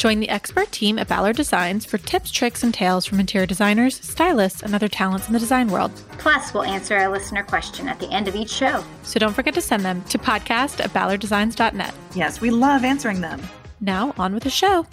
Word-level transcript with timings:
Join 0.00 0.18
the 0.18 0.30
expert 0.30 0.72
team 0.72 0.98
at 0.98 1.08
Ballard 1.08 1.36
Designs 1.36 1.84
for 1.84 1.98
tips, 1.98 2.30
tricks, 2.30 2.62
and 2.62 2.72
tales 2.72 3.04
from 3.04 3.20
interior 3.20 3.44
designers, 3.44 4.00
stylists, 4.00 4.62
and 4.62 4.74
other 4.74 4.88
talents 4.88 5.26
in 5.26 5.34
the 5.34 5.38
design 5.38 5.68
world. 5.68 5.92
Plus, 6.12 6.54
we'll 6.54 6.62
answer 6.62 6.96
a 6.96 7.10
listener 7.10 7.42
question 7.42 7.86
at 7.86 8.00
the 8.00 8.10
end 8.10 8.26
of 8.26 8.34
each 8.34 8.48
show. 8.48 8.82
So 9.02 9.20
don't 9.20 9.34
forget 9.34 9.52
to 9.52 9.60
send 9.60 9.84
them 9.84 10.02
to 10.04 10.16
podcast 10.16 10.82
at 10.82 10.88
ballarddesigns.net. 10.94 11.94
Yes, 12.14 12.40
we 12.40 12.48
love 12.48 12.82
answering 12.82 13.20
them. 13.20 13.42
Now, 13.82 14.14
on 14.16 14.32
with 14.32 14.44
the 14.44 14.48
show. 14.48 14.86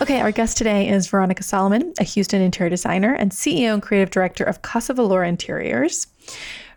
Okay, 0.00 0.20
our 0.20 0.30
guest 0.30 0.56
today 0.56 0.88
is 0.88 1.08
Veronica 1.08 1.42
Solomon, 1.42 1.92
a 1.98 2.04
Houston 2.04 2.40
interior 2.40 2.70
designer 2.70 3.14
and 3.14 3.32
CEO 3.32 3.74
and 3.74 3.82
creative 3.82 4.10
director 4.10 4.44
of 4.44 4.62
Casa 4.62 4.94
Vilora 4.94 5.28
Interiors. 5.28 6.06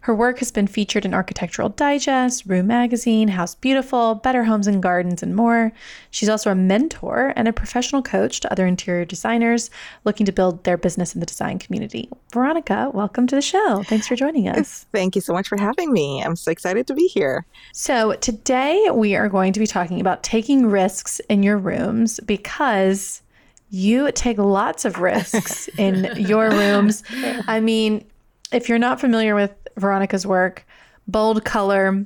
Her 0.04 0.14
work 0.14 0.40
has 0.40 0.52
been 0.52 0.68
featured 0.68 1.06
in 1.06 1.14
Architectural 1.14 1.70
Digest, 1.70 2.46
Room 2.46 2.68
Magazine, 2.68 3.30
House 3.30 3.56
Beautiful, 3.56 4.16
Better 4.16 4.44
Homes 4.44 4.68
and 4.68 4.84
Gardens, 4.84 5.24
and 5.24 5.34
more. 5.34 5.72
She's 6.12 6.28
also 6.28 6.52
a 6.52 6.56
mentor 6.56 7.32
and 7.38 7.48
a 7.48 7.54
professional 7.54 8.02
coach 8.02 8.42
to 8.42 8.52
other 8.52 8.68
interior 8.68 9.06
designers 9.06 9.70
looking 10.04 10.26
to 10.26 10.34
build 10.34 10.66
their 10.66 10.76
business 10.76 11.14
in 11.14 11.22
the 11.22 11.26
design 11.26 11.58
community. 11.58 12.10
Veronica, 12.34 12.92
welcome 12.94 13.28
to 13.28 13.36
the 13.36 13.42
show. 13.42 13.82
Thanks 13.84 14.06
for 14.06 14.18
joining 14.18 14.50
us. 14.50 14.86
Thank 14.92 15.16
you 15.16 15.22
so 15.22 15.32
much 15.32 15.48
for 15.48 15.58
having 15.58 15.94
me. 15.94 16.22
I'm 16.22 16.36
so 16.36 16.52
excited 16.52 16.86
to 16.88 16.94
be 16.94 17.08
here. 17.08 17.46
So, 17.72 18.16
today 18.16 18.90
we 18.92 19.16
are 19.16 19.30
going 19.30 19.54
to 19.54 19.60
be 19.62 19.68
talking 19.68 20.02
about 20.02 20.22
taking 20.22 20.66
risks 20.66 21.22
in 21.30 21.44
your 21.44 21.58
rooms 21.58 22.20
because 22.26 23.22
you 23.70 24.12
take 24.12 24.38
lots 24.38 24.84
of 24.84 25.00
risks 25.00 25.68
in 25.78 26.14
your 26.18 26.52
rooms. 26.52 27.04
I 27.48 27.62
mean, 27.62 28.06
if 28.52 28.70
you're 28.70 28.80
not 28.80 29.00
familiar 29.00 29.34
with 29.34 29.52
Veronica's 29.78 30.26
work, 30.26 30.66
bold 31.08 31.46
color, 31.46 32.06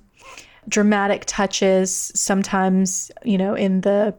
dramatic 0.69 1.23
touches 1.25 2.11
sometimes 2.13 3.09
you 3.23 3.37
know 3.37 3.53
in 3.53 3.79
the 3.81 4.13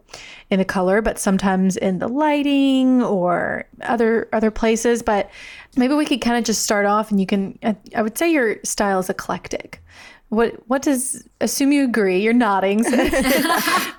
in 0.49 0.57
the 0.57 0.65
color 0.65 0.99
but 0.99 1.19
sometimes 1.19 1.77
in 1.77 1.99
the 1.99 2.07
lighting 2.07 3.03
or 3.03 3.65
other 3.81 4.27
other 4.33 4.51
places. 4.51 5.01
But 5.01 5.29
maybe 5.77 5.93
we 5.93 6.05
could 6.05 6.21
kind 6.21 6.37
of 6.37 6.43
just 6.43 6.63
start 6.63 6.85
off 6.85 7.11
and 7.11 7.19
you 7.19 7.27
can 7.27 7.57
i 7.95 8.01
would 8.01 8.17
say 8.17 8.31
your 8.31 8.57
style 8.63 8.99
is 8.99 9.09
eclectic. 9.09 9.83
What 10.29 10.55
what 10.67 10.81
does 10.81 11.27
assume 11.41 11.71
you 11.71 11.83
agree 11.83 12.19
you're 12.19 12.33
nodding. 12.33 12.83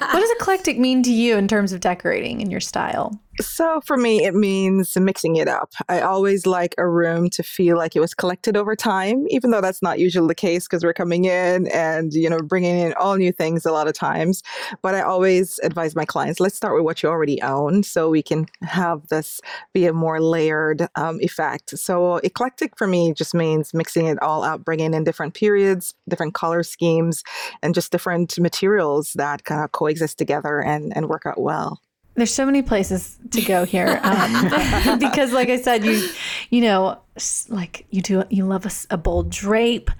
What 0.00 0.18
does 0.18 0.30
eclectic 0.32 0.78
mean 0.80 1.04
to 1.04 1.12
you 1.12 1.36
in 1.36 1.46
terms 1.46 1.72
of 1.72 1.78
decorating 1.78 2.42
and 2.42 2.50
your 2.50 2.60
style 2.60 3.16
so 3.40 3.80
for 3.84 3.96
me, 3.96 4.24
it 4.24 4.34
means 4.34 4.96
mixing 4.96 5.36
it 5.36 5.48
up. 5.48 5.72
I 5.88 6.00
always 6.00 6.46
like 6.46 6.74
a 6.78 6.88
room 6.88 7.30
to 7.30 7.42
feel 7.42 7.76
like 7.76 7.96
it 7.96 8.00
was 8.00 8.14
collected 8.14 8.56
over 8.56 8.76
time, 8.76 9.26
even 9.28 9.50
though 9.50 9.60
that's 9.60 9.82
not 9.82 9.98
usually 9.98 10.28
the 10.28 10.34
case 10.34 10.66
because 10.66 10.84
we're 10.84 10.92
coming 10.92 11.24
in 11.24 11.66
and, 11.68 12.12
you 12.12 12.28
know, 12.28 12.38
bringing 12.38 12.78
in 12.78 12.92
all 12.94 13.16
new 13.16 13.32
things 13.32 13.64
a 13.64 13.72
lot 13.72 13.88
of 13.88 13.94
times. 13.94 14.42
But 14.82 14.94
I 14.94 15.02
always 15.02 15.58
advise 15.62 15.96
my 15.96 16.04
clients, 16.04 16.40
let's 16.40 16.56
start 16.56 16.74
with 16.74 16.84
what 16.84 17.02
you 17.02 17.08
already 17.08 17.40
own 17.42 17.82
so 17.82 18.10
we 18.10 18.22
can 18.22 18.46
have 18.62 19.06
this 19.08 19.40
be 19.72 19.86
a 19.86 19.92
more 19.92 20.20
layered 20.20 20.86
um, 20.96 21.18
effect. 21.20 21.78
So 21.78 22.16
eclectic 22.18 22.76
for 22.76 22.86
me 22.86 23.12
just 23.12 23.34
means 23.34 23.74
mixing 23.74 24.06
it 24.06 24.20
all 24.22 24.42
up, 24.42 24.64
bringing 24.64 24.94
in 24.94 25.04
different 25.04 25.34
periods, 25.34 25.94
different 26.08 26.34
color 26.34 26.62
schemes, 26.62 27.22
and 27.62 27.74
just 27.74 27.92
different 27.92 28.38
materials 28.38 29.12
that 29.14 29.44
kind 29.44 29.62
of 29.62 29.72
coexist 29.72 30.18
together 30.18 30.60
and, 30.60 30.96
and 30.96 31.08
work 31.08 31.26
out 31.26 31.40
well. 31.40 31.80
There's 32.20 32.34
so 32.34 32.44
many 32.44 32.60
places 32.60 33.16
to 33.30 33.40
go 33.40 33.64
here 33.64 33.98
um, 34.02 34.98
because, 34.98 35.32
like 35.32 35.48
I 35.48 35.56
said, 35.56 35.86
you 35.86 36.06
you 36.50 36.60
know, 36.60 37.00
like 37.48 37.86
you 37.88 38.02
do, 38.02 38.24
you 38.28 38.44
love 38.44 38.66
a, 38.66 38.70
a 38.90 38.98
bold 38.98 39.30
drape. 39.30 39.90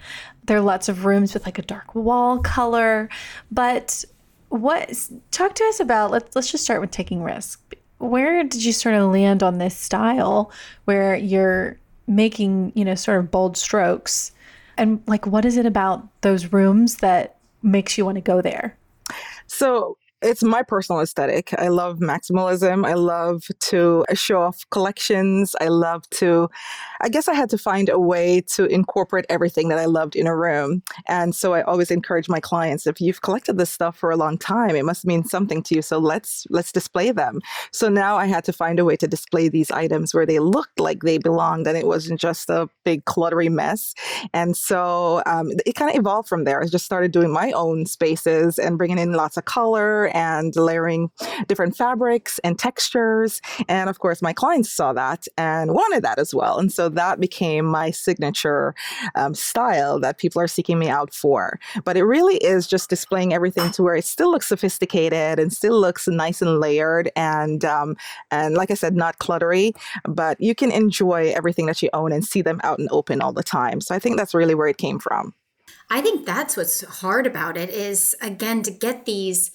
There 0.45 0.59
are 0.59 0.61
lots 0.61 0.91
of 0.91 1.07
rooms 1.07 1.33
with 1.33 1.47
like 1.47 1.59
a 1.59 1.63
dark 1.63 1.95
wall 1.95 2.39
color, 2.41 3.09
but 3.51 4.05
what? 4.51 4.93
Talk 5.31 5.55
to 5.55 5.65
us 5.65 5.81
about. 5.81 6.11
Let's 6.11 6.37
let's 6.37 6.53
just 6.53 6.63
start 6.63 6.83
with 6.83 6.91
taking 6.91 7.23
risks. 7.23 7.57
Where 7.97 8.45
did 8.45 8.63
you 8.63 8.75
sort 8.75 8.97
of 8.97 9.11
land 9.11 9.43
on 9.43 9.57
this 9.57 9.75
style 9.75 10.53
where 10.85 11.17
you're 11.17 11.79
making 12.07 12.73
you 12.75 12.85
know 12.85 12.97
sort 12.97 13.19
of 13.19 13.31
bold 13.31 13.57
strokes, 13.57 14.33
and 14.77 15.03
like 15.07 15.27
what 15.27 15.47
is 15.47 15.57
it 15.57 15.65
about 15.65 16.07
those 16.21 16.53
rooms 16.53 16.97
that 16.97 17.37
makes 17.63 17.97
you 17.97 18.05
want 18.05 18.17
to 18.17 18.21
go 18.21 18.43
there? 18.43 18.77
So 19.47 19.97
it's 20.23 20.43
my 20.43 20.63
personal 20.63 21.01
aesthetic. 21.01 21.55
I 21.59 21.69
love 21.69 21.99
maximalism. 21.99 22.87
I 22.87 22.95
love 22.95 23.45
to 23.61 24.05
show 24.13 24.43
off 24.43 24.69
collections. 24.71 25.57
I 25.61 25.69
love 25.69 26.09
to, 26.11 26.51
I 27.01 27.09
guess 27.09 27.27
I 27.27 27.35
had 27.35 27.49
to 27.51 27.59
find 27.59 27.89
a 27.89 27.99
way 27.99 28.43
to 28.55 28.67
incorporate 28.67 29.25
everything 29.31 29.71
that 29.71 29.79
I 29.79 29.87
loved 29.87 30.17
in 30.17 30.27
a 30.27 30.37
room. 30.37 30.83
And 31.09 31.35
so 31.35 31.55
I 31.55 31.63
always 31.63 31.91
encourage 31.91 32.29
my 32.29 32.41
clients, 32.41 32.87
if 32.87 33.01
you've 33.01 33.23
collected 33.23 33.57
this 33.57 33.71
stuff 33.71 33.97
for 33.97 34.11
a 34.11 34.17
long 34.17 34.37
time, 34.37 34.77
it 34.77 34.85
must 34.85 35.07
mean 35.07 35.25
something 35.25 35.63
to 35.65 35.75
you. 35.75 35.83
So 35.83 35.99
let's, 35.99 36.47
let's 36.51 36.71
display 36.71 37.13
them. 37.13 37.41
So 37.73 37.89
now 37.89 38.17
I 38.17 38.27
had 38.27 38.45
to 38.45 38.53
find 38.53 38.79
a 38.79 38.85
way 38.85 38.97
to 38.97 39.09
display 39.09 39.49
these 39.49 39.71
items 39.71 40.13
where 40.13 40.27
they 40.27 40.39
looked 40.39 40.79
like 40.79 41.03
they 41.03 41.17
belonged 41.19 41.67
and 41.67 41.79
it 41.79 41.87
wasn't 41.87 42.21
just 42.21 42.51
a 42.51 42.69
big 42.85 43.05
cluttery 43.07 43.51
mess. 43.51 43.95
And 44.35 44.55
so 44.57 45.23
um, 45.25 45.53
it 45.65 45.77
kind 45.77 45.91
of 45.91 45.97
evolved 45.97 46.29
from 46.29 46.45
there. 46.45 46.63
I 46.63 46.67
just 46.67 46.85
started 46.85 47.11
doing 47.11 47.33
my 47.33 47.53
own 47.53 47.87
spaces 47.87 48.59
and 48.59 48.77
bringing 48.77 48.99
in 48.99 49.15
lots 49.15 49.39
of 49.39 49.47
color 49.47 50.10
and 50.11 50.55
layering 50.57 51.11
different 51.49 51.77
fabrics 51.77 52.39
and 52.41 52.59
textures. 52.59 53.41
And 53.69 53.91
of 53.91 53.99
course, 53.99 54.23
my 54.23 54.33
clients 54.33 54.71
saw 54.71 54.93
that 54.93 55.27
and 55.37 55.73
wanted 55.73 56.03
that 56.05 56.19
as 56.19 56.35
well. 56.35 56.59
And 56.59 56.73
so 56.73 56.89
that 56.89 57.21
became 57.21 57.65
my 57.65 57.91
signature 57.91 58.75
um, 59.15 59.35
style 59.35 59.99
that 60.01 60.19
people 60.19 60.41
are 60.41 60.49
seeking 60.49 60.79
me 60.79 60.89
out 60.89 61.15
for. 61.15 61.59
But 61.85 61.97
it 61.97 62.05
really 62.05 62.37
is 62.37 62.67
just 62.67 62.91
displaying 62.91 63.33
everything 63.33 63.71
to 63.73 63.83
where 63.83 63.97
it 63.97 64.05
still 64.05 64.31
looks 64.31 64.49
sophisticated 64.49 65.39
and 65.39 65.53
still 65.53 65.79
looks 65.81 66.09
nice 66.09 66.43
and 66.43 66.61
layered 66.61 67.11
and 67.17 67.65
um, 67.65 67.97
and 68.31 68.55
like 68.55 68.71
I 68.71 68.75
said, 68.75 68.95
not 68.95 69.19
cluttery, 69.19 69.73
but 70.05 70.41
you 70.41 70.55
can 70.55 70.71
enjoy 70.71 71.33
everything 71.35 71.67
that 71.67 71.83
you 71.83 71.91
own 71.93 72.13
and 72.13 72.25
see 72.25 72.43
them 72.43 72.61
out 72.63 72.79
and 72.79 72.89
open 72.91 73.21
all 73.21 73.33
the 73.33 73.43
time. 73.43 73.81
So 73.81 73.95
I 73.95 73.99
think 73.99 74.17
that's 74.17 74.35
really 74.35 74.55
where 74.55 74.69
it 74.69 74.79
came 74.79 74.99
from. 74.99 75.35
I 75.89 76.01
think 76.01 76.25
that's 76.25 76.57
what's 76.57 76.83
hard 77.01 77.27
about 77.27 77.57
it 77.57 77.69
is 77.71 78.15
again 78.21 78.63
to 78.63 78.71
get 78.71 79.07
these 79.07 79.51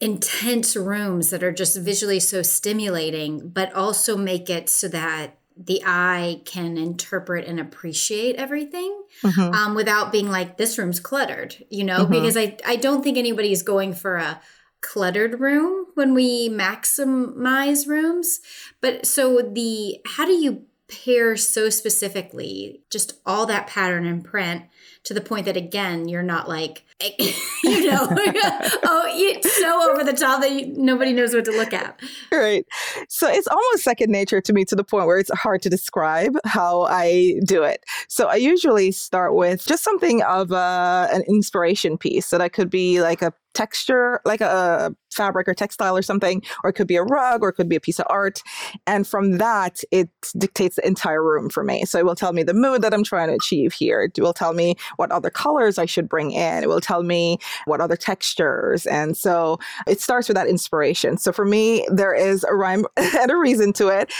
intense 0.00 0.76
rooms 0.76 1.30
that 1.30 1.42
are 1.42 1.52
just 1.52 1.76
visually 1.76 2.20
so 2.20 2.42
stimulating, 2.42 3.50
but 3.50 3.72
also 3.74 4.16
make 4.16 4.48
it 4.48 4.68
so 4.68 4.88
that 4.88 5.36
the 5.56 5.82
eye 5.84 6.40
can 6.46 6.78
interpret 6.78 7.46
and 7.46 7.60
appreciate 7.60 8.36
everything 8.36 9.02
mm-hmm. 9.22 9.54
um, 9.54 9.74
without 9.74 10.10
being 10.10 10.30
like 10.30 10.56
this 10.56 10.78
room's 10.78 11.00
cluttered 11.00 11.54
you 11.68 11.84
know 11.84 12.00
mm-hmm. 12.00 12.12
because 12.12 12.36
I, 12.36 12.56
I 12.66 12.76
don't 12.76 13.02
think 13.02 13.18
anybody 13.18 13.52
is 13.52 13.62
going 13.62 13.92
for 13.92 14.16
a 14.16 14.40
cluttered 14.80 15.38
room 15.38 15.86
when 15.94 16.14
we 16.14 16.48
maximize 16.48 17.86
rooms 17.86 18.40
but 18.80 19.04
so 19.04 19.42
the 19.42 19.98
how 20.06 20.24
do 20.24 20.32
you 20.32 20.64
pair 20.90 21.36
so 21.36 21.70
specifically 21.70 22.82
just 22.90 23.20
all 23.24 23.46
that 23.46 23.66
pattern 23.66 24.04
and 24.06 24.24
print 24.24 24.64
to 25.04 25.14
the 25.14 25.20
point 25.20 25.46
that 25.46 25.56
again 25.56 26.08
you're 26.08 26.22
not 26.22 26.48
like 26.48 26.84
you 27.64 27.86
know 27.90 28.08
oh 28.10 29.04
it's 29.08 29.56
so 29.56 29.90
over 29.90 30.04
the 30.04 30.12
top 30.12 30.40
that 30.40 30.50
you, 30.52 30.74
nobody 30.76 31.12
knows 31.12 31.32
what 31.32 31.44
to 31.44 31.52
look 31.52 31.72
at. 31.72 31.98
Right. 32.30 32.66
So 33.08 33.28
it's 33.28 33.46
almost 33.46 33.84
second 33.84 34.10
nature 34.10 34.40
to 34.40 34.52
me 34.52 34.64
to 34.66 34.76
the 34.76 34.84
point 34.84 35.06
where 35.06 35.18
it's 35.18 35.30
hard 35.30 35.62
to 35.62 35.70
describe 35.70 36.36
how 36.44 36.82
i 36.82 37.34
do 37.44 37.62
it. 37.62 37.84
So 38.08 38.26
i 38.26 38.34
usually 38.34 38.92
start 38.92 39.34
with 39.34 39.64
just 39.64 39.84
something 39.84 40.22
of 40.22 40.50
a, 40.50 41.08
an 41.12 41.22
inspiration 41.28 41.96
piece 41.96 42.26
so 42.26 42.36
that 42.38 42.52
could 42.52 42.68
be 42.68 43.00
like 43.00 43.22
a 43.22 43.32
texture, 43.54 44.20
like 44.24 44.40
a 44.40 44.94
fabric 45.12 45.48
or 45.48 45.54
textile 45.54 45.96
or 45.96 46.02
something, 46.02 46.42
or 46.62 46.70
it 46.70 46.74
could 46.74 46.86
be 46.86 46.96
a 46.96 47.02
rug 47.02 47.42
or 47.42 47.48
it 47.48 47.54
could 47.54 47.68
be 47.68 47.76
a 47.76 47.80
piece 47.80 47.98
of 47.98 48.06
art. 48.08 48.42
And 48.86 49.06
from 49.06 49.38
that, 49.38 49.80
it 49.90 50.08
dictates 50.38 50.76
the 50.76 50.86
entire 50.86 51.22
room 51.22 51.50
for 51.50 51.64
me. 51.64 51.84
So 51.84 51.98
it 51.98 52.04
will 52.04 52.14
tell 52.14 52.32
me 52.32 52.42
the 52.42 52.54
mood 52.54 52.82
that 52.82 52.94
I'm 52.94 53.04
trying 53.04 53.28
to 53.28 53.34
achieve 53.34 53.72
here. 53.72 54.02
It 54.02 54.20
will 54.20 54.32
tell 54.32 54.52
me 54.52 54.76
what 54.96 55.10
other 55.10 55.30
colors 55.30 55.78
I 55.78 55.86
should 55.86 56.08
bring 56.08 56.32
in. 56.32 56.62
It 56.62 56.68
will 56.68 56.80
tell 56.80 57.02
me 57.02 57.38
what 57.64 57.80
other 57.80 57.96
textures. 57.96 58.86
And 58.86 59.16
so 59.16 59.58
it 59.86 60.00
starts 60.00 60.28
with 60.28 60.36
that 60.36 60.46
inspiration. 60.46 61.18
So 61.18 61.32
for 61.32 61.44
me, 61.44 61.86
there 61.90 62.14
is 62.14 62.44
a 62.44 62.54
rhyme 62.54 62.86
and 62.96 63.30
a 63.30 63.36
reason 63.36 63.72
to 63.74 63.88
it. 63.88 64.12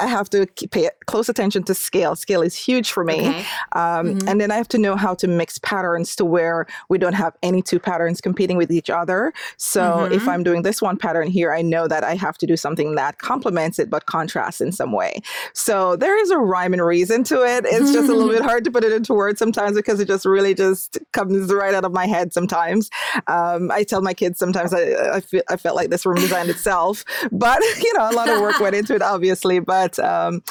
I 0.00 0.06
have 0.06 0.30
to 0.30 0.46
pay 0.70 0.88
close 1.06 1.28
attention 1.28 1.64
to 1.64 1.74
scale. 1.74 2.14
Scale 2.14 2.42
is 2.42 2.54
huge 2.54 2.92
for 2.92 3.04
me. 3.04 3.28
Okay. 3.28 3.38
Um, 3.72 4.06
mm-hmm. 4.06 4.28
And 4.28 4.40
then 4.40 4.50
I 4.50 4.56
have 4.56 4.68
to 4.68 4.78
know 4.78 4.96
how 4.96 5.14
to 5.16 5.26
mix 5.26 5.58
patterns 5.58 6.14
to 6.16 6.24
where 6.24 6.66
we 6.88 6.98
don't 6.98 7.14
have 7.14 7.36
any 7.42 7.62
two 7.62 7.78
patterns 7.78 8.20
competing 8.20 8.56
with 8.56 8.67
with 8.68 8.76
each 8.76 8.90
other. 8.90 9.32
So 9.56 9.82
mm-hmm. 9.82 10.12
if 10.12 10.28
I'm 10.28 10.42
doing 10.42 10.62
this 10.62 10.82
one 10.82 10.96
pattern 10.96 11.28
here, 11.28 11.52
I 11.52 11.62
know 11.62 11.88
that 11.88 12.04
I 12.04 12.14
have 12.14 12.38
to 12.38 12.46
do 12.46 12.56
something 12.56 12.94
that 12.94 13.18
complements 13.18 13.78
it 13.78 13.90
but 13.90 14.06
contrasts 14.06 14.60
in 14.60 14.72
some 14.72 14.92
way. 14.92 15.20
So 15.54 15.96
there 15.96 16.20
is 16.20 16.30
a 16.30 16.38
rhyme 16.38 16.72
and 16.72 16.84
reason 16.84 17.24
to 17.24 17.42
it. 17.42 17.64
It's 17.66 17.92
just 17.92 18.08
a 18.08 18.14
little 18.14 18.28
bit 18.28 18.42
hard 18.50 18.64
to 18.64 18.70
put 18.70 18.84
it 18.84 18.92
into 18.92 19.14
words 19.14 19.38
sometimes 19.38 19.76
because 19.76 20.00
it 20.00 20.08
just 20.08 20.24
really 20.24 20.54
just 20.54 20.98
comes 21.12 21.52
right 21.52 21.74
out 21.74 21.84
of 21.84 21.92
my 21.92 22.06
head 22.06 22.32
sometimes. 22.32 22.90
Um, 23.26 23.70
I 23.70 23.84
tell 23.84 24.02
my 24.02 24.14
kids 24.14 24.38
sometimes 24.38 24.74
I, 24.74 25.16
I, 25.16 25.20
feel, 25.20 25.42
I 25.48 25.56
felt 25.56 25.76
like 25.76 25.90
this 25.90 26.04
room 26.04 26.16
designed 26.16 26.50
itself, 26.50 27.04
but 27.32 27.60
you 27.78 27.92
know, 27.94 28.10
a 28.10 28.12
lot 28.12 28.28
of 28.28 28.40
work 28.40 28.60
went 28.60 28.74
into 28.74 28.94
it, 28.94 29.02
obviously. 29.02 29.60
But 29.60 29.98
um, 29.98 30.42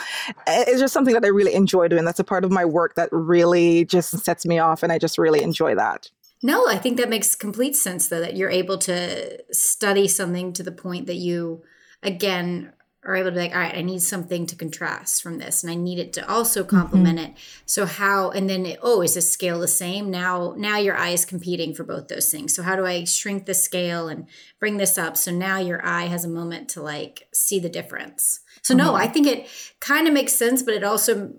it's 0.48 0.80
just 0.80 0.94
something 0.94 1.14
that 1.14 1.26
I 1.26 1.30
really 1.30 1.54
enjoy 1.54 1.88
doing. 1.88 2.06
That's 2.06 2.20
a 2.20 2.24
part 2.24 2.44
of 2.44 2.52
my 2.52 2.66
work 2.66 2.96
that 2.96 3.10
really 3.12 3.86
just 3.86 4.18
sets 4.20 4.46
me 4.46 4.60
off, 4.60 4.84
and 4.84 4.92
I 4.92 4.98
just 4.98 5.18
really 5.18 5.42
enjoy 5.42 5.76
that. 5.76 6.10
No, 6.44 6.68
I 6.68 6.78
think 6.78 6.98
that 6.98 7.10
makes 7.10 7.36
complete 7.36 7.76
sense, 7.76 8.08
though, 8.08 8.20
that 8.20 8.36
you're 8.36 8.50
able 8.50 8.78
to 8.80 9.44
study 9.54 10.08
something 10.08 10.54
to 10.54 10.64
the 10.64 10.72
point 10.72 11.08
that 11.08 11.16
you, 11.16 11.64
again, 12.04 12.74
are 13.04 13.16
able 13.16 13.30
to 13.30 13.36
be 13.36 13.40
like, 13.40 13.54
all 13.54 13.62
right, 13.62 13.78
I 13.78 13.82
need 13.82 14.02
something 14.02 14.46
to 14.48 14.56
contrast 14.56 15.24
from 15.24 15.38
this, 15.38 15.64
and 15.64 15.72
I 15.72 15.76
need 15.76 15.98
it 15.98 16.14
to 16.14 16.30
also 16.30 16.62
mm-hmm. 16.62 16.78
complement 16.78 17.20
mm-hmm. 17.20 17.32
it. 17.32 17.38
So 17.66 17.86
how, 17.86 18.32
and 18.32 18.50
then 18.50 18.66
it, 18.66 18.80
oh, 18.84 19.02
is 19.02 19.14
the 19.14 19.22
scale 19.22 19.60
the 19.62 19.68
same? 19.68 20.12
Now, 20.12 20.54
now 20.58 20.78
your 20.78 20.96
eye 20.96 21.12
is 21.12 21.24
competing 21.24 21.74
for 21.74 21.84
both 21.84 22.10
those 22.10 22.30
things. 22.30 22.54
So 22.54 22.64
how 22.64 22.76
do 22.76 22.86
I 22.86 23.06
shrink 23.06 23.46
the 23.46 23.54
scale 23.54 24.10
and 24.10 24.28
bring 24.60 24.78
this 24.78 24.98
up? 24.98 25.16
So 25.16 25.32
now 25.32 25.58
your 25.58 25.84
eye 25.86 26.06
has 26.06 26.26
a 26.26 26.30
moment 26.30 26.70
to 26.70 26.82
like 26.82 27.30
see 27.34 27.60
the 27.60 27.70
difference. 27.70 28.42
So 28.62 28.76
mm-hmm. 28.76 28.86
no, 28.86 28.96
I 28.96 29.08
think 29.08 29.26
it 29.26 29.48
kind 29.80 30.08
of 30.08 30.14
makes 30.14 30.34
sense, 30.34 30.62
but 30.62 30.74
it 30.74 30.84
also 30.84 31.34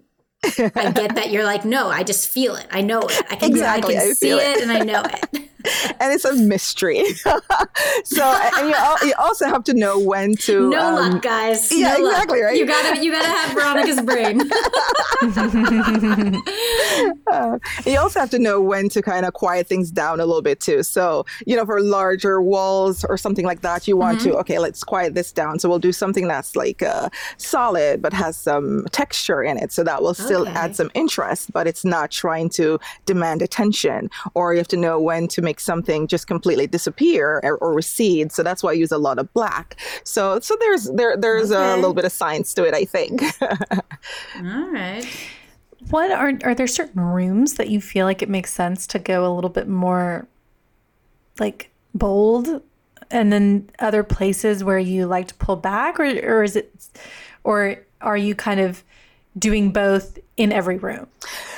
I 0.44 0.93
get 0.93 1.14
that 1.17 1.31
you're 1.31 1.44
like, 1.44 1.64
no, 1.64 1.88
I 1.88 2.02
just 2.05 2.29
feel 2.29 2.55
it. 2.56 2.67
I 2.70 2.81
know 2.82 3.00
it. 3.02 3.23
I 3.31 3.37
can, 3.37 3.50
exactly, 3.50 3.96
I 3.96 4.00
can 4.00 4.11
I 4.11 4.14
see 4.14 4.31
it. 4.31 4.58
it 4.58 4.62
and 4.62 4.73
I 4.73 4.81
know 4.81 5.02
it. 5.05 5.47
and 6.00 6.12
it's 6.12 6.25
a 6.25 6.34
mystery. 6.37 7.05
so, 8.05 8.22
and 8.22 8.69
you, 8.69 9.08
you, 9.08 9.14
also 9.19 9.46
have 9.46 9.64
to 9.64 9.75
know 9.75 9.99
when 9.99 10.37
to. 10.37 10.70
No 10.70 10.96
um, 10.96 11.12
luck, 11.12 11.22
guys. 11.22 11.72
Yeah, 11.72 11.96
no 11.96 12.06
exactly. 12.06 12.38
Luck. 12.40 12.46
Right. 12.46 12.58
You 12.58 12.66
gotta, 12.66 13.05
you 13.05 13.10
gotta 13.10 13.28
have 13.28 13.55
Veronica's 13.55 14.00
brain. 14.02 14.40
uh, 17.32 17.58
you 17.90 17.99
also 17.99 18.20
have 18.20 18.31
to 18.31 18.38
know 18.38 18.60
when 18.60 18.88
to 18.90 19.02
kind 19.02 19.26
of 19.26 19.32
quiet 19.32 19.66
things 19.66 19.90
down 19.90 20.20
a 20.20 20.26
little 20.26 20.43
bit 20.43 20.60
too. 20.60 20.84
So, 20.84 21.26
you 21.44 21.56
know, 21.56 21.66
for 21.66 21.81
larger 21.81 22.40
walls 22.40 23.04
or 23.04 23.16
something 23.16 23.44
like 23.44 23.62
that, 23.62 23.88
you 23.88 23.96
want 23.96 24.20
mm-hmm. 24.20 24.31
to 24.31 24.37
okay, 24.38 24.61
let's 24.61 24.84
quiet 24.84 25.14
this 25.14 25.32
down. 25.32 25.58
So 25.58 25.69
we'll 25.69 25.81
do 25.81 25.93
something 25.93 26.28
that's 26.28 26.54
like 26.54 26.82
uh, 26.82 27.08
solid 27.37 28.00
but 28.00 28.12
has 28.12 28.37
some 28.37 28.87
texture 28.93 29.43
in 29.43 29.56
it, 29.58 29.72
so 29.72 29.82
that 29.82 30.02
will 30.02 30.14
still 30.14 30.43
okay. 30.43 30.52
add 30.52 30.76
some 30.76 30.90
interest, 30.94 31.52
but 31.52 31.66
it's 31.66 31.84
not 31.84 32.12
trying 32.12 32.49
to 32.50 32.78
demand 33.06 33.43
attention. 33.43 34.08
Or 34.34 34.52
you 34.52 34.58
have 34.58 34.69
to 34.69 34.76
know 34.76 35.00
when 35.00 35.26
to 35.28 35.47
make 35.48 35.60
something 35.60 36.06
just 36.06 36.26
completely 36.26 36.66
disappear 36.66 37.40
or, 37.42 37.56
or 37.56 37.72
recede. 37.72 38.30
So 38.32 38.42
that's 38.42 38.62
why 38.62 38.70
I 38.70 38.74
use 38.74 38.92
a 38.92 38.98
lot 38.98 39.18
of 39.18 39.32
black. 39.32 39.80
So 40.04 40.40
so 40.40 40.56
there's 40.60 40.84
there 40.90 41.16
there's 41.16 41.50
okay. 41.50 41.72
a 41.72 41.76
little 41.76 41.94
bit 41.94 42.04
of 42.04 42.12
science 42.12 42.52
to 42.54 42.64
it, 42.64 42.74
I 42.74 42.84
think. 42.84 43.22
All 44.36 44.70
right. 44.70 45.06
What 45.90 46.10
are 46.10 46.32
are 46.44 46.54
there 46.54 46.66
certain 46.66 47.00
rooms 47.00 47.54
that 47.54 47.70
you 47.70 47.80
feel 47.80 48.04
like 48.04 48.20
it 48.20 48.28
makes 48.28 48.52
sense 48.52 48.86
to 48.88 48.98
go 48.98 49.26
a 49.26 49.32
little 49.34 49.50
bit 49.50 49.68
more 49.68 50.28
like 51.40 51.70
bold 51.94 52.62
and 53.10 53.32
then 53.32 53.70
other 53.78 54.02
places 54.02 54.62
where 54.62 54.78
you 54.78 55.06
like 55.06 55.28
to 55.28 55.34
pull 55.34 55.56
back 55.56 55.98
or 55.98 56.04
or 56.04 56.42
is 56.42 56.56
it 56.56 56.70
or 57.42 57.78
are 58.02 58.18
you 58.18 58.34
kind 58.34 58.60
of 58.60 58.84
doing 59.38 59.72
both 59.72 60.18
in 60.36 60.52
every 60.52 60.76
room? 60.76 61.06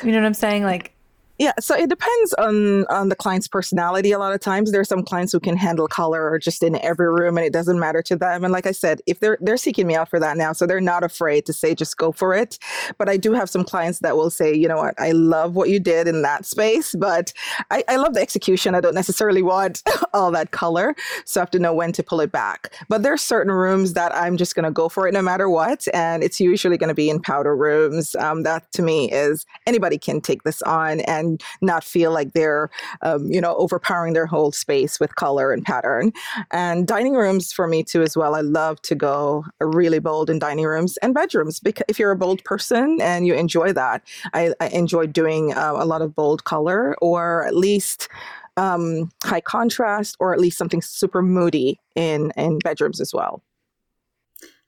You 0.05 0.13
know 0.13 0.21
what 0.21 0.27
I'm 0.27 0.35
saying? 0.35 0.63
Like 0.63 0.93
yeah, 1.41 1.55
so 1.59 1.75
it 1.75 1.89
depends 1.89 2.35
on 2.35 2.85
on 2.89 3.09
the 3.09 3.17
client's 3.17 3.49
personality. 3.49 4.13
A 4.13 4.19
lot 4.19 4.35
of 4.35 4.41
times, 4.41 4.73
there 4.73 4.81
are 4.83 4.85
some 4.85 5.03
clients 5.03 5.33
who 5.33 5.41
can 5.41 5.57
handle 5.57 5.89
color 5.89 6.31
or 6.31 6.39
just 6.39 6.63
in 6.63 6.77
every 6.83 7.09
room, 7.09 7.39
and 7.39 7.47
it 7.47 7.53
doesn't 7.53 7.81
matter 7.81 8.03
to 8.03 8.17
them. 8.17 8.45
And 8.45 8.53
like 8.53 8.67
I 8.67 8.73
said, 8.73 9.01
if 9.07 9.21
they're 9.21 9.39
they're 9.41 9.57
seeking 9.57 9.87
me 9.87 9.95
out 9.95 10.11
for 10.11 10.21
that 10.21 10.37
now, 10.37 10.53
so 10.53 10.67
they're 10.67 10.83
not 10.83 11.03
afraid 11.03 11.47
to 11.47 11.55
say 11.55 11.75
just 11.75 11.97
go 11.97 12.13
for 12.13 12.35
it. 12.35 12.59
But 12.99 13.09
I 13.09 13.17
do 13.17 13.33
have 13.33 13.49
some 13.49 13.65
clients 13.65 14.01
that 14.01 14.19
will 14.19 14.29
say, 14.29 14.55
you 14.55 14.69
know 14.69 14.77
what, 14.77 14.95
I 15.01 15.13
love 15.13 15.55
what 15.55 15.71
you 15.71 15.81
did 15.81 16.07
in 16.07 16.21
that 16.21 16.45
space, 16.45 16.95
but 16.95 17.33
I, 17.71 17.85
I 17.89 17.97
love 17.97 18.13
the 18.13 18.21
execution. 18.21 18.75
I 18.75 18.83
don't 18.83 18.95
necessarily 18.95 19.41
want 19.41 19.83
all 20.13 20.31
that 20.33 20.51
color, 20.51 20.95
so 21.25 21.41
I 21.41 21.43
have 21.43 21.51
to 21.53 21.59
know 21.59 21.73
when 21.73 21.93
to 21.93 22.03
pull 22.03 22.21
it 22.21 22.33
back. 22.33 22.71
But 22.91 23.03
there 23.03 23.15
are 23.15 23.17
certain 23.17 23.53
rooms 23.53 23.95
that 23.95 24.15
I'm 24.15 24.37
just 24.37 24.55
going 24.55 24.67
to 24.67 24.71
go 24.71 24.91
for 24.91 25.09
it 25.09 25.15
no 25.15 25.23
matter 25.23 25.49
what, 25.49 25.89
and 25.95 26.23
it's 26.23 26.39
usually 26.39 26.77
going 26.77 26.89
to 26.89 26.95
be 26.95 27.09
in 27.09 27.19
powder 27.19 27.57
rooms. 27.57 28.15
Um, 28.17 28.43
that 28.43 28.71
to 28.73 28.83
me 28.83 29.11
is 29.11 29.47
anybody 29.67 29.97
can 29.97 30.21
take 30.21 30.43
this 30.43 30.61
on 30.61 31.01
and 31.01 31.30
and 31.31 31.43
not 31.61 31.85
feel 31.85 32.13
like 32.13 32.33
they're, 32.33 32.71
um, 33.03 33.27
you 33.31 33.41
know, 33.41 33.55
overpowering 33.57 34.13
their 34.13 34.27
whole 34.27 34.53
space 34.53 35.01
with 35.01 35.15
color 35.17 35.53
and 35.53 35.65
pattern. 35.65 36.13
And 36.51 36.87
dining 36.87 37.15
rooms 37.15 37.53
for 37.53 37.67
me 37.67 37.83
too, 37.83 38.03
as 38.03 38.17
well. 38.17 38.35
I 38.35 38.41
love 38.41 38.81
to 38.83 38.95
go 38.95 39.45
really 39.61 39.99
bold 39.99 40.31
in 40.31 40.39
dining 40.39 40.65
rooms 40.65 40.97
and 40.99 41.15
bedrooms 41.15 41.61
because 41.61 41.85
if 41.89 41.99
you're 41.99 42.11
a 42.11 42.17
bold 42.17 42.43
person 42.45 43.01
and 43.01 43.27
you 43.27 43.35
enjoy 43.35 43.73
that, 43.73 44.03
I, 44.35 44.53
I 44.61 44.69
enjoy 44.69 45.07
doing 45.07 45.53
uh, 45.55 45.75
a 45.77 45.85
lot 45.85 46.03
of 46.03 46.15
bold 46.15 46.45
color 46.45 46.97
or 47.01 47.47
at 47.47 47.55
least 47.55 48.09
um, 48.57 49.11
high 49.25 49.41
contrast 49.41 50.17
or 50.21 50.35
at 50.35 50.41
least 50.41 50.59
something 50.59 50.83
super 50.83 51.23
moody 51.23 51.81
in 51.95 52.33
in 52.37 52.59
bedrooms 52.59 53.01
as 53.01 53.15
well. 53.15 53.43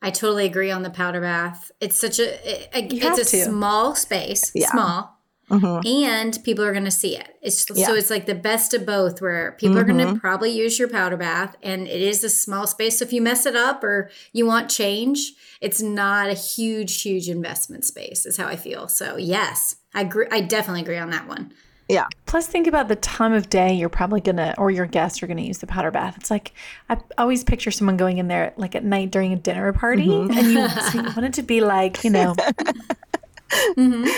I 0.05 0.11
totally 0.11 0.47
agree 0.47 0.73
on 0.73 0.83
the 0.83 0.91
powder 0.91 1.21
bath. 1.21 1.71
It's 1.81 1.97
such 1.97 2.19
a, 2.19 2.25
it, 2.45 2.69
it's 2.93 3.19
a 3.19 3.37
to. 3.37 3.45
small 3.45 3.95
space, 3.95 4.51
yeah. 4.53 4.69
small, 4.69 5.12
Mm-hmm. 5.53 5.87
and 5.87 6.43
people 6.45 6.65
are 6.65 6.73
going 6.73 6.87
to 6.87 6.91
see 6.91 7.17
it. 7.17 7.37
It's 7.43 7.67
yeah. 7.75 7.87
so 7.87 7.95
it's 7.95 8.09
like 8.09 8.27
the 8.27 8.35
best 8.35 8.73
of 8.73 8.87
both 8.87 9.21
where 9.21 9.53
people 9.53 9.77
mm-hmm. 9.77 9.91
are 9.91 9.93
going 9.93 10.15
to 10.15 10.21
probably 10.21 10.51
use 10.51 10.79
your 10.79 10.89
powder 10.89 11.17
bath 11.17 11.57
and 11.63 11.87
it 11.87 12.01
is 12.01 12.25
a 12.25 12.31
small 12.31 12.67
space 12.67 12.99
so 12.99 13.05
if 13.05 13.13
you 13.13 13.21
mess 13.21 13.45
it 13.45 13.55
up 13.55 13.85
or 13.85 14.11
you 14.33 14.47
want 14.47 14.71
change, 14.71 15.33
it's 15.61 15.83
not 15.83 16.29
a 16.31 16.35
huge 16.35 17.03
huge 17.03 17.29
investment 17.29 17.85
space 17.85 18.25
is 18.25 18.37
how 18.37 18.47
I 18.47 18.57
feel. 18.57 18.89
So 18.89 19.17
yes, 19.17 19.77
I 19.95 20.03
agree 20.03 20.27
I 20.31 20.41
definitely 20.41 20.83
agree 20.83 20.99
on 20.99 21.11
that 21.11 21.29
one. 21.29 21.53
Yeah. 21.89 22.07
Plus, 22.25 22.47
think 22.47 22.67
about 22.67 22.89
the 22.89 22.97
time 22.97 23.35
of 23.35 23.51
day 23.51 23.75
you're 23.75 23.91
probably 23.91 24.23
gonna, 24.23 24.55
or 24.57 24.71
your 24.71 24.87
guests 24.87 25.23
are 25.23 25.27
gonna 25.27 25.43
use 25.43 25.59
the 25.59 25.67
powder 25.67 25.91
bath. 25.91 26.17
It's 26.17 26.31
like 26.31 26.53
I 26.89 26.97
always 27.19 27.45
picture 27.45 27.71
someone 27.71 27.99
going 27.99 28.19
in 28.19 28.29
there 28.29 28.55
like 28.57 28.75
at 28.75 28.85
night 28.85 29.11
during 29.11 29.33
a 29.33 29.37
dinner 29.37 29.71
party, 29.73 30.07
mm-hmm. 30.07 30.31
and 30.31 30.47
you, 30.53 30.69
so 30.69 30.99
you 31.03 31.05
want 31.05 31.25
it 31.25 31.35
to 31.35 31.43
be 31.43 31.61
like, 31.61 32.03
you 32.03 32.11
know, 32.11 32.35
mm-hmm. 33.51 34.09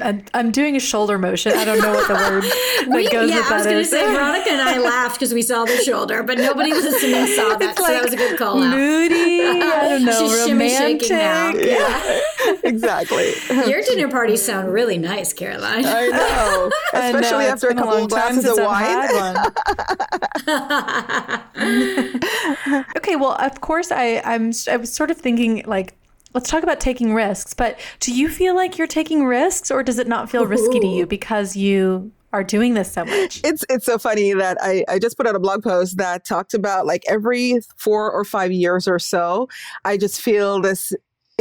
I'm 0.00 0.50
doing 0.52 0.74
a 0.74 0.80
shoulder 0.80 1.18
motion. 1.18 1.52
I 1.52 1.66
don't 1.66 1.78
know 1.78 1.92
what 1.92 2.08
the 2.08 2.14
word 2.14 2.42
that 2.44 2.88
we, 2.88 3.10
goes 3.10 3.28
yeah, 3.28 3.36
with 3.36 3.48
that 3.48 3.52
I 3.52 3.56
was 3.58 3.66
going 3.66 3.76
to 3.76 3.84
say 3.84 4.10
Veronica 4.10 4.50
and 4.50 4.62
I 4.62 4.78
laughed 4.78 5.16
because 5.16 5.34
we 5.34 5.42
saw 5.42 5.66
the 5.66 5.76
shoulder, 5.84 6.22
but 6.22 6.38
nobody 6.38 6.72
listening 6.72 7.26
saw 7.26 7.56
that. 7.56 7.60
It's 7.60 7.76
so 7.76 7.82
like 7.82 7.92
that 7.92 8.04
was 8.04 8.14
a 8.14 8.16
good 8.16 8.38
call 8.38 8.62
out. 8.62 8.70
Moody. 8.70 9.42
I 9.42 9.88
don't 9.90 10.04
know. 10.06 10.18
She's 10.18 10.50
romantic. 10.50 11.02
shaking 11.02 11.18
now. 11.18 11.52
Yeah, 11.52 12.20
exactly. 12.64 13.34
Your 13.50 13.82
dinner 13.82 14.08
parties 14.08 14.40
sound 14.40 14.72
really 14.72 14.96
nice, 14.96 15.34
Caroline. 15.34 15.84
I 15.84 16.08
know, 16.08 16.70
especially 16.94 17.44
after 17.44 17.68
a 17.68 17.74
couple 17.74 17.92
of 17.92 18.08
glasses 18.08 18.46
of 18.46 18.56
wine. 18.56 19.10
okay, 22.96 23.16
well, 23.16 23.32
of 23.38 23.60
course, 23.60 23.92
I 23.92 24.22
I'm 24.24 24.52
I 24.70 24.78
was 24.78 24.90
sort 24.90 25.10
of 25.10 25.18
thinking 25.18 25.64
like 25.66 25.94
let's 26.34 26.50
talk 26.50 26.62
about 26.62 26.80
taking 26.80 27.14
risks. 27.14 27.54
But 27.54 27.78
do 28.00 28.14
you 28.14 28.28
feel 28.28 28.54
like 28.54 28.78
you're 28.78 28.86
taking 28.86 29.24
risks 29.24 29.70
or 29.70 29.82
does 29.82 29.98
it 29.98 30.08
not 30.08 30.30
feel 30.30 30.46
risky 30.46 30.80
to 30.80 30.86
you 30.86 31.06
because 31.06 31.56
you 31.56 32.12
are 32.32 32.42
doing 32.44 32.74
this 32.74 32.90
so 32.90 33.04
much? 33.04 33.40
It's 33.44 33.64
it's 33.68 33.86
so 33.86 33.98
funny 33.98 34.32
that 34.34 34.56
I, 34.60 34.84
I 34.88 34.98
just 34.98 35.16
put 35.16 35.26
out 35.26 35.34
a 35.34 35.40
blog 35.40 35.62
post 35.62 35.98
that 35.98 36.24
talked 36.24 36.54
about 36.54 36.86
like 36.86 37.02
every 37.08 37.60
four 37.76 38.10
or 38.10 38.24
five 38.24 38.52
years 38.52 38.88
or 38.88 38.98
so, 38.98 39.48
I 39.84 39.96
just 39.96 40.20
feel 40.20 40.60
this 40.60 40.92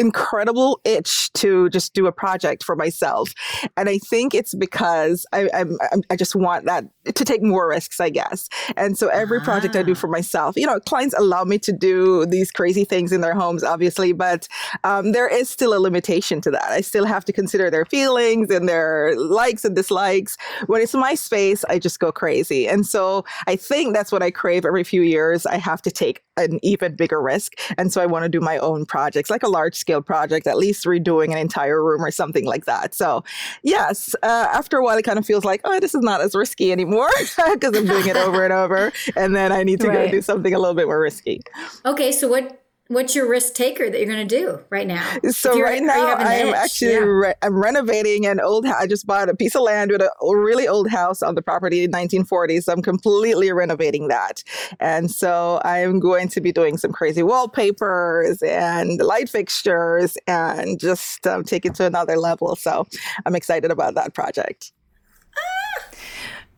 incredible 0.02 0.82
itch 0.84 1.32
to 1.34 1.70
just 1.70 1.94
do 1.94 2.08
a 2.08 2.12
project 2.12 2.64
for 2.64 2.76
myself. 2.76 3.34
And 3.78 3.88
I 3.88 4.00
think 4.00 4.34
it's 4.34 4.54
because 4.56 5.26
I, 5.32 5.50
I'm, 5.54 5.78
i 6.10 6.16
just 6.16 6.36
want 6.36 6.66
that 6.66 6.86
to 7.06 7.24
take 7.24 7.42
more 7.44 7.70
risks, 7.70 8.00
I 8.00 8.10
guess. 8.10 8.50
And 8.76 8.98
so 8.98 9.08
every 9.08 9.40
ah. 9.40 9.44
project 9.44 9.76
I 9.76 9.84
do 9.84 9.96
for 9.96 10.08
ah. 10.08 10.12
myself, 10.12 10.58
you 10.58 10.66
know, 10.66 10.80
clients 10.80 11.16
allow 11.18 11.44
me 11.44 11.60
to 11.60 11.72
do 11.72 12.26
these 12.26 12.52
crazy 12.52 12.84
things 12.84 13.12
in 13.12 13.22
their 13.22 13.36
homes, 13.36 13.64
obviously, 13.64 14.12
but 14.12 14.48
um, 14.84 15.12
there 15.12 15.28
is 15.28 15.50
still 15.50 15.74
a 15.74 15.80
limitation 15.80 16.42
to 16.42 16.52
that. 16.52 16.72
I 16.72 16.82
still 16.82 17.06
have 17.06 17.24
to 17.26 17.34
consider 17.34 17.70
their 17.70 17.86
feelings 17.86 18.50
and 18.50 18.68
their 18.68 19.16
likes 19.18 19.64
and 19.64 19.76
dislikes. 19.76 20.38
When 20.66 20.82
it's 20.82 20.94
my 20.94 21.14
space, 21.16 21.64
I 21.66 21.78
just 21.78 22.00
go 22.00 22.12
crazy. 22.12 22.68
And 22.68 22.86
so 22.86 23.24
I 23.48 23.56
think 23.56 23.94
that's 23.94 24.12
what 24.12 24.24
I 24.24 24.32
crave 24.32 24.66
every 24.66 24.84
few 24.84 25.04
years. 25.04 25.46
I 25.46 25.58
have 25.58 25.82
to 25.84 25.92
take 25.92 26.24
an 26.38 26.60
even 26.64 26.96
bigger 26.96 27.22
risk. 27.22 27.54
And 27.78 27.92
so 27.92 28.02
I 28.02 28.06
want 28.06 28.24
to 28.24 28.30
do 28.30 28.40
my 28.40 28.58
own 28.58 28.86
projects, 28.86 29.30
like 29.30 29.44
a 29.44 29.50
large 29.50 29.76
scale 29.76 29.91
project, 30.00 30.48
at 30.48 30.58
least 30.58 30.86
redoing 30.86 31.32
an 31.32 31.38
entire 31.38 31.84
room 31.84 32.04
or 32.04 32.12
something 32.12 32.46
like 32.46 32.66
that. 32.66 32.96
So, 32.96 33.24
yes, 33.64 34.16
uh, 34.24 34.48
after 34.54 34.78
a 34.78 34.84
while, 34.84 34.98
it 34.98 35.04
kind 35.04 35.20
of 35.20 35.26
feels 35.26 35.44
like, 35.44 35.60
oh, 35.66 35.80
this 35.80 35.94
is 35.94 36.02
not 36.02 36.22
as 36.22 36.36
risky 36.36 36.72
anymore 36.72 37.10
because 37.20 37.76
I'm 37.76 37.86
doing 37.86 38.08
it 38.08 38.16
over 38.16 38.44
and 38.44 38.54
over. 38.54 38.94
And 39.16 39.36
then 39.36 39.52
I 39.52 39.64
need 39.64 39.82
to 39.82 39.88
right. 39.88 40.06
go 40.06 40.12
do 40.12 40.22
something 40.22 40.54
a 40.54 40.60
little 40.60 40.76
bit 40.76 40.86
more 40.86 41.02
risky. 41.02 41.42
Okay. 41.86 42.12
So, 42.12 42.28
what 42.28 42.61
what's 42.92 43.16
your 43.16 43.28
risk 43.28 43.54
taker 43.54 43.90
that 43.90 43.98
you're 43.98 44.08
going 44.08 44.28
to 44.28 44.38
do 44.38 44.60
right 44.70 44.88
now? 44.88 45.18
So 45.32 45.60
right 45.60 45.82
now 45.82 46.16
I'm 46.16 46.54
actually 46.54 46.92
yeah. 46.92 47.00
re- 47.00 47.34
I'm 47.42 47.58
renovating 47.58 48.26
an 48.26 48.40
old. 48.40 48.66
House. 48.66 48.76
I 48.80 48.88
just 48.88 49.08
bought 49.08 49.30
a 49.30 49.36
piece 49.36 49.56
of 49.56 49.62
land 49.62 49.92
with 49.92 50.02
a 50.02 50.12
really 50.22 50.68
old 50.68 50.90
house 50.90 51.24
on 51.24 51.36
the 51.36 51.42
property 51.42 51.86
in 51.86 51.92
1940s. 51.92 52.64
So 52.64 52.74
I'm 52.74 52.82
completely 52.82 53.52
renovating 53.52 54.10
that, 54.10 54.44
and 54.80 55.10
so 55.10 55.62
I'm 55.64 56.00
going 56.00 56.28
to 56.30 56.42
be 56.42 56.52
doing 56.52 56.78
some 56.78 56.92
crazy 56.92 57.24
wallpapers 57.24 58.42
and 58.42 59.00
light 59.02 59.30
fixtures 59.30 60.18
and 60.28 60.80
just 60.80 61.26
um, 61.26 61.44
take 61.44 61.66
it 61.66 61.76
to 61.76 61.86
another 61.86 62.18
level. 62.18 62.56
So 62.56 62.88
I'm 63.26 63.36
excited 63.36 63.72
about 63.72 63.96
that 63.96 64.14
project. 64.14 64.72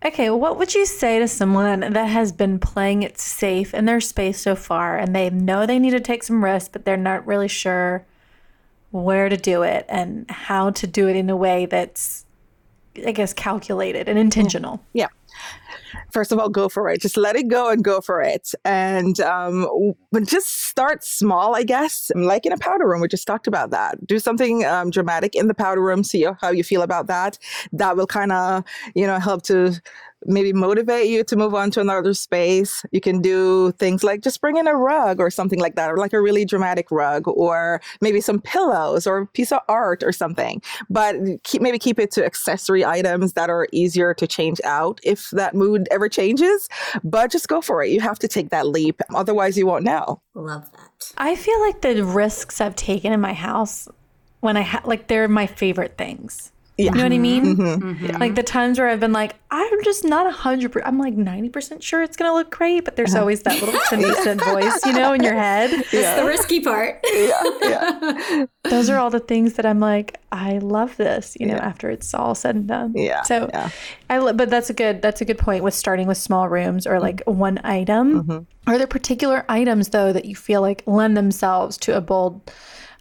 Okay, 0.05 0.29
what 0.29 0.57
would 0.57 0.73
you 0.73 0.85
say 0.85 1.19
to 1.19 1.27
someone 1.27 1.79
that 1.79 2.05
has 2.05 2.33
been 2.33 2.59
playing 2.59 3.03
it 3.03 3.17
safe 3.17 3.73
in 3.73 3.85
their 3.85 4.01
space 4.01 4.41
so 4.41 4.53
far 4.53 4.97
and 4.97 5.15
they 5.15 5.29
know 5.29 5.65
they 5.65 5.79
need 5.79 5.91
to 5.91 6.01
take 6.01 6.23
some 6.23 6.43
risks, 6.43 6.69
but 6.69 6.83
they're 6.83 6.97
not 6.97 7.25
really 7.25 7.47
sure 7.47 8.05
where 8.91 9.29
to 9.29 9.37
do 9.37 9.63
it 9.63 9.85
and 9.87 10.29
how 10.29 10.71
to 10.71 10.85
do 10.85 11.07
it 11.07 11.15
in 11.15 11.29
a 11.29 11.37
way 11.37 11.65
that's, 11.65 12.25
I 13.05 13.13
guess, 13.13 13.33
calculated 13.33 14.09
and 14.09 14.17
mm. 14.17 14.21
intentional? 14.21 14.81
Yeah. 14.91 15.07
First 16.11 16.31
of 16.31 16.39
all, 16.39 16.49
go 16.49 16.69
for 16.69 16.89
it. 16.89 17.01
Just 17.01 17.17
let 17.17 17.35
it 17.35 17.47
go 17.47 17.69
and 17.69 17.83
go 17.83 18.01
for 18.01 18.21
it. 18.21 18.53
And 18.65 19.19
um, 19.19 19.93
just 20.25 20.67
start 20.67 21.03
small, 21.03 21.55
I 21.55 21.63
guess. 21.63 22.11
Like 22.15 22.45
in 22.45 22.51
a 22.51 22.57
powder 22.57 22.87
room, 22.87 23.01
we 23.01 23.07
just 23.07 23.27
talked 23.27 23.47
about 23.47 23.71
that. 23.71 24.05
Do 24.05 24.19
something 24.19 24.65
um, 24.65 24.89
dramatic 24.89 25.35
in 25.35 25.47
the 25.47 25.53
powder 25.53 25.81
room, 25.81 26.03
see 26.03 26.27
how 26.41 26.51
you 26.51 26.63
feel 26.63 26.81
about 26.81 27.07
that. 27.07 27.37
That 27.71 27.97
will 27.97 28.07
kind 28.07 28.31
of, 28.31 28.63
you 28.95 29.07
know, 29.07 29.19
help 29.19 29.43
to 29.43 29.81
maybe 30.25 30.53
motivate 30.53 31.07
you 31.07 31.23
to 31.23 31.35
move 31.35 31.53
on 31.53 31.71
to 31.71 31.81
another 31.81 32.13
space. 32.13 32.83
You 32.91 33.01
can 33.01 33.21
do 33.21 33.71
things 33.73 34.03
like 34.03 34.21
just 34.21 34.41
bring 34.41 34.57
in 34.57 34.67
a 34.67 34.75
rug 34.75 35.19
or 35.19 35.29
something 35.29 35.59
like 35.59 35.75
that, 35.75 35.91
or 35.91 35.97
like 35.97 36.13
a 36.13 36.21
really 36.21 36.45
dramatic 36.45 36.91
rug, 36.91 37.27
or 37.27 37.81
maybe 38.01 38.21
some 38.21 38.39
pillows 38.39 39.07
or 39.07 39.19
a 39.19 39.27
piece 39.27 39.51
of 39.51 39.59
art 39.67 40.03
or 40.03 40.11
something. 40.11 40.61
But 40.89 41.15
keep, 41.43 41.61
maybe 41.61 41.79
keep 41.79 41.99
it 41.99 42.11
to 42.11 42.25
accessory 42.25 42.85
items 42.85 43.33
that 43.33 43.49
are 43.49 43.67
easier 43.71 44.13
to 44.13 44.27
change 44.27 44.59
out 44.63 44.99
if 45.03 45.29
that 45.31 45.55
mood 45.55 45.87
ever 45.91 46.09
changes. 46.09 46.69
But 47.03 47.31
just 47.31 47.47
go 47.47 47.61
for 47.61 47.83
it. 47.83 47.91
You 47.91 48.01
have 48.01 48.19
to 48.19 48.27
take 48.27 48.49
that 48.49 48.67
leap. 48.67 49.01
Otherwise, 49.13 49.57
you 49.57 49.65
won't 49.65 49.83
know. 49.83 50.21
Love 50.33 50.71
that. 50.71 51.13
I 51.17 51.35
feel 51.35 51.59
like 51.61 51.81
the 51.81 52.03
risks 52.03 52.61
I've 52.61 52.75
taken 52.75 53.13
in 53.13 53.21
my 53.21 53.33
house 53.33 53.87
when 54.39 54.57
I 54.57 54.61
ha- 54.61 54.81
like 54.85 55.07
they're 55.07 55.27
my 55.27 55.47
favorite 55.47 55.97
things. 55.97 56.51
Yeah. 56.77 56.85
You 56.85 56.97
know 56.97 57.03
what 57.03 57.11
I 57.11 57.17
mean? 57.19 57.55
Mm-hmm. 57.55 58.17
Like 58.17 58.33
the 58.33 58.41
times 58.41 58.79
where 58.79 58.89
I've 58.89 58.99
been 58.99 59.13
like, 59.13 59.35
I'm 59.51 59.83
just 59.83 60.03
not 60.03 60.25
a 60.25 60.31
hundred 60.31 60.71
percent. 60.71 60.87
I'm 60.87 60.97
like 60.97 61.13
ninety 61.13 61.49
percent 61.49 61.83
sure 61.83 62.01
it's 62.01 62.17
gonna 62.17 62.33
look 62.33 62.49
great, 62.49 62.83
but 62.83 62.95
there's 62.95 63.13
always 63.13 63.43
that 63.43 63.61
little 63.61 63.79
ten 63.89 64.01
percent 64.01 64.43
voice, 64.43 64.79
you 64.83 64.93
know, 64.93 65.13
in 65.13 65.21
your 65.21 65.35
head. 65.35 65.69
That's 65.91 66.19
the 66.19 66.25
risky 66.25 66.61
part. 66.61 66.99
Yeah. 67.13 67.41
Yeah. 67.61 68.45
Those 68.63 68.89
are 68.89 68.97
all 68.97 69.11
the 69.11 69.19
things 69.19 69.53
that 69.53 69.67
I'm 69.67 69.79
like, 69.79 70.19
I 70.31 70.57
love 70.57 70.97
this, 70.97 71.37
you 71.39 71.45
know, 71.45 71.57
after 71.57 71.91
it's 71.91 72.11
all 72.13 72.33
said 72.33 72.55
and 72.55 72.67
done. 72.67 72.93
Yeah, 72.95 73.21
So, 73.21 73.49
yeah. 73.53 73.69
I 74.09 74.17
lo- 74.17 74.33
but 74.33 74.49
that's 74.49 74.69
a 74.71 74.73
good 74.73 75.01
that's 75.03 75.21
a 75.21 75.25
good 75.25 75.37
point 75.37 75.63
with 75.63 75.75
starting 75.75 76.07
with 76.07 76.17
small 76.17 76.49
rooms 76.49 76.87
or 76.87 76.99
like 76.99 77.21
one 77.25 77.59
item. 77.63 78.23
Mm-hmm. 78.23 78.69
Are 78.69 78.77
there 78.79 78.87
particular 78.87 79.45
items 79.47 79.89
though 79.89 80.11
that 80.11 80.25
you 80.25 80.35
feel 80.35 80.61
like 80.61 80.81
lend 80.87 81.15
themselves 81.15 81.77
to 81.79 81.95
a 81.95 82.01
bold 82.01 82.51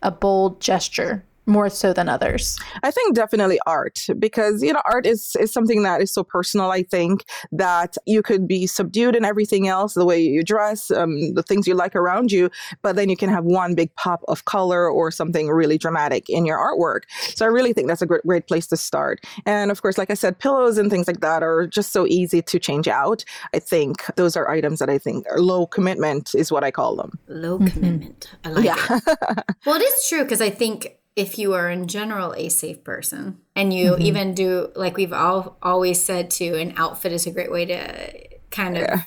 a 0.03 0.11
bold 0.11 0.61
gesture 0.61 1.25
more 1.47 1.69
so 1.69 1.93
than 1.93 2.09
others? 2.09 2.59
I 2.83 2.91
think 2.91 3.15
definitely 3.15 3.59
art 3.67 4.07
because 4.19 4.63
you 4.63 4.73
know 4.73 4.83
art 4.91 5.07
is 5.07 5.37
is 5.41 5.53
something 5.53 5.83
that 5.83 6.01
is 6.01 6.13
so 6.13 6.23
personal. 6.25 6.71
I 6.71 6.83
think 6.83 7.25
that 7.51 7.97
you 8.07 8.23
could 8.23 8.47
be 8.47 8.67
subdued 8.67 9.17
in 9.17 9.25
everything 9.25 9.69
else, 9.69 9.95
the 9.95 10.05
way 10.05 10.21
you 10.21 10.43
dress, 10.45 10.91
um, 10.91 11.35
the 11.35 11.43
things 11.43 11.67
you 11.67 11.75
like 11.75 11.97
around 11.97 12.31
you, 12.33 12.51
but 12.83 12.97
then 12.97 13.09
you 13.09 13.17
can 13.17 13.29
have 13.29 13.45
one 13.45 13.75
big 13.75 13.95
pop 13.97 14.23
of 14.29 14.45
color 14.45 14.89
or 14.89 15.11
something 15.11 15.49
really 15.49 15.79
dramatic 15.79 16.29
in 16.29 16.47
your 16.47 16.59
artwork. 16.59 17.03
So 17.35 17.45
I 17.45 17.49
really 17.49 17.73
think 17.73 17.89
that's 17.89 18.03
a 18.03 18.07
great 18.07 18.23
great 18.27 18.47
place 18.47 18.67
to 18.69 18.77
start. 18.77 19.21
And 19.47 19.71
of 19.71 19.83
course, 19.83 19.99
like 19.99 20.11
I 20.11 20.15
said, 20.15 20.39
pillows 20.39 20.79
and 20.79 20.91
things 20.91 21.07
like 21.07 21.21
that 21.21 21.43
are 21.43 21.67
just 21.67 21.93
so 21.93 22.07
easy 22.07 22.41
to 22.43 22.59
change 22.59 22.89
out. 22.89 23.25
I 23.55 23.59
think 23.59 24.05
those 24.17 24.37
are 24.37 24.49
items 24.49 24.79
that 24.79 24.89
I 24.91 24.99
think 24.99 25.27
are 25.31 25.41
low 25.41 25.67
commitment 25.67 26.35
is 26.35 26.51
what 26.53 26.65
I 26.65 26.71
call 26.71 26.97
them. 26.97 27.19
Low 27.29 27.59
commitment. 27.59 28.31
I 28.45 28.51
like 28.51 28.65
Yeah. 28.65 28.77
it. 28.91 29.45
Well, 29.67 29.77
it 29.81 29.85
is 29.85 30.09
true 30.09 30.23
because 30.25 30.41
I 30.41 30.51
think 30.51 30.97
if 31.17 31.39
you 31.39 31.55
are 31.55 31.71
in 31.71 31.87
general 31.87 32.35
a 32.35 32.49
safe 32.49 32.83
person 32.85 33.39
and 33.55 33.73
you 33.73 33.93
mm-hmm. 33.93 34.03
even 34.03 34.35
do 34.35 34.71
like 34.75 34.97
we've 34.97 35.13
all 35.13 35.59
always 35.63 36.03
said 36.03 36.31
to 36.31 36.59
an 36.59 36.73
outfit 36.77 37.13
is 37.13 37.27
a 37.27 37.31
great 37.31 37.53
way 37.53 37.67
to 37.67 38.29
kind 38.51 38.77
of 38.77 39.01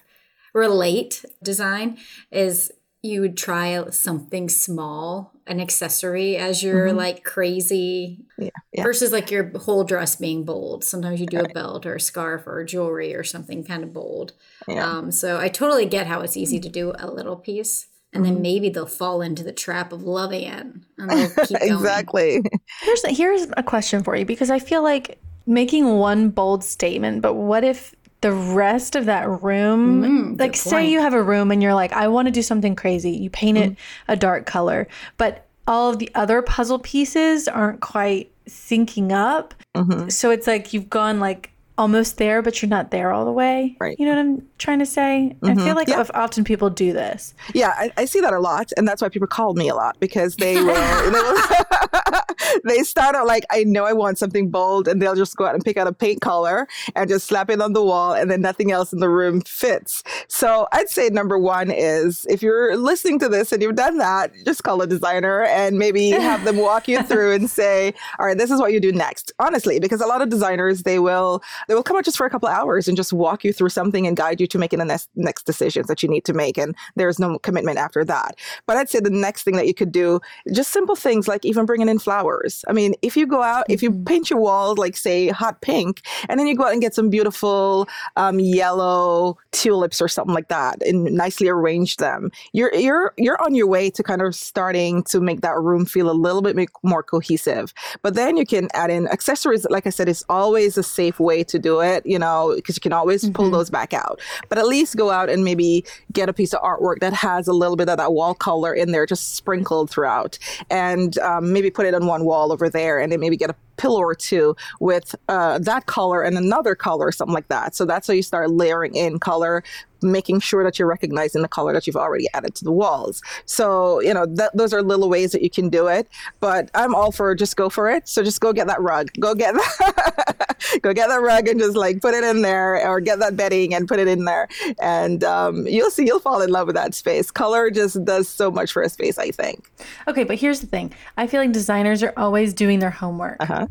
relate. 0.54 1.26
Design 1.44 1.98
is 2.32 2.72
you 3.02 3.22
would 3.22 3.38
try 3.38 3.88
something 3.92 4.50
small 4.50 5.32
an 5.48 5.60
accessory 5.60 6.38
as 6.38 6.64
your 6.64 6.88
mm-hmm. 6.88 6.98
like 6.98 7.24
crazy 7.24 8.26
Yeah. 8.38 8.50
Yeah. 8.74 8.84
versus 8.84 9.12
like 9.12 9.30
your 9.30 9.56
whole 9.60 9.84
dress 9.84 10.16
being 10.16 10.44
bold. 10.44 10.84
Sometimes 10.84 11.20
you 11.20 11.28
do 11.28 11.40
a 11.40 11.50
belt 11.50 11.86
or 11.86 11.96
a 11.96 12.00
scarf 12.00 12.48
or 12.48 12.64
jewelry 12.64 13.16
or 13.16 13.24
something 13.24 13.64
kind 13.64 13.84
of 13.84 13.94
bold. 13.94 14.34
Yeah. 14.68 14.90
um, 14.90 15.12
so 15.12 15.40
i 15.40 15.48
totally 15.48 15.86
get 15.86 16.08
how 16.08 16.22
it's 16.22 16.36
easy 16.36 16.60
mm. 16.60 16.64
to 16.64 16.70
do 16.70 16.94
a 16.98 17.06
little 17.08 17.36
piece 17.36 17.88
and 18.16 18.26
then 18.26 18.42
maybe 18.42 18.70
they'll 18.70 18.86
fall 18.88 19.22
into 19.22 19.44
the 19.44 19.52
trap 19.52 19.92
of 19.92 20.04
loving 20.04 20.44
it 20.46 20.66
and 20.98 21.10
they'll 21.10 21.30
keep 21.46 21.60
going. 21.60 21.72
exactly. 21.74 22.42
Here's 22.82 23.06
here's 23.18 23.48
a 23.58 23.64
question 23.64 24.04
for 24.04 24.16
you 24.16 24.26
because 24.26 24.50
I 24.50 24.60
feel 24.60 24.82
like 24.84 25.20
making 25.46 25.98
one 25.98 26.30
bold 26.30 26.64
statement, 26.64 27.22
but 27.22 27.36
what 27.36 27.64
if 27.64 27.94
the 28.22 28.32
rest 28.32 28.96
of 28.96 29.06
that 29.06 29.28
room, 29.44 30.02
Mm, 30.02 30.40
like 30.40 30.56
say 30.56 30.72
point. 30.72 30.90
you 30.90 31.00
have 31.02 31.14
a 31.14 31.22
room 31.22 31.52
and 31.52 31.62
you're 31.62 31.76
like, 31.76 31.92
I 31.94 32.08
want 32.08 32.28
to 32.28 32.32
do 32.32 32.42
something 32.42 32.76
crazy. 32.76 33.12
You 33.12 33.30
paint 33.30 33.58
Mm-hmm. 33.58 33.72
it 33.74 33.78
a 34.08 34.16
dark 34.16 34.46
color, 34.48 34.88
but 35.18 35.46
all 35.68 35.90
of 35.92 36.00
the 36.00 36.10
other 36.16 36.42
puzzle 36.42 36.80
pieces 36.80 37.48
aren't 37.48 37.82
quite 37.82 38.32
syncing 38.48 39.12
up. 39.12 39.54
Mhm. 39.76 40.12
So 40.12 40.32
it's 40.32 40.48
like 40.48 40.74
you've 40.74 40.90
gone 40.90 41.20
like 41.20 41.52
almost 41.78 42.18
there, 42.18 42.42
but 42.42 42.62
you're 42.62 42.70
not 42.70 42.92
there 42.92 43.12
all 43.12 43.26
the 43.26 43.32
way. 43.32 43.76
Right. 43.80 44.00
You 44.00 44.06
know 44.06 44.12
what 44.14 44.20
I'm 44.20 44.48
trying 44.58 44.80
to 44.80 44.86
say? 44.86 45.36
I 45.44 45.48
feel 45.48 45.56
mm-hmm. 45.56 45.76
like 45.76 45.88
Yeah. 45.88 46.06
often 46.14 46.44
people 46.44 46.70
do 46.70 46.94
this. 46.94 47.34
Yeah, 47.54 47.74
I, 47.76 47.92
I 47.98 48.06
see 48.06 48.22
that 48.22 48.34
a 48.34 48.40
lot, 48.40 48.72
and 48.78 48.88
that's 48.88 49.02
why 49.02 49.10
people 49.10 49.28
call 49.28 49.54
me 49.54 49.70
a 49.70 49.76
lot 49.76 49.98
because 50.00 50.36
they 50.38 50.56
will. 50.64 51.12
they, 51.12 51.20
will 51.20 52.22
they 52.64 52.84
start 52.84 53.16
out 53.16 53.28
like, 53.28 53.46
I 53.52 53.64
know 53.64 53.86
I 53.86 53.94
want 53.94 54.18
something 54.18 54.50
bold, 54.50 54.88
and 54.88 55.02
they'll 55.02 55.16
just 55.16 55.36
go 55.36 55.46
out 55.46 55.54
and 55.54 55.64
pick 55.64 55.78
out 55.78 55.88
a 55.88 55.94
paint 55.94 56.22
color 56.22 56.68
and 56.96 57.10
just 57.10 57.28
slap 57.28 57.50
it 57.50 57.62
on 57.62 57.74
the 57.74 57.84
wall, 57.84 58.14
and 58.14 58.32
then 58.32 58.42
nothing 58.42 58.72
else 58.72 58.94
in 58.94 59.00
the 59.00 59.10
room 59.10 59.42
fits. 59.42 60.04
So 60.28 60.68
I'd 60.72 60.90
say 60.90 61.10
number 61.10 61.38
one 61.38 61.72
is 61.72 62.26
if 62.30 62.42
you're 62.42 62.78
listening 62.78 63.20
to 63.20 63.30
this 63.30 63.52
and 63.52 63.62
you've 63.62 63.76
done 63.76 63.98
that, 63.98 64.32
just 64.46 64.64
call 64.64 64.82
a 64.82 64.88
designer 64.88 65.44
and 65.44 65.78
maybe 65.78 66.12
have 66.12 66.44
them 66.46 66.58
walk 66.58 66.88
you 66.88 67.02
through 67.04 67.34
and 67.34 67.50
say, 67.50 67.94
all 68.20 68.26
right, 68.26 68.38
this 68.38 68.52
is 68.52 68.60
what 68.60 68.72
you 68.72 68.80
do 68.80 68.92
next. 68.92 69.34
Honestly, 69.40 69.80
because 69.80 70.02
a 70.02 70.08
lot 70.08 70.22
of 70.22 70.30
designers 70.30 70.84
they 70.84 71.00
will 71.00 71.42
they 71.68 71.76
will 71.76 71.84
come 71.84 71.98
out 71.98 72.06
just 72.06 72.18
for 72.18 72.26
a 72.26 72.30
couple 72.30 72.50
of 72.50 72.56
hours 72.56 72.88
and 72.88 72.98
just 72.98 73.14
walk 73.14 73.44
you 73.44 73.54
through 73.54 73.70
something 73.70 74.08
and 74.08 74.18
guide 74.18 74.42
you 74.42 74.48
to 74.48 74.58
making 74.58 74.80
the 74.80 74.86
next 74.86 75.10
next 75.16 75.46
decisions 75.46 75.88
that 75.88 76.04
you 76.04 76.10
need 76.10 76.26
to 76.26 76.34
make, 76.34 76.58
and 76.58 76.76
there's 76.96 77.20
no 77.20 77.40
commitment 77.40 77.78
after 77.78 78.04
that. 78.06 78.38
But 78.66 78.78
I'd 78.78 78.90
say 78.90 79.00
the 79.00 79.10
next 79.10 79.44
thing 79.44 79.56
that 79.56 79.68
you 79.68 79.74
could 79.74 79.92
do, 79.92 80.20
just 80.54 80.72
simple 80.72 80.96
things 80.96 81.28
like 81.28 81.46
even 81.46 81.66
bringing 81.66 81.90
in 81.90 82.00
flowers. 82.00 82.64
I 82.68 82.74
mean, 82.74 82.96
if 83.02 83.16
you 83.18 83.26
go 83.26 83.42
out, 83.42 83.66
if 83.70 83.82
you 83.82 83.92
paint 83.92 84.30
your 84.30 84.40
walls 84.40 84.78
like 84.78 84.98
say 84.98 85.30
hot 85.30 85.62
pink, 85.62 86.02
and 86.30 86.40
then 86.40 86.48
you 86.48 86.56
go 86.56 86.66
out 86.66 86.74
and 86.74 86.82
get 86.82 86.94
some 86.94 87.10
beautiful 87.10 87.88
um, 88.16 88.40
yellow 88.40 89.38
tulips 89.52 90.02
or 90.02 90.08
something 90.08 90.34
like 90.34 90.50
that, 90.50 90.82
and 90.84 91.06
nicely 91.06 91.48
arrange 91.48 91.98
them, 91.98 92.32
you're 92.54 92.74
you're 92.76 93.14
you're 93.18 93.42
on 93.42 93.56
your 93.56 93.68
way 93.68 93.90
to 93.90 94.04
kind 94.04 94.22
of 94.22 94.36
starting 94.36 95.04
to 95.04 95.20
make 95.20 95.42
that 95.42 95.58
room 95.58 95.86
feel 95.86 96.10
a 96.10 96.14
little 96.14 96.42
bit 96.42 96.56
more 96.84 97.04
cohesive. 97.04 97.74
But 98.02 98.16
then 98.16 98.38
you 98.38 98.46
can 98.46 98.70
add 98.74 98.90
in 98.90 99.08
accessories. 99.08 99.66
Like 99.70 99.88
I 99.88 99.90
said, 99.90 100.10
it's 100.10 100.24
always 100.30 100.78
a 100.78 100.84
safe 100.84 101.20
way 101.20 101.44
to 101.44 101.55
do 101.60 101.82
it, 101.82 102.06
you 102.06 102.20
know, 102.20 102.54
because 102.56 102.76
you 102.76 102.82
can 102.82 102.94
always 102.94 103.30
pull 103.30 103.50
those 103.50 103.70
back 103.70 103.94
out. 103.94 104.20
But 104.50 104.58
at 104.58 104.68
least 104.68 104.96
go 104.96 105.12
out 105.12 105.30
and 105.30 105.44
maybe 105.44 105.84
get 106.14 106.30
a 106.30 106.34
piece 106.34 106.54
of 106.54 106.62
artwork 106.62 107.00
that 107.00 107.14
has 107.14 107.48
a 107.48 107.54
little 107.54 107.76
bit 107.76 107.90
of 107.90 107.98
that 107.98 108.14
wall 108.14 108.34
color 108.34 108.74
in 108.74 108.92
there, 108.92 109.06
just 109.06 109.36
sprinkled 109.36 109.90
throughout, 109.90 110.38
and 110.70 111.18
um, 111.20 111.54
maybe 111.54 111.70
put 111.70 111.86
it 111.86 111.94
on 111.94 112.06
one 112.06 112.26
wall 112.26 112.52
over 112.52 112.70
there, 112.70 113.00
and 113.00 113.12
then 113.12 113.20
maybe 113.20 113.38
get 113.38 113.50
a 113.50 113.56
pillow 113.78 114.00
or 114.00 114.16
two 114.16 114.56
with 114.80 115.16
uh, 115.30 115.60
that 115.60 115.86
color 115.86 116.22
and 116.22 116.38
another 116.38 116.76
color, 116.76 117.12
something 117.12 117.34
like 117.34 117.48
that. 117.50 117.76
So 117.76 117.86
that's 117.86 118.08
how 118.08 118.14
you 118.14 118.24
start 118.24 118.52
layering 118.52 118.96
in 118.96 119.20
color, 119.20 119.64
making 120.02 120.40
sure 120.40 120.64
that 120.64 120.78
you're 120.78 120.88
recognizing 120.88 121.42
the 121.42 121.48
color 121.48 121.74
that 121.74 121.88
you've 121.88 121.96
already 121.96 122.28
added 122.34 122.56
to 122.56 122.64
the 122.64 122.72
walls. 122.72 123.22
So, 123.46 124.00
you 124.02 124.14
know, 124.14 124.26
those 124.54 124.74
are 124.74 124.82
little 124.82 125.10
ways 125.10 125.32
that 125.32 125.42
you 125.42 125.50
can 125.50 125.70
do 125.70 125.88
it. 125.88 126.08
But 126.40 126.70
I'm 126.74 126.94
all 126.96 127.12
for 127.12 127.34
just 127.36 127.56
go 127.56 127.70
for 127.70 127.90
it. 127.90 128.08
So 128.08 128.24
just 128.24 128.40
go 128.40 128.54
get 128.54 128.68
that 128.68 128.82
rug. 128.82 129.10
Go 129.20 129.36
get 129.36 129.54
that, 129.54 130.58
go 130.82 130.94
get 130.94 131.10
that 131.10 131.22
rug 131.22 131.48
and 131.48 131.60
just 131.60 131.76
like 131.76 132.02
put 132.02 132.14
it 132.14 132.24
in 132.24 132.42
there 132.42 132.88
or 132.88 133.00
get 133.00 133.20
that 133.20 133.36
bedding 133.36 133.74
and 133.74 133.88
put 133.88 134.00
it 134.00 134.08
in 134.08 134.26
there. 134.26 134.48
And 134.80 135.24
um, 135.24 135.68
you'll 135.68 135.92
see, 135.92 136.06
you'll 136.06 136.20
fall 136.20 136.42
in 136.42 136.50
love 136.50 136.68
with 136.68 136.76
that 136.76 136.94
space. 136.94 137.32
Color 137.32 137.72
just 137.72 138.04
does 138.06 138.28
so 138.30 138.52
much 138.52 138.72
for 138.72 138.82
a 138.82 138.90
space, 138.90 139.18
I 139.18 139.32
think. 139.32 139.70
Okay, 140.08 140.24
but 140.24 140.38
here's 140.38 140.62
the 140.62 140.68
thing. 140.68 140.94
I 141.18 141.28
feel 141.28 141.42
like 141.42 141.52
designers 141.52 142.04
are 142.04 142.14
always 142.18 142.54
doing 142.54 142.80
their 142.80 142.92
homework. 142.92 143.38
Uh-huh. 143.40 143.65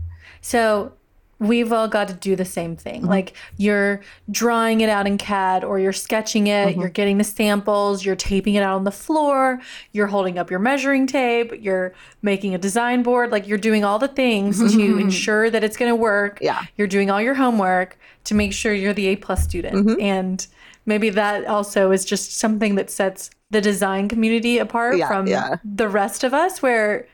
So 0.44 0.92
we've 1.38 1.72
all 1.72 1.88
got 1.88 2.06
to 2.08 2.14
do 2.14 2.36
the 2.36 2.44
same 2.44 2.76
thing. 2.76 3.00
Mm-hmm. 3.00 3.08
Like 3.08 3.32
you're 3.56 4.02
drawing 4.30 4.82
it 4.82 4.90
out 4.90 5.06
in 5.06 5.16
CAD 5.16 5.64
or 5.64 5.78
you're 5.78 5.90
sketching 5.92 6.48
it, 6.48 6.68
mm-hmm. 6.68 6.80
you're 6.80 6.90
getting 6.90 7.16
the 7.16 7.24
samples, 7.24 8.04
you're 8.04 8.14
taping 8.14 8.54
it 8.54 8.62
out 8.62 8.76
on 8.76 8.84
the 8.84 8.92
floor, 8.92 9.58
you're 9.92 10.06
holding 10.06 10.38
up 10.38 10.50
your 10.50 10.60
measuring 10.60 11.06
tape, 11.06 11.50
you're 11.60 11.94
making 12.20 12.54
a 12.54 12.58
design 12.58 13.02
board, 13.02 13.32
like 13.32 13.48
you're 13.48 13.56
doing 13.56 13.86
all 13.86 13.98
the 13.98 14.06
things 14.06 14.58
to 14.74 14.98
ensure 14.98 15.48
that 15.48 15.64
it's 15.64 15.78
going 15.78 15.90
to 15.90 15.96
work. 15.96 16.38
Yeah. 16.42 16.62
You're 16.76 16.88
doing 16.88 17.10
all 17.10 17.22
your 17.22 17.34
homework 17.34 17.98
to 18.24 18.34
make 18.34 18.52
sure 18.52 18.74
you're 18.74 18.92
the 18.92 19.06
A 19.06 19.16
plus 19.16 19.42
student. 19.42 19.86
Mm-hmm. 19.86 20.00
And 20.02 20.46
maybe 20.84 21.08
that 21.08 21.46
also 21.46 21.90
is 21.90 22.04
just 22.04 22.36
something 22.36 22.74
that 22.74 22.90
sets 22.90 23.30
the 23.50 23.62
design 23.62 24.10
community 24.10 24.58
apart 24.58 24.98
Yeah, 24.98 25.08
from 25.08 25.26
yeah. 25.26 25.56
the 25.64 25.88
rest 25.88 26.22
of 26.22 26.34
us 26.34 26.60
where 26.60 27.06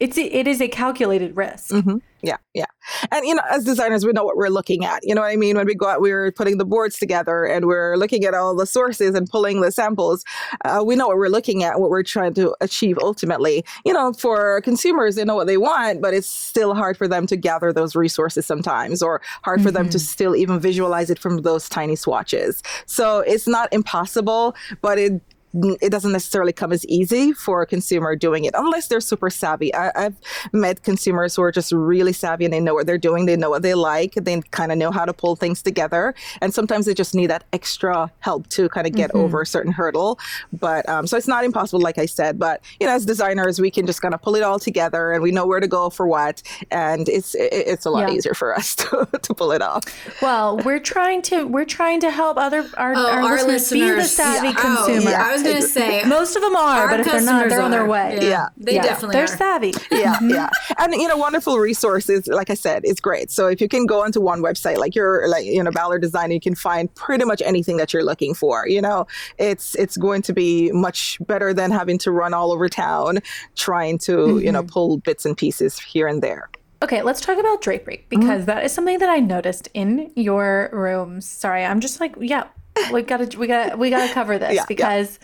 it's 0.00 0.16
it 0.16 0.48
is 0.48 0.60
a 0.60 0.68
calculated 0.68 1.36
risk. 1.36 1.70
Mm-hmm. 1.70 1.98
Yeah, 2.22 2.36
yeah. 2.52 2.66
And 3.10 3.24
you 3.26 3.34
know, 3.34 3.42
as 3.50 3.64
designers, 3.64 4.04
we 4.04 4.12
know 4.12 4.24
what 4.24 4.36
we're 4.36 4.48
looking 4.48 4.84
at. 4.84 5.00
You 5.02 5.14
know 5.14 5.22
what 5.22 5.30
I 5.30 5.36
mean? 5.36 5.56
When 5.56 5.66
we 5.66 5.74
go 5.74 5.88
out, 5.88 6.00
we're 6.00 6.32
putting 6.32 6.58
the 6.58 6.64
boards 6.66 6.98
together 6.98 7.44
and 7.44 7.66
we're 7.66 7.96
looking 7.96 8.24
at 8.24 8.34
all 8.34 8.54
the 8.54 8.66
sources 8.66 9.14
and 9.14 9.28
pulling 9.28 9.60
the 9.60 9.72
samples. 9.72 10.24
Uh, 10.64 10.82
we 10.84 10.96
know 10.96 11.08
what 11.08 11.16
we're 11.16 11.28
looking 11.28 11.62
at, 11.62 11.80
what 11.80 11.90
we're 11.90 12.02
trying 12.02 12.34
to 12.34 12.54
achieve 12.60 12.98
ultimately. 13.00 13.64
You 13.86 13.92
know, 13.92 14.12
for 14.12 14.60
consumers, 14.62 15.16
they 15.16 15.24
know 15.24 15.34
what 15.34 15.46
they 15.46 15.56
want, 15.56 16.02
but 16.02 16.12
it's 16.12 16.28
still 16.28 16.74
hard 16.74 16.96
for 16.96 17.08
them 17.08 17.26
to 17.26 17.36
gather 17.36 17.72
those 17.72 17.96
resources 17.96 18.44
sometimes, 18.44 19.02
or 19.02 19.22
hard 19.42 19.62
for 19.62 19.68
mm-hmm. 19.68 19.76
them 19.76 19.88
to 19.90 19.98
mm-hmm. 19.98 20.04
still 20.04 20.36
even 20.36 20.60
visualize 20.60 21.08
it 21.10 21.18
from 21.18 21.42
those 21.42 21.68
tiny 21.68 21.96
swatches. 21.96 22.62
So 22.86 23.20
it's 23.20 23.48
not 23.48 23.72
impossible, 23.72 24.54
but 24.82 24.98
it 24.98 25.22
it 25.52 25.90
doesn't 25.90 26.12
necessarily 26.12 26.52
come 26.52 26.72
as 26.72 26.86
easy 26.86 27.32
for 27.32 27.62
a 27.62 27.66
consumer 27.66 28.14
doing 28.14 28.44
it 28.44 28.54
unless 28.56 28.86
they're 28.88 29.00
super 29.00 29.30
savvy. 29.30 29.74
I, 29.74 29.90
have 29.96 30.14
met 30.52 30.82
consumers 30.84 31.34
who 31.34 31.42
are 31.42 31.50
just 31.50 31.72
really 31.72 32.12
savvy 32.12 32.44
and 32.44 32.54
they 32.54 32.60
know 32.60 32.74
what 32.74 32.86
they're 32.86 32.98
doing. 32.98 33.26
They 33.26 33.36
know 33.36 33.50
what 33.50 33.62
they 33.62 33.74
like. 33.74 34.14
They 34.14 34.40
kind 34.52 34.70
of 34.70 34.78
know 34.78 34.92
how 34.92 35.04
to 35.04 35.12
pull 35.12 35.34
things 35.34 35.60
together. 35.62 36.14
And 36.40 36.54
sometimes 36.54 36.86
they 36.86 36.94
just 36.94 37.14
need 37.14 37.28
that 37.28 37.44
extra 37.52 38.12
help 38.20 38.48
to 38.50 38.68
kind 38.68 38.86
of 38.86 38.92
get 38.92 39.10
mm-hmm. 39.10 39.24
over 39.24 39.42
a 39.42 39.46
certain 39.46 39.72
hurdle. 39.72 40.20
But 40.52 40.88
um, 40.88 41.06
so 41.06 41.16
it's 41.16 41.28
not 41.28 41.44
impossible, 41.44 41.80
like 41.80 41.98
I 41.98 42.06
said. 42.06 42.38
But 42.38 42.62
you 42.78 42.86
know, 42.86 42.92
as 42.92 43.04
designers, 43.04 43.60
we 43.60 43.70
can 43.70 43.86
just 43.86 44.00
kind 44.02 44.14
of 44.14 44.22
pull 44.22 44.36
it 44.36 44.44
all 44.44 44.60
together 44.60 45.12
and 45.12 45.22
we 45.22 45.32
know 45.32 45.46
where 45.46 45.60
to 45.60 45.68
go 45.68 45.90
for 45.90 46.06
what. 46.06 46.42
And 46.70 47.08
it's 47.08 47.34
it's 47.38 47.86
a 47.86 47.90
lot 47.90 48.08
yeah. 48.08 48.14
easier 48.14 48.34
for 48.34 48.54
us 48.54 48.74
to, 48.76 49.08
to 49.20 49.34
pull 49.34 49.50
it 49.50 49.62
off. 49.62 49.82
Well, 50.22 50.58
we're 50.58 50.78
trying 50.78 51.22
to 51.22 51.44
we're 51.46 51.64
trying 51.64 52.00
to 52.00 52.10
help 52.10 52.36
other 52.36 52.68
our, 52.76 52.94
oh, 52.94 53.10
our, 53.10 53.20
our 53.20 53.30
listeners, 53.44 53.72
listeners, 53.72 53.96
be 53.96 54.02
the 54.02 54.04
savvy 54.04 54.48
yeah. 54.48 54.54
consumer. 54.54 55.00
Oh, 55.08 55.10
yeah 55.10 55.39
was 55.42 55.52
going 55.52 55.62
to 55.62 55.68
say 55.68 56.04
most 56.04 56.36
of 56.36 56.42
them 56.42 56.56
are, 56.56 56.88
but 56.88 57.00
if 57.00 57.06
they're 57.06 57.22
not, 57.22 57.48
they're 57.48 57.60
on 57.60 57.70
their 57.70 57.86
way. 57.86 58.18
Yeah, 58.20 58.28
yeah. 58.28 58.48
they 58.56 58.74
yeah. 58.74 58.82
definitely 58.82 59.14
they're 59.14 59.24
are. 59.24 59.26
savvy. 59.26 59.72
Yeah, 59.90 60.18
yeah, 60.22 60.48
and 60.78 60.94
you 60.94 61.08
know, 61.08 61.16
wonderful 61.16 61.58
resources. 61.58 62.26
Like 62.26 62.48
I 62.48 62.54
said, 62.54 62.82
it's 62.84 63.00
great. 63.00 63.30
So 63.30 63.48
if 63.48 63.60
you 63.60 63.68
can 63.68 63.86
go 63.86 64.02
onto 64.02 64.20
one 64.20 64.40
website, 64.40 64.78
like 64.78 64.94
you're 64.94 65.28
like 65.28 65.44
you 65.44 65.62
know 65.62 65.70
Ballard 65.70 66.00
Design, 66.00 66.30
you 66.30 66.40
can 66.40 66.54
find 66.54 66.92
pretty 66.94 67.24
much 67.24 67.42
anything 67.42 67.76
that 67.78 67.92
you're 67.92 68.04
looking 68.04 68.34
for. 68.34 68.66
You 68.68 68.80
know, 68.80 69.06
it's 69.38 69.74
it's 69.74 69.96
going 69.96 70.22
to 70.22 70.32
be 70.32 70.70
much 70.72 71.18
better 71.26 71.52
than 71.52 71.70
having 71.70 71.98
to 71.98 72.12
run 72.12 72.32
all 72.34 72.52
over 72.52 72.68
town 72.68 73.18
trying 73.56 73.98
to 73.98 74.12
mm-hmm. 74.12 74.38
you 74.46 74.52
know 74.52 74.62
mm-hmm. 74.62 74.72
pull 74.72 74.96
bits 74.98 75.26
and 75.26 75.36
pieces 75.36 75.78
here 75.78 76.06
and 76.06 76.22
there. 76.22 76.48
Okay, 76.82 77.02
let's 77.02 77.20
talk 77.20 77.38
about 77.38 77.60
drapery 77.60 78.06
because 78.08 78.42
mm-hmm. 78.42 78.46
that 78.46 78.64
is 78.64 78.72
something 78.72 78.98
that 79.00 79.10
I 79.10 79.20
noticed 79.20 79.68
in 79.74 80.10
your 80.16 80.70
rooms. 80.72 81.26
Sorry, 81.26 81.62
I'm 81.62 81.80
just 81.80 82.00
like, 82.00 82.14
yeah, 82.18 82.44
we 82.92 83.02
gotta 83.02 83.38
we 83.38 83.46
gotta 83.46 83.76
we 83.76 83.90
gotta 83.90 84.12
cover 84.12 84.38
this 84.38 84.54
yeah, 84.54 84.64
because 84.68 85.18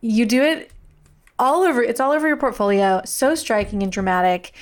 yeah. 0.00 0.10
you 0.10 0.26
do 0.26 0.42
it 0.42 0.70
all 1.38 1.62
over 1.62 1.82
it's 1.82 2.00
all 2.00 2.12
over 2.12 2.26
your 2.28 2.36
portfolio 2.36 3.00
so 3.04 3.34
striking 3.34 3.82
and 3.82 3.92
dramatic. 3.92 4.52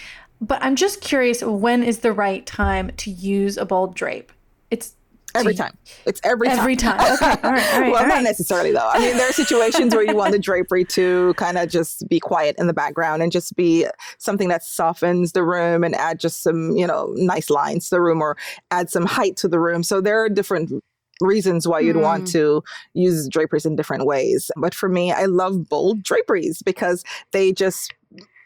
But 0.40 0.62
i'm 0.62 0.76
just 0.76 1.00
curious 1.00 1.43
when 1.43 1.83
is 1.83 1.99
the 1.99 2.12
right 2.12 2.45
time 2.47 2.93
to 2.99 3.11
use 3.11 3.57
a 3.57 3.64
bold 3.64 3.95
drape? 3.95 4.33
It's 4.71 4.95
every 5.35 5.55
time. 5.55 5.76
It's 6.07 6.21
every 6.25 6.49
time. 6.49 6.59
Every 6.59 6.76
time. 6.76 7.00
Okay 7.00 7.37
all 7.45 7.52
right, 7.52 7.75
all 7.75 7.81
right 7.81 7.93
well 7.93 8.02
all 8.02 8.09
not 8.09 8.17
right. 8.17 8.23
necessarily 8.23 8.73
though. 8.73 8.88
I 8.88 8.99
mean 8.99 9.17
there 9.17 9.29
are 9.29 9.33
situations 9.33 9.95
where 9.95 10.05
you 10.05 10.17
want 10.17 10.33
the 10.33 10.38
drapery 10.38 10.85
to 10.87 11.35
kind 11.35 11.59
of 11.59 11.69
just 11.69 12.09
be 12.09 12.21
quiet 12.21 12.57
in 12.59 12.67
the 12.67 12.73
background 12.73 13.23
and 13.23 13.31
just 13.31 13.55
be 13.57 13.87
something 14.19 14.49
that 14.49 14.64
softens 14.64 15.33
the 15.33 15.45
room 15.45 15.85
and 15.85 15.95
add 15.95 16.19
just 16.19 16.43
some 16.43 16.76
you 16.76 16.87
know 16.87 17.12
nice 17.17 17.50
lines 17.50 17.88
to 17.88 17.97
the 17.97 18.00
room 18.00 18.21
or 18.21 18.37
add 18.71 18.90
some 18.90 19.07
height 19.07 19.37
to 19.37 19.49
the 19.49 19.61
room. 19.61 19.83
So 19.83 20.00
there 20.00 20.23
are 20.23 20.29
different 20.29 20.73
reasons 21.21 21.67
why 21.67 21.81
you'd 21.81 21.97
mm. 21.97 22.03
want 22.03 22.27
to 22.29 22.62
use 22.95 23.29
draperies 23.29 23.67
in 23.67 23.77
different 23.77 24.07
ways. 24.07 24.50
But 24.57 24.75
for 24.75 24.89
me, 24.89 25.12
I 25.12 25.27
love 25.27 25.69
bold 25.69 26.03
draperies 26.03 26.62
because 26.62 27.05
they 27.33 27.53
just 27.53 27.95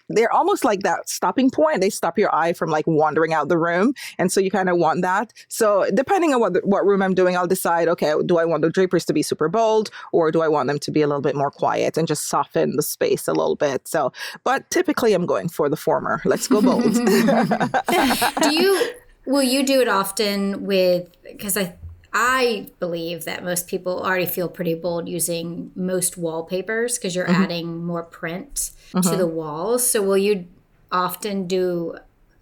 they're 0.09 0.33
almost 0.33 0.65
like 0.65 0.81
that 0.81 1.09
stopping 1.09 1.51
point. 1.51 1.81
They 1.81 1.91
stop 1.91 2.19
your 2.19 2.35
eye 2.35 2.53
from 2.53 2.71
like 2.71 2.87
wandering 2.87 3.33
out 3.33 3.49
the 3.49 3.59
room, 3.59 3.95
and 4.19 4.31
so 4.31 4.41
you 4.41 4.51
kind 4.51 4.69
of 4.69 4.77
want 4.77 5.03
that. 5.03 5.33
So 5.49 5.87
depending 5.95 6.35
on 6.35 6.41
what 6.41 6.55
the, 6.55 6.61
what 6.65 6.87
room 6.87 7.03
I'm 7.03 7.15
doing, 7.15 7.37
I'll 7.37 7.47
decide. 7.47 7.89
Okay, 7.89 8.13
do 8.27 8.39
I 8.39 8.45
want 8.45 8.63
the 8.63 8.71
draperies 8.71 9.05
to 9.07 9.13
be 9.13 9.23
super 9.23 9.49
bold, 9.49 9.91
or 10.13 10.31
do 10.31 10.43
I 10.43 10.49
want 10.49 10.69
them 10.69 10.79
to 10.79 10.91
be 10.91 11.03
a 11.03 11.07
little 11.07 11.23
bit 11.23 11.35
more 11.35 11.51
quiet 11.51 11.97
and 11.97 12.07
just 12.07 12.29
soften 12.29 12.77
the 12.77 12.83
space 12.83 13.29
a 13.29 13.33
little 13.33 13.57
bit? 13.57 13.89
So, 13.89 14.13
but 14.45 14.69
typically, 14.71 15.15
I'm 15.15 15.27
going 15.27 15.49
for 15.49 15.69
the 15.69 15.77
former. 15.77 16.21
Let's 16.25 16.49
go 16.49 16.61
bold. 16.61 16.95
do 18.43 18.55
you? 18.55 18.91
Will 19.27 19.43
you 19.43 19.65
do 19.65 19.81
it 19.81 19.89
often 19.89 20.65
with? 20.65 21.11
Because 21.23 21.57
I 21.57 21.75
I 22.17 22.69
believe 22.79 23.25
that 23.25 23.43
most 23.43 23.67
people 23.67 24.01
already 24.01 24.27
feel 24.27 24.49
pretty 24.49 24.75
bold 24.75 25.09
using 25.09 25.73
most 25.75 26.17
wallpapers 26.17 26.97
because 26.97 27.17
you're 27.17 27.27
mm-hmm. 27.27 27.43
adding 27.43 27.85
more 27.85 28.05
print 28.05 28.71
mm-hmm. 28.93 29.11
to 29.11 29.17
the 29.17 29.27
walls. 29.27 29.85
So, 29.91 30.01
will 30.01 30.17
you 30.17 30.47
often 30.93 31.49
do 31.49 31.97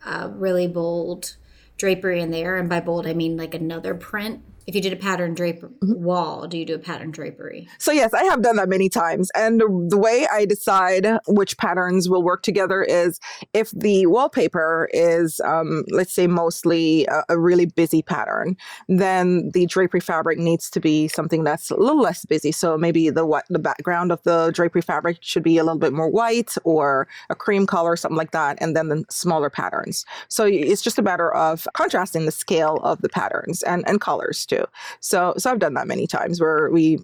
a 0.05 0.29
really 0.29 0.69
bold 0.69 1.37
drapery 1.79 2.21
in 2.21 2.31
there? 2.31 2.59
And 2.59 2.69
by 2.69 2.81
bold, 2.81 3.07
I 3.07 3.15
mean 3.15 3.39
like 3.39 3.55
another 3.55 3.95
print 3.95 4.43
if 4.67 4.75
you 4.75 4.81
did 4.81 4.93
a 4.93 4.97
pattern 4.97 5.35
drape 5.35 5.61
mm-hmm. 5.61 6.03
wall, 6.03 6.47
do 6.47 6.59
you 6.59 6.65
do 6.65 6.75
a 6.75 6.79
pattern 6.79 7.11
drapery? 7.11 7.69
So 7.79 7.93
yes, 7.93 8.15
I 8.15 8.25
have 8.25 8.43
done 8.43 8.57
that 8.57 8.69
many 8.69 8.89
times. 8.89 9.31
And 9.35 9.61
the 9.61 9.99
way 9.99 10.27
I 10.33 10.45
decide 10.45 11.07
which 11.27 11.57
patterns 11.59 12.09
will 12.09 12.23
work 12.23 12.43
together 12.43 12.83
is 12.83 13.19
if 13.53 13.71
the 13.71 14.07
wallpaper 14.07 14.89
is, 14.93 15.41
um, 15.41 15.85
let's 15.91 16.13
say, 16.13 16.27
mostly 16.27 17.07
a, 17.07 17.25
a, 17.31 17.39
really 17.39 17.67
busy 17.67 18.03
pattern, 18.03 18.57
then 18.89 19.51
the 19.53 19.67
drapery 19.67 20.01
fabric 20.01 20.39
needs 20.39 20.71
to 20.71 20.81
be 20.81 21.09
something 21.09 21.43
that's 21.43 21.71
a 21.71 21.77
little 21.77 22.01
less 22.01 22.25
busy. 22.25 22.53
So 22.53 22.79
maybe 22.79 23.11
the 23.11 23.27
what 23.27 23.45
the 23.49 23.59
background 23.59 24.13
of 24.13 24.23
the 24.23 24.53
drapery 24.55 24.83
fabric 24.83 25.19
should 25.21 25.43
be 25.43 25.59
a 25.59 25.65
little 25.65 25.79
bit 25.79 25.93
more 25.93 26.09
white 26.09 26.55
or 26.65 27.09
a 27.31 27.35
cream 27.35 27.67
color, 27.67 27.97
something 27.97 28.17
like 28.17 28.31
that, 28.31 28.59
and 28.61 28.77
then 28.77 28.89
the 28.89 29.05
smaller 29.11 29.51
patterns. 29.51 30.05
So 30.29 30.45
it's 30.45 30.83
just 30.83 30.99
a 30.99 31.03
matter 31.03 31.35
of 31.35 31.67
contrasting 31.75 32.27
the 32.27 32.33
scale 32.33 32.77
of 32.83 33.03
the 33.03 33.09
patterns 33.09 33.63
and 33.63 33.83
and 33.89 34.01
colors 34.01 34.47
too. 34.53 34.65
So 35.01 35.35
so 35.39 35.51
I've 35.51 35.59
done 35.59 35.75
that 35.75 35.87
many 35.87 36.07
times 36.07 36.41
where 36.41 36.71
we 36.71 36.99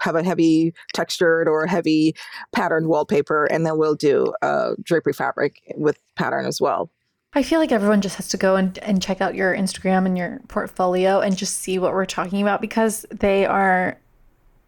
have 0.00 0.16
a 0.16 0.22
heavy 0.22 0.72
textured 0.94 1.46
or 1.48 1.66
heavy 1.66 2.14
patterned 2.52 2.88
wallpaper, 2.88 3.44
and 3.46 3.66
then 3.66 3.78
we'll 3.78 3.94
do 3.94 4.32
a 4.42 4.72
drapery 4.82 5.12
fabric 5.12 5.60
with 5.76 5.98
pattern 6.16 6.46
as 6.46 6.60
well. 6.60 6.90
I 7.32 7.42
feel 7.42 7.60
like 7.60 7.70
everyone 7.70 8.00
just 8.00 8.16
has 8.16 8.28
to 8.30 8.36
go 8.36 8.56
and, 8.56 8.76
and 8.78 9.00
check 9.00 9.20
out 9.20 9.36
your 9.36 9.54
Instagram 9.54 10.04
and 10.04 10.18
your 10.18 10.40
portfolio 10.48 11.20
and 11.20 11.36
just 11.36 11.58
see 11.58 11.78
what 11.78 11.92
we're 11.92 12.06
talking 12.06 12.42
about 12.42 12.60
because 12.60 13.06
they 13.10 13.46
are 13.46 13.96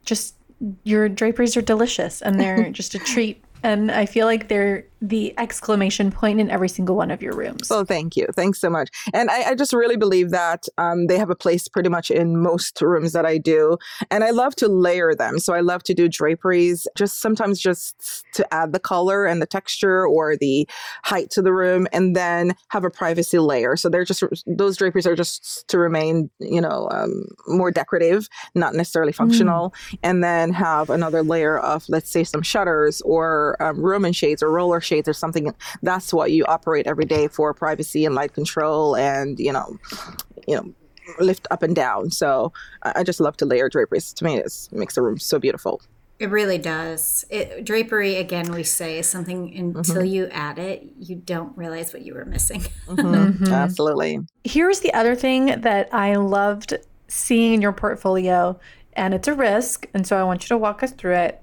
just 0.05 0.37
your 0.85 1.09
draperies 1.09 1.57
are 1.57 1.63
delicious 1.63 2.23
and 2.23 2.39
they're 2.39 2.71
just 2.81 2.95
a 2.95 2.99
treat. 3.01 3.43
And 3.63 3.91
I 3.91 4.07
feel 4.07 4.27
like 4.27 4.49
they're 4.49 4.87
the 5.05 5.35
exclamation 5.37 6.13
point 6.13 6.39
in 6.39 6.49
every 6.49 6.69
single 6.69 6.95
one 6.95 7.11
of 7.11 7.21
your 7.21 7.35
rooms. 7.35 7.73
Oh, 7.73 7.85
thank 7.85 8.17
you. 8.17 8.27
Thanks 8.37 8.61
so 8.61 8.71
much. 8.71 8.89
And 9.13 9.31
I, 9.31 9.51
I 9.51 9.55
just 9.57 9.73
really 9.73 9.97
believe 9.97 10.31
that 10.31 10.67
um, 10.79 11.09
they 11.09 11.19
have 11.19 11.29
a 11.29 11.35
place 11.35 11.67
pretty 11.67 11.89
much 11.89 12.09
in 12.09 12.41
most 12.41 12.81
rooms 12.81 13.13
that 13.13 13.27
I 13.27 13.39
do. 13.39 13.79
And 14.13 14.23
I 14.23 14.31
love 14.31 14.55
to 14.57 14.69
layer 14.69 15.13
them. 15.13 15.41
So 15.41 15.55
I 15.55 15.61
love 15.61 15.83
to 15.85 15.95
do 15.95 16.09
draperies, 16.09 16.87
just 16.97 17.21
sometimes 17.21 17.59
just 17.59 18.25
to 18.35 18.55
add 18.55 18.73
the 18.73 18.79
color 18.79 19.27
and 19.27 19.43
the 19.43 19.47
texture 19.47 20.07
or 20.07 20.37
the 20.37 20.69
height 21.03 21.31
to 21.31 21.43
the 21.43 21.53
room, 21.53 21.89
and 21.93 22.15
then 22.15 22.55
have 22.69 22.85
a 22.85 22.91
privacy 22.91 23.41
layer. 23.41 23.77
So 23.77 23.89
they're 23.89 24.05
just, 24.05 24.23
those 24.47 24.77
draperies 24.77 25.07
are 25.07 25.17
just 25.17 25.67
to 25.67 25.79
remain, 25.79 26.31
you 26.39 26.61
know, 26.61 26.89
um, 26.93 27.25
more 27.49 27.73
decorative, 27.73 28.29
not 28.55 28.75
necessarily 28.75 29.13
functional. 29.13 29.71
Mm. 29.71 29.99
And 30.05 30.25
then 30.25 30.53
have 30.53 30.91
another 30.91 31.25
layer 31.25 31.59
of, 31.59 31.85
let's 31.89 32.11
say, 32.11 32.23
some 32.23 32.43
shutters 32.43 33.01
or 33.01 33.52
um, 33.61 33.81
Roman 33.81 34.13
shades 34.13 34.43
or 34.43 34.51
roller 34.51 34.81
shades 34.81 34.93
shades 34.93 35.09
or 35.09 35.13
something 35.15 35.55
that's 35.83 36.13
what 36.13 36.33
you 36.33 36.45
operate 36.47 36.87
every 36.87 37.05
day 37.05 37.29
for 37.29 37.55
privacy 37.55 38.05
and 38.05 38.15
light 38.15 38.35
control 38.35 38.95
and 38.97 39.39
you 39.39 39.53
know 39.53 39.79
you 40.47 40.57
know 40.57 40.73
lift 41.19 41.47
up 41.51 41.63
and 41.63 41.75
down 41.75 42.11
so 42.11 42.53
i 42.83 43.03
just 43.03 43.21
love 43.21 43.37
to 43.37 43.45
layer 43.45 43.69
draperies 43.69 44.13
to 44.13 44.25
me 44.25 44.37
it 44.37 44.69
makes 44.71 44.95
the 44.95 45.03
room 45.03 45.19
so 45.19 45.39
beautiful 45.39 45.81
it 46.19 46.31
really 46.31 46.59
does. 46.59 47.25
It, 47.31 47.65
drapery, 47.65 48.15
again, 48.15 48.53
we 48.53 48.63
say 48.63 49.01
is 49.01 49.09
something 49.09 49.59
until 49.59 49.97
mm-hmm. 49.97 50.05
you 50.05 50.29
add 50.31 50.57
it, 50.57 50.87
you 51.01 51.17
don't 51.17 51.59
realize 51.59 51.93
what 51.93 52.03
you 52.03 52.15
were 52.15 52.25
missing. 52.25 52.61
mm-hmm. 52.87 53.15
Mm-hmm. 53.15 53.53
Absolutely. 53.53 54.21
Here's 54.45 54.79
the 54.79 54.95
other 54.95 55.17
thing 55.17 55.63
that 55.63 55.93
I 55.93 56.15
loved 56.15 56.75
seeing 57.09 57.55
in 57.55 57.61
your 57.61 57.73
portfolio, 57.73 58.61
and 58.93 59.15
it's 59.15 59.27
a 59.27 59.35
risk. 59.35 59.89
And 59.95 60.07
so 60.07 60.17
I 60.17 60.23
want 60.23 60.45
you 60.45 60.49
to 60.51 60.59
walk 60.59 60.85
us 60.85 60.93
through 60.93 61.17
it. 61.17 61.42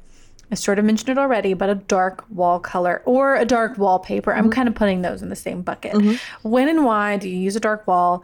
I 0.52 0.56
sort 0.56 0.80
of 0.80 0.86
mentioned 0.86 1.10
it 1.10 1.18
already, 1.18 1.54
but 1.54 1.70
a 1.70 1.76
dark 1.76 2.26
wall 2.30 2.60
color 2.60 3.02
or 3.06 3.36
a 3.36 3.46
dark 3.46 3.78
wallpaper. 3.78 4.34
I'm 4.34 4.46
mm-hmm. 4.46 4.52
kind 4.52 4.68
of 4.68 4.76
putting 4.76 5.02
those 5.02 5.22
in 5.22 5.30
the 5.30 5.36
same 5.36 5.62
bucket. 5.62 5.94
Mm-hmm. 5.94 6.50
When 6.50 6.68
and 6.70 6.86
why 6.86 7.18
do 7.18 7.30
you 7.30 7.38
use 7.38 7.56
a 7.56 7.60
dark 7.60 7.88
wall? 7.88 8.24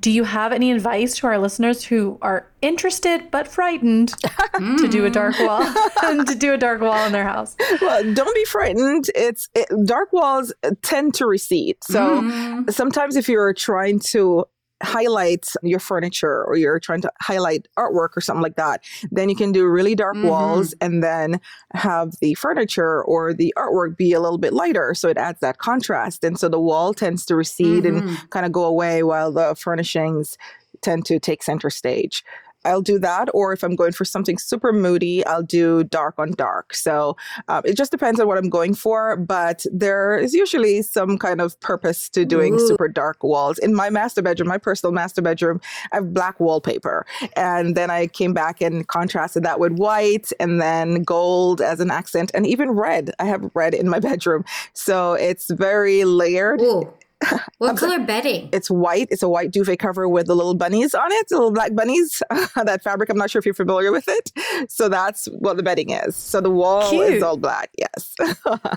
Do 0.00 0.10
you 0.10 0.24
have 0.24 0.52
any 0.52 0.72
advice 0.72 1.16
to 1.18 1.28
our 1.28 1.38
listeners 1.38 1.84
who 1.84 2.18
are 2.20 2.48
interested 2.60 3.30
but 3.30 3.46
frightened 3.46 4.14
to 4.56 4.88
do 4.88 5.04
a 5.04 5.10
dark 5.10 5.38
wall 5.38 5.62
and 6.02 6.26
to 6.26 6.34
do 6.34 6.52
a 6.52 6.58
dark 6.58 6.80
wall 6.80 7.06
in 7.06 7.12
their 7.12 7.22
house? 7.22 7.54
Well, 7.80 8.02
don't 8.14 8.34
be 8.34 8.44
frightened. 8.46 9.10
It's 9.14 9.48
it, 9.54 9.68
dark 9.84 10.12
walls 10.12 10.52
tend 10.82 11.14
to 11.14 11.26
recede. 11.26 11.76
So 11.84 12.20
mm. 12.20 12.72
sometimes 12.72 13.14
if 13.14 13.28
you're 13.28 13.54
trying 13.54 14.00
to 14.10 14.46
highlight 14.82 15.48
your 15.62 15.78
furniture 15.80 16.44
or 16.44 16.56
you're 16.56 16.78
trying 16.78 17.00
to 17.00 17.10
highlight 17.20 17.66
artwork 17.78 18.16
or 18.16 18.20
something 18.20 18.42
like 18.42 18.56
that, 18.56 18.84
then 19.10 19.28
you 19.28 19.36
can 19.36 19.52
do 19.52 19.66
really 19.66 19.94
dark 19.94 20.16
Mhm. 20.16 20.28
walls 20.28 20.74
and 20.80 21.02
then 21.02 21.40
have 21.72 22.12
the 22.20 22.34
furniture 22.34 23.02
or 23.04 23.32
the 23.32 23.54
artwork 23.56 23.96
be 23.96 24.12
a 24.12 24.20
little 24.20 24.38
bit 24.38 24.52
lighter. 24.52 24.94
So 24.94 25.08
it 25.08 25.16
adds 25.16 25.40
that 25.40 25.58
contrast. 25.58 26.24
And 26.24 26.38
so 26.38 26.48
the 26.48 26.60
wall 26.60 26.92
tends 26.92 27.24
to 27.26 27.36
recede 27.36 27.86
and 27.86 28.02
Mhm. 28.02 28.30
kind 28.30 28.44
of 28.44 28.52
go 28.52 28.64
away 28.64 29.02
while 29.02 29.32
the 29.32 29.54
furnishings 29.54 30.36
tend 30.82 31.06
to 31.06 31.18
take 31.18 31.42
center 31.42 31.70
stage. 31.70 32.22
I'll 32.66 32.82
do 32.82 32.98
that, 32.98 33.28
or 33.32 33.52
if 33.52 33.62
I'm 33.62 33.76
going 33.76 33.92
for 33.92 34.04
something 34.04 34.38
super 34.38 34.72
moody, 34.72 35.24
I'll 35.24 35.42
do 35.42 35.84
dark 35.84 36.18
on 36.18 36.32
dark. 36.32 36.74
So 36.74 37.16
um, 37.48 37.62
it 37.64 37.76
just 37.76 37.90
depends 37.90 38.18
on 38.20 38.26
what 38.26 38.38
I'm 38.38 38.50
going 38.50 38.74
for, 38.74 39.16
but 39.16 39.64
there 39.72 40.18
is 40.18 40.34
usually 40.34 40.82
some 40.82 41.16
kind 41.16 41.40
of 41.40 41.58
purpose 41.60 42.08
to 42.10 42.24
doing 42.24 42.54
Ooh. 42.54 42.66
super 42.66 42.88
dark 42.88 43.22
walls. 43.22 43.58
In 43.58 43.74
my 43.74 43.88
master 43.88 44.20
bedroom, 44.20 44.48
my 44.48 44.58
personal 44.58 44.92
master 44.92 45.22
bedroom, 45.22 45.60
I 45.92 45.96
have 45.96 46.12
black 46.12 46.40
wallpaper. 46.40 47.06
And 47.36 47.76
then 47.76 47.90
I 47.90 48.08
came 48.08 48.34
back 48.34 48.60
and 48.60 48.86
contrasted 48.88 49.44
that 49.44 49.60
with 49.60 49.72
white 49.72 50.32
and 50.40 50.60
then 50.60 51.02
gold 51.04 51.60
as 51.60 51.80
an 51.80 51.90
accent, 51.90 52.30
and 52.34 52.46
even 52.46 52.72
red. 52.72 53.12
I 53.18 53.26
have 53.26 53.50
red 53.54 53.74
in 53.74 53.88
my 53.88 54.00
bedroom. 54.10 54.44
So 54.72 55.14
it's 55.14 55.50
very 55.50 56.04
layered. 56.04 56.60
Ooh. 56.60 56.92
What 57.58 57.78
color 57.78 57.98
bedding? 58.00 58.50
It's 58.52 58.70
white. 58.70 59.08
It's 59.10 59.22
a 59.22 59.28
white 59.28 59.50
duvet 59.50 59.78
cover 59.78 60.06
with 60.08 60.26
the 60.26 60.36
little 60.36 60.54
bunnies 60.54 60.94
on 60.94 61.10
it, 61.10 61.26
the 61.30 61.36
little 61.36 61.52
black 61.52 61.74
bunnies. 61.74 62.22
that 62.54 62.82
fabric, 62.82 63.08
I'm 63.08 63.16
not 63.16 63.30
sure 63.30 63.38
if 63.38 63.46
you're 63.46 63.54
familiar 63.54 63.92
with 63.92 64.04
it. 64.08 64.70
So 64.70 64.90
that's 64.90 65.26
what 65.26 65.56
the 65.56 65.62
bedding 65.62 65.90
is. 65.90 66.16
So 66.16 66.42
the 66.42 66.50
wall 66.50 66.90
Cute. 66.90 67.14
is 67.14 67.22
all 67.22 67.38
black. 67.38 67.70
Yes. 67.78 68.14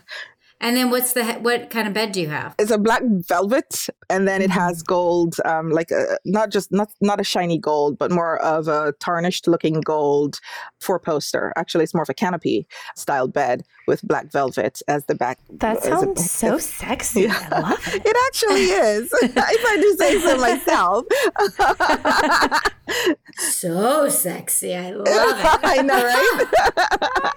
And 0.62 0.76
then 0.76 0.90
what's 0.90 1.14
the 1.14 1.24
what 1.36 1.70
kind 1.70 1.88
of 1.88 1.94
bed 1.94 2.12
do 2.12 2.20
you 2.22 2.30
have? 2.30 2.54
it's 2.60 2.72
a 2.72 2.78
black 2.78 3.02
velvet 3.06 3.88
and 4.10 4.28
then 4.28 4.42
it 4.42 4.50
Mm-hmm. 4.50 4.60
has 4.60 4.82
gold 4.84 5.36
um 5.46 5.70
like 5.70 5.92
a, 5.92 6.18
not 6.26 6.50
just 6.52 6.72
not 6.72 6.90
not 7.02 7.20
a 7.20 7.24
shiny 7.24 7.58
gold 7.58 7.98
but 7.98 8.12
more 8.12 8.38
of 8.42 8.68
a 8.68 8.94
tarnished 9.00 9.48
looking 9.48 9.80
gold 9.82 10.40
four 10.82 11.00
poster 11.00 11.54
actually 11.56 11.84
it's 11.84 11.94
more 11.94 12.04
of 12.04 12.10
a 12.10 12.14
canopy 12.14 12.68
style 12.96 13.28
bed 13.28 13.64
with 13.88 14.02
black 14.04 14.32
velvet 14.32 14.82
as 14.88 15.06
the 15.06 15.16
back 15.16 15.38
That 15.60 15.78
as 15.78 15.86
a- 15.86 15.90
sounds 15.90 16.32
so 16.32 16.58
sexy. 16.82 17.28
I 17.30 17.48
love 17.62 17.88
it. 17.96 18.02
it 18.06 18.18
actually 18.28 18.66
is 18.66 19.10
if 19.22 19.38
i 19.38 19.76
do 19.84 19.90
say 19.98 20.20
so 20.20 20.38
myself 20.38 21.06
So 23.38 24.10
sexy. 24.10 24.76
I 24.76 24.90
love 24.92 25.06
it. 25.08 25.60
i 25.64 25.82
know 25.82 26.04
right 26.04 27.29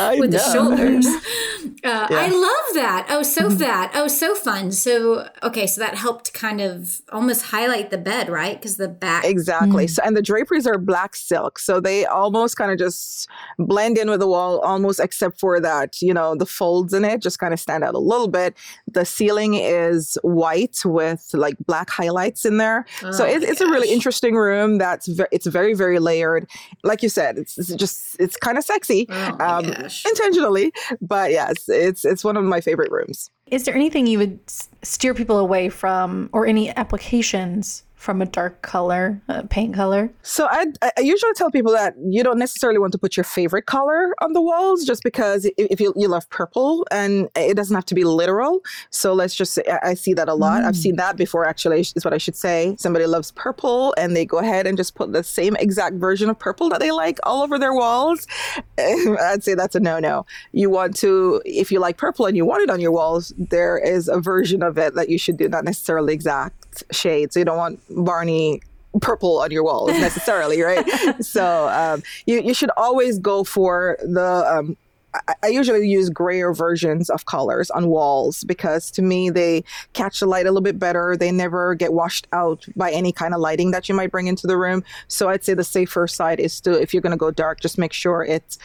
I 0.00 0.18
With 0.18 0.32
the 0.32 0.38
shoulders. 0.38 1.06
Uh, 1.82 2.06
I 2.10 2.28
love 2.28 2.74
that. 2.74 3.06
Oh, 3.08 3.22
so 3.22 3.48
that. 3.48 3.92
Oh, 3.94 4.08
so 4.08 4.34
fun. 4.34 4.70
So, 4.72 5.28
okay, 5.42 5.66
so 5.66 5.80
that 5.80 5.94
helped 5.94 6.32
kind 6.32 6.60
of 6.60 7.00
almost 7.10 7.46
highlight 7.46 7.90
the 7.90 7.98
bed, 7.98 8.28
right? 8.28 8.56
Because 8.56 8.76
the 8.76 8.88
back. 8.88 9.24
Exactly. 9.24 9.86
So, 9.86 10.02
and 10.04 10.16
the 10.16 10.22
draperies 10.22 10.66
are 10.66 10.76
black 10.78 11.16
silk. 11.16 11.58
So 11.58 11.80
they 11.80 12.04
almost 12.04 12.56
kind 12.56 12.70
of 12.70 12.78
just 12.78 13.28
blend 13.58 13.96
in 13.96 14.10
with 14.10 14.20
the 14.20 14.26
wall, 14.26 14.60
almost 14.60 15.00
except 15.00 15.40
for 15.40 15.60
that, 15.60 16.02
you 16.02 16.12
know, 16.12 16.34
the 16.34 16.46
folds 16.46 16.92
in 16.92 17.04
it 17.04 17.22
just 17.22 17.38
kind 17.38 17.54
of 17.54 17.60
stand 17.60 17.82
out 17.82 17.94
a 17.94 17.98
little 17.98 18.28
bit. 18.28 18.54
The 18.86 19.04
ceiling 19.04 19.54
is 19.54 20.18
white 20.22 20.78
with 20.84 21.30
like 21.32 21.56
black 21.66 21.88
highlights 21.88 22.44
in 22.44 22.58
there. 22.58 22.84
so 23.00 23.24
Oh 23.24 23.24
it, 23.24 23.42
it's 23.42 23.60
a 23.60 23.66
really 23.66 23.90
interesting 23.90 24.34
room 24.34 24.78
that's, 24.78 25.06
ve- 25.06 25.24
it's 25.32 25.46
very, 25.46 25.74
very 25.74 25.98
layered. 25.98 26.46
Like 26.84 27.02
you 27.02 27.08
said, 27.08 27.38
it's, 27.38 27.56
it's 27.58 27.74
just, 27.74 28.16
it's 28.18 28.36
kind 28.36 28.58
of 28.58 28.64
sexy. 28.64 29.06
Oh 29.08 29.36
um, 29.40 29.64
intentionally, 30.06 30.72
but 31.00 31.30
yes, 31.30 31.69
it's 31.70 32.04
it's 32.04 32.24
one 32.24 32.36
of 32.36 32.44
my 32.44 32.60
favorite 32.60 32.90
rooms. 32.90 33.30
Is 33.46 33.64
there 33.64 33.74
anything 33.74 34.06
you 34.06 34.18
would 34.18 34.38
steer 34.82 35.14
people 35.14 35.38
away 35.38 35.68
from, 35.68 36.30
or 36.32 36.46
any 36.46 36.74
applications 36.76 37.84
from 38.00 38.22
a 38.22 38.26
dark 38.26 38.62
color, 38.62 39.20
uh, 39.28 39.42
paint 39.50 39.74
color? 39.74 40.10
So 40.22 40.48
I, 40.50 40.66
I 40.82 41.00
usually 41.00 41.34
tell 41.34 41.50
people 41.50 41.72
that 41.72 41.94
you 42.02 42.24
don't 42.24 42.38
necessarily 42.38 42.78
want 42.78 42.92
to 42.92 42.98
put 42.98 43.14
your 43.14 43.24
favorite 43.24 43.66
color 43.66 44.14
on 44.22 44.32
the 44.32 44.40
walls, 44.40 44.86
just 44.86 45.02
because 45.02 45.48
if 45.58 45.80
you, 45.80 45.92
you 45.94 46.08
love 46.08 46.28
purple 46.30 46.86
and 46.90 47.28
it 47.36 47.56
doesn't 47.56 47.74
have 47.74 47.84
to 47.84 47.94
be 47.94 48.04
literal. 48.04 48.60
So 48.88 49.12
let's 49.12 49.34
just 49.34 49.52
say 49.52 49.62
I 49.82 49.92
see 49.94 50.14
that 50.14 50.28
a 50.28 50.34
lot. 50.34 50.64
I've 50.64 50.76
seen 50.76 50.96
that 50.96 51.18
before. 51.18 51.44
Actually, 51.44 51.80
is 51.80 52.04
what 52.04 52.14
I 52.14 52.18
should 52.18 52.36
say. 52.36 52.74
Somebody 52.78 53.04
loves 53.06 53.32
purple 53.32 53.94
and 53.98 54.16
they 54.16 54.24
go 54.24 54.38
ahead 54.38 54.66
and 54.66 54.78
just 54.78 54.94
put 54.94 55.12
the 55.12 55.22
same 55.22 55.56
exact 55.56 55.96
version 55.96 56.30
of 56.30 56.38
purple 56.38 56.70
that 56.70 56.80
they 56.80 56.90
like 56.90 57.18
all 57.24 57.42
over 57.42 57.58
their 57.58 57.74
walls. 57.74 58.26
I'd 58.78 59.44
say 59.44 59.54
that's 59.54 59.74
a 59.74 59.80
no-no. 59.80 60.24
You 60.52 60.70
want 60.70 60.96
to, 60.96 61.42
if 61.44 61.70
you 61.70 61.80
like 61.80 61.98
purple 61.98 62.26
and 62.26 62.36
you 62.36 62.46
want 62.46 62.62
it 62.62 62.70
on 62.70 62.80
your 62.80 62.92
walls, 62.92 63.34
there 63.36 63.76
is 63.76 64.08
a 64.08 64.20
version 64.20 64.62
of 64.62 64.78
it 64.78 64.94
that 64.94 65.08
you 65.10 65.18
should 65.18 65.36
do, 65.36 65.48
not 65.48 65.64
necessarily 65.64 66.14
exact 66.14 66.84
shade. 66.92 67.32
So 67.32 67.40
you 67.40 67.44
don't 67.44 67.58
want 67.58 67.80
Barney 67.90 68.60
purple 69.00 69.40
on 69.40 69.50
your 69.50 69.62
walls 69.62 69.90
necessarily, 70.00 70.60
right? 70.62 70.84
so 71.24 71.68
um, 71.68 72.02
you 72.26 72.40
you 72.40 72.54
should 72.54 72.70
always 72.76 73.18
go 73.18 73.44
for 73.44 73.98
the. 74.02 74.44
Um, 74.46 74.76
I, 75.12 75.34
I 75.42 75.46
usually 75.48 75.88
use 75.88 76.08
grayer 76.08 76.52
versions 76.52 77.10
of 77.10 77.26
colors 77.26 77.68
on 77.70 77.88
walls 77.88 78.44
because 78.44 78.92
to 78.92 79.02
me 79.02 79.28
they 79.28 79.64
catch 79.92 80.20
the 80.20 80.26
light 80.26 80.46
a 80.46 80.50
little 80.50 80.60
bit 80.60 80.78
better. 80.78 81.16
They 81.16 81.32
never 81.32 81.74
get 81.74 81.92
washed 81.92 82.28
out 82.32 82.64
by 82.76 82.92
any 82.92 83.10
kind 83.10 83.34
of 83.34 83.40
lighting 83.40 83.72
that 83.72 83.88
you 83.88 83.94
might 83.94 84.12
bring 84.12 84.28
into 84.28 84.46
the 84.46 84.56
room. 84.56 84.84
So 85.08 85.28
I'd 85.28 85.42
say 85.44 85.54
the 85.54 85.64
safer 85.64 86.06
side 86.06 86.38
is 86.38 86.60
to 86.60 86.80
if 86.80 86.94
you're 86.94 87.00
going 87.00 87.10
to 87.10 87.16
go 87.16 87.32
dark, 87.32 87.60
just 87.60 87.76
make 87.76 87.92
sure 87.92 88.24
it's 88.24 88.58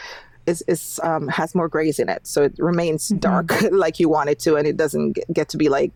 is, 0.46 0.64
is 0.68 1.00
um, 1.04 1.28
has 1.28 1.56
more 1.56 1.68
grays 1.68 1.98
in 1.98 2.08
it, 2.08 2.28
so 2.28 2.44
it 2.44 2.54
remains 2.60 3.10
dark 3.10 3.52
like 3.72 4.00
you 4.00 4.10
want 4.10 4.30
it 4.30 4.40
to, 4.40 4.56
and 4.56 4.68
it 4.68 4.78
doesn't 4.78 5.18
get 5.34 5.50
to 5.50 5.58
be 5.58 5.70
like 5.70 5.92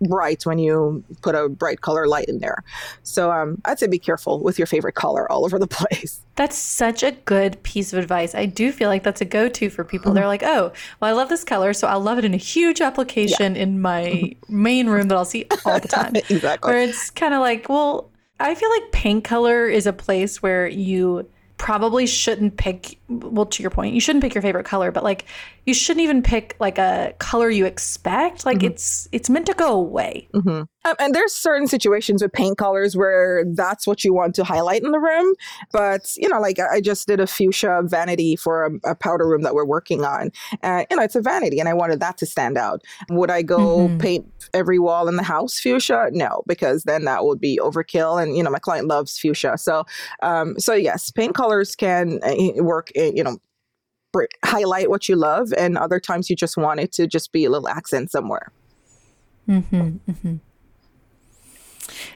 bright 0.00 0.44
when 0.44 0.58
you 0.58 1.02
put 1.22 1.34
a 1.34 1.48
bright 1.48 1.80
color 1.80 2.06
light 2.06 2.26
in 2.28 2.38
there. 2.38 2.62
So 3.02 3.30
um, 3.30 3.60
I'd 3.64 3.78
say 3.78 3.86
be 3.86 3.98
careful 3.98 4.40
with 4.40 4.58
your 4.58 4.66
favorite 4.66 4.94
color 4.94 5.30
all 5.30 5.44
over 5.44 5.58
the 5.58 5.66
place. 5.66 6.20
That's 6.36 6.56
such 6.56 7.02
a 7.02 7.12
good 7.12 7.62
piece 7.62 7.92
of 7.92 7.98
advice. 7.98 8.34
I 8.34 8.46
do 8.46 8.70
feel 8.70 8.88
like 8.88 9.02
that's 9.02 9.20
a 9.20 9.24
go 9.24 9.48
to 9.48 9.70
for 9.70 9.84
people. 9.84 10.12
They're 10.12 10.26
like, 10.26 10.42
oh, 10.42 10.72
well, 11.00 11.10
I 11.10 11.12
love 11.12 11.28
this 11.28 11.44
color, 11.44 11.72
so 11.72 11.88
I'll 11.88 12.00
love 12.00 12.18
it 12.18 12.24
in 12.24 12.34
a 12.34 12.38
huge 12.38 12.80
application 12.80 13.56
in 13.56 13.80
my 13.80 14.34
main 14.48 14.88
room 14.88 15.08
that 15.08 15.16
I'll 15.16 15.24
see 15.24 15.46
all 15.64 15.80
the 15.80 15.88
time. 15.88 16.14
Exactly. 16.30 16.70
Where 16.70 16.82
it's 16.82 17.10
kind 17.10 17.32
of 17.32 17.40
like, 17.40 17.68
well, 17.68 18.10
I 18.38 18.54
feel 18.54 18.70
like 18.70 18.92
paint 18.92 19.24
color 19.24 19.66
is 19.66 19.86
a 19.86 19.92
place 19.92 20.42
where 20.42 20.68
you 20.68 21.28
probably 21.58 22.06
shouldn't 22.06 22.56
pick, 22.56 22.98
well, 23.08 23.46
to 23.46 23.62
your 23.62 23.70
point, 23.70 23.94
you 23.94 24.00
shouldn't 24.00 24.22
pick 24.22 24.34
your 24.34 24.42
favorite 24.42 24.64
color, 24.64 24.90
but 24.90 25.04
like 25.04 25.26
you 25.66 25.74
shouldn't 25.74 26.04
even 26.04 26.22
pick 26.22 26.56
like 26.60 26.78
a 26.78 27.14
color 27.18 27.50
you 27.50 27.66
expect. 27.66 28.46
Like 28.46 28.62
it's 28.62 29.08
it's 29.12 29.28
meant 29.28 29.46
to 29.46 29.54
go 29.54 29.74
away. 29.74 30.28
hmm 30.32 30.62
Um, 30.88 30.96
and 30.98 31.14
there's 31.14 31.34
certain 31.34 31.66
situations 31.66 32.22
with 32.22 32.32
paint 32.32 32.56
colors 32.56 32.96
where 32.96 33.44
that's 33.54 33.86
what 33.86 34.04
you 34.04 34.14
want 34.14 34.34
to 34.36 34.44
highlight 34.44 34.82
in 34.82 34.92
the 34.92 34.98
room. 34.98 35.34
But, 35.72 36.12
you 36.16 36.28
know, 36.28 36.40
like 36.40 36.58
I 36.58 36.80
just 36.80 37.06
did 37.06 37.20
a 37.20 37.26
fuchsia 37.26 37.82
vanity 37.84 38.36
for 38.36 38.66
a, 38.66 38.90
a 38.90 38.94
powder 38.94 39.28
room 39.28 39.42
that 39.42 39.54
we're 39.54 39.66
working 39.66 40.04
on. 40.04 40.30
And, 40.62 40.86
you 40.90 40.96
know, 40.96 41.02
it's 41.02 41.14
a 41.16 41.20
vanity 41.20 41.60
and 41.60 41.68
I 41.68 41.74
wanted 41.74 42.00
that 42.00 42.16
to 42.18 42.26
stand 42.26 42.56
out. 42.56 42.82
Would 43.10 43.30
I 43.30 43.42
go 43.42 43.88
Mhm. 43.88 44.00
paint 44.00 44.26
every 44.54 44.78
wall 44.78 45.08
in 45.08 45.16
the 45.16 45.22
house 45.22 45.58
fuchsia? 45.60 46.08
No, 46.12 46.42
because 46.46 46.84
then 46.84 47.04
that 47.04 47.24
would 47.24 47.40
be 47.40 47.58
overkill. 47.62 48.22
And, 48.22 48.36
you 48.36 48.42
know, 48.42 48.50
my 48.50 48.58
client 48.58 48.88
loves 48.88 49.18
fuchsia. 49.18 49.58
So, 49.58 49.84
um, 50.22 50.58
so 50.58 50.74
yes, 50.74 51.10
paint 51.10 51.34
colors 51.34 51.76
can 51.76 52.20
uh, 52.22 52.62
work, 52.62 52.90
uh, 52.96 53.02
you 53.14 53.22
know, 53.22 53.38
highlight 54.44 54.88
what 54.88 55.08
you 55.08 55.16
love. 55.16 55.52
And 55.52 55.76
other 55.76 56.00
times 56.00 56.30
you 56.30 56.36
just 56.36 56.56
want 56.56 56.80
it 56.80 56.92
to 56.92 57.06
just 57.06 57.30
be 57.32 57.44
a 57.44 57.50
little 57.50 57.68
accent 57.68 58.10
somewhere. 58.10 58.50
Mm-hmm, 59.48 60.10
mm-hmm. 60.10 60.36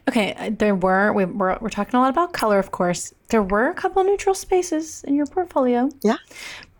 Okay, 0.09 0.35
uh, 0.35 0.51
there 0.59 0.75
were 0.75 1.13
we, 1.13 1.25
we're 1.25 1.57
we're 1.61 1.69
talking 1.71 1.95
a 1.97 2.01
lot 2.01 2.11
about 2.11 2.33
color, 2.33 2.59
of 2.59 2.71
course. 2.73 3.15
There 3.29 3.43
were 3.43 3.69
a 3.69 3.75
couple 3.75 4.03
neutral 4.05 4.35
spaces 4.35 5.05
in 5.05 5.15
your 5.15 5.27
portfolio. 5.27 5.91
Yeah. 6.03 6.17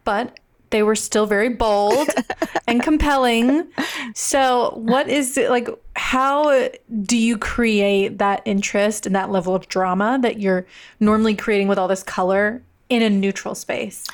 but 0.05 0.39
they 0.71 0.83
were 0.83 0.97
still 0.97 1.27
very 1.27 1.51
bold 1.51 2.09
and 2.67 2.83
compelling. 2.83 3.69
So, 4.15 4.73
what 4.75 5.09
is 5.09 5.37
it 5.37 5.51
like? 5.51 5.69
How 5.95 6.69
do 7.03 7.17
you 7.17 7.39
create 7.39 8.19
that 8.19 8.43
interest 8.45 9.07
and 9.07 9.15
that 9.15 9.31
level 9.31 9.55
of 9.55 9.69
drama 9.69 10.19
that 10.23 10.41
you're 10.41 10.67
normally 10.99 11.37
creating 11.37 11.69
with 11.69 11.79
all 11.79 11.89
this 11.89 12.03
color 12.03 12.63
in 12.89 13.03
a 13.03 13.11
neutral 13.11 13.55
space? 13.55 14.07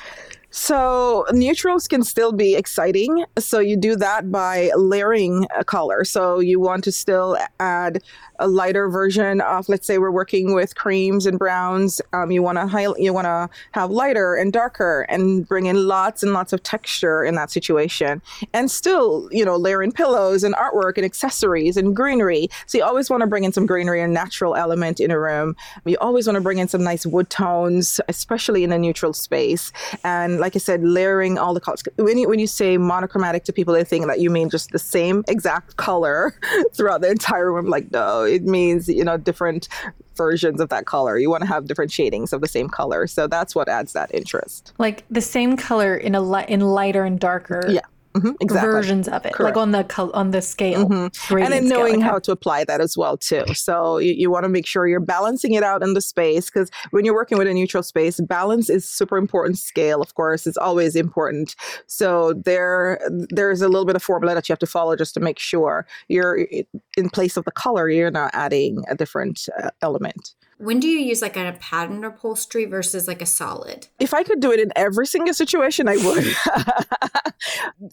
So 0.51 1.25
neutrals 1.31 1.87
can 1.87 2.03
still 2.03 2.31
be 2.31 2.55
exciting. 2.55 3.25
So 3.37 3.59
you 3.59 3.77
do 3.77 3.95
that 3.97 4.31
by 4.31 4.71
layering 4.75 5.45
a 5.57 5.63
color. 5.63 6.03
So 6.03 6.39
you 6.39 6.59
want 6.59 6.83
to 6.85 6.91
still 6.91 7.37
add 7.59 8.01
a 8.39 8.47
lighter 8.47 8.89
version 8.89 9.41
of, 9.41 9.69
let's 9.69 9.85
say 9.85 9.97
we're 9.97 10.11
working 10.11 10.53
with 10.53 10.75
creams 10.75 11.25
and 11.25 11.37
browns. 11.37 12.01
Um, 12.13 12.31
you 12.31 12.41
want 12.41 12.57
to 12.57 12.95
you 12.97 13.13
want 13.13 13.25
to 13.25 13.49
have 13.73 13.91
lighter 13.91 14.35
and 14.35 14.51
darker 14.51 15.05
and 15.09 15.47
bring 15.47 15.65
in 15.65 15.87
lots 15.87 16.23
and 16.23 16.33
lots 16.33 16.53
of 16.53 16.63
texture 16.63 17.23
in 17.23 17.35
that 17.35 17.51
situation, 17.51 18.21
and 18.53 18.71
still 18.71 19.27
you 19.31 19.43
know 19.43 19.57
layer 19.57 19.83
in 19.83 19.91
pillows 19.91 20.43
and 20.43 20.55
artwork 20.55 20.93
and 20.95 21.05
accessories 21.05 21.77
and 21.77 21.95
greenery. 21.95 22.47
So 22.65 22.77
you 22.77 22.83
always 22.83 23.09
want 23.09 23.21
to 23.21 23.27
bring 23.27 23.43
in 23.43 23.51
some 23.51 23.65
greenery 23.65 24.01
and 24.01 24.13
natural 24.13 24.55
element 24.55 24.99
in 24.99 25.11
a 25.11 25.19
room. 25.19 25.55
You 25.85 25.97
always 25.99 26.25
want 26.25 26.35
to 26.35 26.41
bring 26.41 26.59
in 26.59 26.67
some 26.67 26.83
nice 26.83 27.05
wood 27.05 27.29
tones, 27.29 27.99
especially 28.07 28.63
in 28.63 28.71
a 28.71 28.77
neutral 28.77 29.13
space. 29.13 29.71
And 30.03 30.38
like 30.39 30.55
I 30.55 30.59
said, 30.59 30.83
layering 30.83 31.37
all 31.37 31.53
the 31.53 31.59
colors. 31.59 31.83
When 31.97 32.17
you 32.17 32.27
when 32.27 32.39
you 32.39 32.47
say 32.47 32.77
monochromatic 32.77 33.43
to 33.45 33.53
people, 33.53 33.73
they 33.73 33.83
think 33.83 34.07
that 34.07 34.19
you 34.19 34.29
mean 34.29 34.49
just 34.49 34.71
the 34.71 34.79
same 34.79 35.23
exact 35.27 35.77
color 35.77 36.35
throughout 36.73 37.01
the 37.01 37.09
entire 37.09 37.51
room. 37.51 37.67
Like 37.67 37.91
no, 37.91 38.23
it 38.23 38.43
means 38.43 38.87
you 38.87 39.03
know 39.03 39.17
different 39.17 39.67
versions 40.15 40.59
of 40.59 40.69
that 40.69 40.85
color. 40.85 41.17
You 41.17 41.29
want 41.29 41.41
to 41.43 41.47
have 41.47 41.65
different 41.65 41.91
shadings 41.91 42.33
of 42.33 42.41
the 42.41 42.47
same 42.47 42.67
color. 42.67 43.07
So 43.07 43.25
that's 43.25 43.55
what 43.55 43.69
adds 43.69 43.93
that 43.93 44.13
interest. 44.13 44.73
Like 44.77 45.05
the 45.09 45.21
same 45.21 45.55
color 45.55 45.95
in 45.95 46.13
a 46.13 46.21
li- 46.21 46.45
in 46.47 46.59
lighter 46.59 47.05
and 47.05 47.19
darker. 47.19 47.65
Yeah. 47.69 47.81
Mhm, 48.15 48.35
exactly. 48.41 48.71
versions 48.71 49.07
of 49.07 49.23
it, 49.25 49.33
Correct. 49.33 49.55
like 49.55 49.61
on 49.61 49.71
the 49.71 49.85
on 50.15 50.31
the 50.31 50.41
scale, 50.41 50.87
Mhm. 50.89 51.41
and 51.43 51.53
then 51.53 51.67
scale, 51.67 51.79
knowing 51.79 51.95
okay. 51.97 52.03
how 52.03 52.17
to 52.19 52.31
apply 52.31 52.63
that 52.63 52.81
as 52.81 52.97
well 52.97 53.15
too 53.17 53.43
so 53.53 53.99
you, 53.99 54.13
you 54.13 54.31
want 54.31 54.43
to 54.45 54.49
make 54.49 54.65
sure 54.65 54.87
you're 54.87 54.99
balancing 54.99 55.53
it 55.53 55.63
out 55.63 55.83
in 55.83 55.93
the 55.93 56.01
space 56.01 56.49
because 56.49 56.71
when 56.89 57.05
you're 57.05 57.13
working 57.13 57.37
with 57.37 57.47
a 57.47 57.53
neutral 57.53 57.83
space 57.83 58.19
balance 58.21 58.69
is 58.69 58.89
super 58.89 59.15
important 59.17 59.57
scale 59.59 60.01
of 60.01 60.15
course 60.15 60.47
is 60.47 60.57
always 60.57 60.95
important 60.95 61.55
so 61.85 62.33
there 62.33 62.99
there's 63.29 63.61
a 63.61 63.67
little 63.69 63.85
bit 63.85 63.95
of 63.95 64.01
formula 64.03 64.33
that 64.33 64.49
you 64.49 64.53
have 64.53 64.59
to 64.59 64.65
follow 64.67 64.95
just 64.95 65.13
to 65.13 65.19
make 65.19 65.37
sure 65.37 65.85
you're 66.07 66.47
in 66.97 67.09
place 67.11 67.37
of 67.37 67.45
the 67.45 67.51
color 67.51 67.89
you're 67.89 68.11
not 68.11 68.31
adding 68.33 68.83
a 68.89 68.95
different 68.95 69.47
uh, 69.63 69.69
element 69.83 70.33
When 70.59 70.79
do 70.79 70.87
you 70.87 70.99
use 70.99 71.21
like 71.21 71.37
a 71.37 71.55
pattern 71.59 72.03
upholstery 72.03 72.65
versus 72.65 73.07
like 73.07 73.21
a 73.21 73.25
solid? 73.25 73.87
if 73.99 74.13
I 74.13 74.23
could 74.23 74.39
do 74.39 74.51
it 74.51 74.59
in 74.59 74.71
every 74.75 75.05
single 75.05 75.33
situation, 75.33 75.87
I 75.87 75.97
would. 75.97 76.25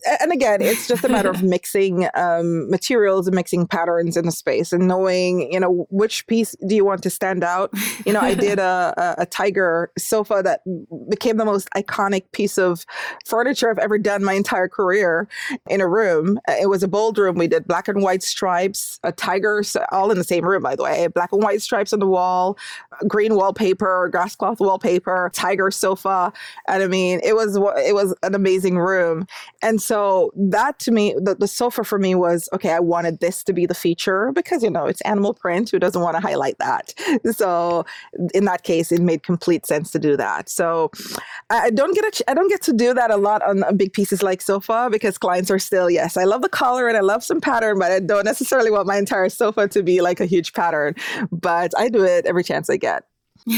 and 0.20 0.32
again, 0.32 0.62
it's 0.62 0.88
just 0.88 1.04
a 1.04 1.08
matter 1.08 1.28
of 1.28 1.42
mixing 1.42 2.08
um, 2.14 2.70
materials 2.70 3.26
and 3.26 3.34
mixing 3.34 3.66
patterns 3.66 4.16
in 4.16 4.24
the 4.24 4.32
space 4.32 4.72
and 4.72 4.88
knowing, 4.88 5.52
you 5.52 5.60
know, 5.60 5.86
which 5.90 6.26
piece 6.26 6.54
do 6.66 6.74
you 6.74 6.84
want 6.84 7.02
to 7.02 7.10
stand 7.10 7.44
out. 7.44 7.70
You 8.06 8.12
know, 8.12 8.20
I 8.20 8.34
did 8.34 8.58
a, 8.58 8.94
a, 8.96 9.22
a 9.22 9.26
tiger 9.26 9.92
sofa 9.98 10.40
that 10.44 10.60
became 11.10 11.36
the 11.36 11.44
most 11.44 11.68
iconic 11.76 12.30
piece 12.32 12.56
of 12.56 12.86
furniture 13.26 13.70
I've 13.70 13.78
ever 13.78 13.98
done 13.98 14.24
my 14.24 14.32
entire 14.32 14.68
career 14.68 15.28
in 15.68 15.80
a 15.80 15.88
room. 15.88 16.38
It 16.48 16.68
was 16.70 16.82
a 16.82 16.88
bold 16.88 17.18
room. 17.18 17.36
We 17.36 17.48
did 17.48 17.66
black 17.66 17.88
and 17.88 18.02
white 18.02 18.22
stripes, 18.22 18.98
a 19.02 19.12
tiger, 19.12 19.62
all 19.92 20.10
in 20.10 20.18
the 20.18 20.24
same 20.24 20.44
room, 20.44 20.62
by 20.62 20.76
the 20.76 20.84
way, 20.84 21.06
black 21.08 21.32
and 21.32 21.42
white 21.42 21.62
stripes 21.62 21.92
on 21.92 21.98
the 21.98 22.06
wall, 22.06 22.55
green 23.06 23.34
wallpaper, 23.34 24.08
grass 24.10 24.36
cloth 24.36 24.60
wallpaper, 24.60 25.30
tiger 25.34 25.70
sofa, 25.70 26.32
and 26.68 26.82
I 26.82 26.86
mean, 26.86 27.20
it 27.22 27.34
was 27.34 27.56
it 27.56 27.94
was 27.94 28.14
an 28.22 28.34
amazing 28.34 28.78
room. 28.78 29.26
And 29.62 29.80
so 29.80 30.32
that 30.36 30.78
to 30.80 30.90
me, 30.90 31.14
the, 31.16 31.34
the 31.34 31.48
sofa 31.48 31.84
for 31.84 31.98
me 31.98 32.14
was 32.14 32.48
okay. 32.52 32.72
I 32.72 32.80
wanted 32.80 33.20
this 33.20 33.42
to 33.44 33.52
be 33.52 33.66
the 33.66 33.74
feature 33.74 34.32
because 34.32 34.62
you 34.62 34.70
know 34.70 34.86
it's 34.86 35.00
animal 35.02 35.34
print. 35.34 35.70
Who 35.70 35.78
doesn't 35.78 36.00
want 36.00 36.16
to 36.16 36.20
highlight 36.20 36.58
that? 36.58 36.94
So 37.36 37.84
in 38.32 38.46
that 38.46 38.62
case, 38.62 38.92
it 38.92 39.02
made 39.02 39.22
complete 39.22 39.66
sense 39.66 39.90
to 39.90 39.98
do 39.98 40.16
that. 40.16 40.48
So 40.48 40.90
I 41.50 41.70
don't 41.70 41.94
get 41.94 42.20
I 42.28 42.34
don't 42.34 42.48
get 42.48 42.62
to 42.62 42.72
do 42.72 42.94
that 42.94 43.10
a 43.10 43.16
lot 43.16 43.42
on 43.42 43.76
big 43.76 43.92
pieces 43.92 44.22
like 44.22 44.40
sofa 44.40 44.88
because 44.90 45.18
clients 45.18 45.50
are 45.50 45.58
still 45.58 45.90
yes, 45.90 46.16
I 46.16 46.24
love 46.24 46.42
the 46.42 46.48
color 46.48 46.88
and 46.88 46.96
I 46.96 47.00
love 47.00 47.22
some 47.22 47.40
pattern, 47.40 47.78
but 47.78 47.92
I 47.92 48.00
don't 48.00 48.24
necessarily 48.24 48.70
want 48.70 48.86
my 48.86 48.96
entire 48.96 49.28
sofa 49.28 49.68
to 49.68 49.82
be 49.82 50.00
like 50.00 50.20
a 50.20 50.24
huge 50.24 50.52
pattern. 50.52 50.94
But 51.30 51.72
I 51.76 51.88
do 51.88 52.04
it 52.04 52.26
every 52.26 52.44
chance 52.46 52.70
I 52.70 52.76
get. 52.76 53.04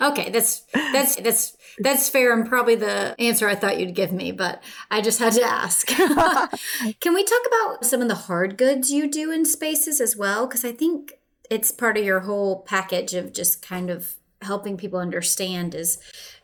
okay, 0.00 0.30
that's 0.30 0.60
that's 0.72 1.16
that's 1.16 1.56
that's 1.78 2.08
fair 2.08 2.32
and 2.32 2.48
probably 2.48 2.74
the 2.74 3.14
answer 3.18 3.48
I 3.48 3.54
thought 3.54 3.78
you'd 3.78 3.94
give 3.94 4.12
me, 4.12 4.32
but 4.32 4.62
I 4.90 5.00
just 5.00 5.18
had 5.18 5.32
to 5.34 5.42
ask. 5.42 5.86
Can 7.00 7.14
we 7.14 7.24
talk 7.24 7.42
about 7.46 7.84
some 7.84 8.02
of 8.02 8.08
the 8.08 8.14
hard 8.14 8.56
goods 8.56 8.90
you 8.90 9.10
do 9.10 9.30
in 9.30 9.44
spaces 9.44 10.00
as 10.00 10.16
well? 10.16 10.46
Because 10.46 10.64
I 10.64 10.72
think 10.72 11.14
it's 11.50 11.70
part 11.70 11.96
of 11.96 12.04
your 12.04 12.20
whole 12.20 12.62
package 12.62 13.14
of 13.14 13.32
just 13.32 13.62
kind 13.62 13.90
of 13.90 14.16
helping 14.42 14.76
people 14.76 15.00
understand 15.00 15.74
is 15.74 15.98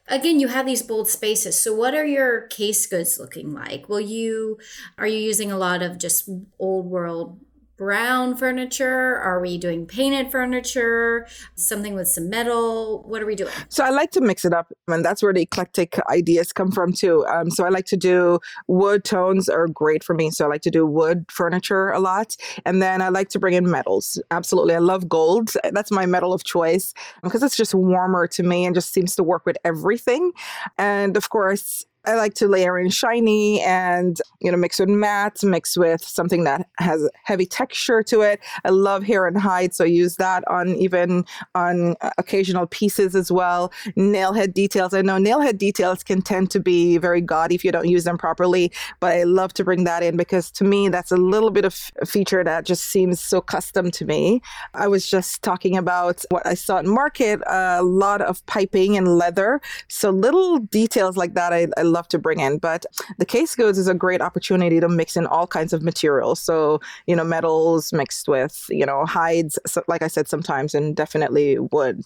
again 0.08 0.40
you 0.40 0.48
have 0.48 0.66
these 0.66 0.82
bold 0.82 1.08
spaces 1.08 1.60
so 1.60 1.72
what 1.72 1.94
are 1.94 2.04
your 2.04 2.48
case 2.48 2.86
goods 2.86 3.20
looking 3.20 3.52
like 3.52 3.88
will 3.88 4.00
you 4.00 4.58
are 4.98 5.06
you 5.06 5.18
using 5.18 5.52
a 5.52 5.56
lot 5.58 5.80
of 5.80 5.96
just 5.96 6.28
old 6.58 6.86
world 6.86 7.38
brown 7.76 8.36
furniture 8.36 9.18
are 9.18 9.40
we 9.40 9.58
doing 9.58 9.86
painted 9.86 10.30
furniture 10.30 11.26
something 11.56 11.94
with 11.94 12.08
some 12.08 12.30
metal 12.30 13.02
what 13.08 13.22
are 13.22 13.26
we 13.26 13.34
doing 13.34 13.52
So 13.68 13.84
I 13.84 13.90
like 13.90 14.10
to 14.12 14.20
mix 14.20 14.44
it 14.44 14.52
up, 14.52 14.72
and 14.88 15.04
that's 15.04 15.22
where 15.22 15.32
the 15.32 15.42
eclectic 15.42 15.98
ideas 16.08 16.52
come 16.52 16.70
from 16.70 16.92
too. 16.92 17.26
Um, 17.26 17.50
so 17.50 17.64
I 17.64 17.68
like 17.68 17.86
to 17.86 17.96
do 17.96 18.38
wood 18.68 19.04
tones 19.04 19.48
are 19.48 19.66
great 19.66 20.04
for 20.04 20.14
me. 20.14 20.30
So 20.30 20.44
I 20.44 20.48
like 20.48 20.62
to 20.62 20.70
do 20.70 20.86
wood 20.86 21.24
furniture 21.30 21.90
a 21.90 22.00
lot, 22.00 22.36
and 22.64 22.80
then 22.80 23.02
I 23.02 23.08
like 23.08 23.28
to 23.30 23.38
bring 23.38 23.54
in 23.54 23.70
metals. 23.70 24.20
Absolutely, 24.30 24.74
I 24.74 24.78
love 24.78 25.08
gold. 25.08 25.50
That's 25.72 25.90
my 25.90 26.06
metal 26.06 26.32
of 26.32 26.44
choice 26.44 26.92
because 27.22 27.42
it's 27.42 27.56
just 27.56 27.74
warmer 27.74 28.26
to 28.28 28.42
me 28.42 28.64
and 28.64 28.74
just 28.74 28.92
seems 28.92 29.16
to 29.16 29.22
work 29.22 29.44
with 29.46 29.56
everything. 29.64 30.32
And 30.78 31.16
of 31.16 31.30
course. 31.30 31.84
I 32.06 32.14
like 32.16 32.34
to 32.34 32.48
layer 32.48 32.78
in 32.78 32.90
shiny 32.90 33.60
and 33.62 34.20
you 34.40 34.50
know 34.50 34.58
mix 34.58 34.78
with 34.78 34.88
matte, 34.88 35.42
mix 35.42 35.76
with 35.76 36.02
something 36.02 36.44
that 36.44 36.68
has 36.78 37.08
heavy 37.22 37.46
texture 37.46 38.02
to 38.04 38.20
it. 38.20 38.40
I 38.64 38.70
love 38.70 39.02
hair 39.02 39.26
and 39.26 39.38
hide, 39.38 39.74
so 39.74 39.84
I 39.84 39.88
use 39.88 40.16
that 40.16 40.46
on 40.48 40.68
even 40.76 41.24
on 41.54 41.96
uh, 42.00 42.10
occasional 42.18 42.66
pieces 42.66 43.14
as 43.14 43.32
well. 43.32 43.72
Nailhead 43.96 44.52
details. 44.52 44.92
I 44.92 45.02
know 45.02 45.16
nailhead 45.16 45.58
details 45.58 46.02
can 46.02 46.20
tend 46.20 46.50
to 46.50 46.60
be 46.60 46.98
very 46.98 47.20
gaudy 47.20 47.54
if 47.54 47.64
you 47.64 47.72
don't 47.72 47.88
use 47.88 48.04
them 48.04 48.18
properly, 48.18 48.70
but 49.00 49.12
I 49.12 49.22
love 49.22 49.54
to 49.54 49.64
bring 49.64 49.84
that 49.84 50.02
in 50.02 50.16
because 50.16 50.50
to 50.52 50.64
me 50.64 50.88
that's 50.88 51.12
a 51.12 51.16
little 51.16 51.50
bit 51.50 51.64
of 51.64 51.90
a 52.02 52.06
feature 52.06 52.44
that 52.44 52.66
just 52.66 52.84
seems 52.84 53.20
so 53.20 53.40
custom 53.40 53.90
to 53.92 54.04
me. 54.04 54.42
I 54.74 54.88
was 54.88 55.08
just 55.08 55.42
talking 55.42 55.76
about 55.76 56.22
what 56.30 56.46
I 56.46 56.54
saw 56.54 56.78
in 56.78 56.88
market, 56.88 57.40
a 57.46 57.82
lot 57.82 58.20
of 58.20 58.44
piping 58.46 58.96
and 58.96 59.16
leather. 59.16 59.60
So 59.88 60.10
little 60.10 60.58
details 60.58 61.16
like 61.16 61.34
that 61.34 61.52
I, 61.52 61.68
I 61.76 61.82
love 61.94 62.08
to 62.08 62.18
bring 62.18 62.40
in. 62.40 62.58
But 62.58 62.84
the 63.18 63.24
case 63.24 63.54
goods 63.54 63.78
is 63.78 63.88
a 63.88 63.94
great 63.94 64.20
opportunity 64.20 64.80
to 64.80 64.88
mix 64.88 65.16
in 65.16 65.26
all 65.26 65.46
kinds 65.46 65.72
of 65.72 65.82
materials. 65.82 66.40
So, 66.40 66.80
you 67.06 67.16
know, 67.16 67.24
metals 67.24 67.92
mixed 67.92 68.28
with, 68.28 68.66
you 68.68 68.84
know, 68.84 69.06
hides, 69.06 69.58
so, 69.66 69.82
like 69.88 70.02
I 70.02 70.08
said, 70.08 70.28
sometimes, 70.28 70.74
and 70.74 70.94
definitely 70.94 71.58
wood. 71.58 72.02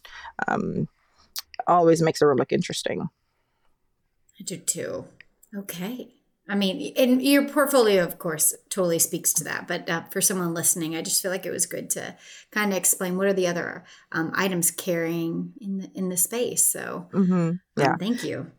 Um, 0.46 0.88
always 1.66 2.00
makes 2.02 2.20
the 2.20 2.26
room 2.26 2.38
look 2.38 2.52
interesting. 2.52 3.08
I 4.40 4.44
do 4.44 4.56
too. 4.56 5.06
Okay. 5.56 6.14
I 6.50 6.54
mean, 6.54 6.94
and 6.96 7.20
your 7.20 7.46
portfolio, 7.46 8.02
of 8.04 8.18
course, 8.18 8.54
totally 8.70 8.98
speaks 8.98 9.34
to 9.34 9.44
that. 9.44 9.68
But 9.68 9.90
uh, 9.90 10.04
for 10.10 10.22
someone 10.22 10.54
listening, 10.54 10.96
I 10.96 11.02
just 11.02 11.20
feel 11.20 11.30
like 11.30 11.44
it 11.44 11.50
was 11.50 11.66
good 11.66 11.90
to 11.90 12.16
kind 12.50 12.72
of 12.72 12.78
explain 12.78 13.18
what 13.18 13.26
are 13.26 13.34
the 13.34 13.46
other 13.46 13.84
um, 14.12 14.32
items 14.34 14.70
carrying 14.70 15.52
in 15.60 15.78
the 15.78 15.90
in 15.94 16.08
the 16.08 16.16
space. 16.16 16.64
So, 16.64 17.08
hmm 17.12 17.26
um, 17.28 17.60
Yeah. 17.76 17.96
thank 17.98 18.24
you. 18.24 18.50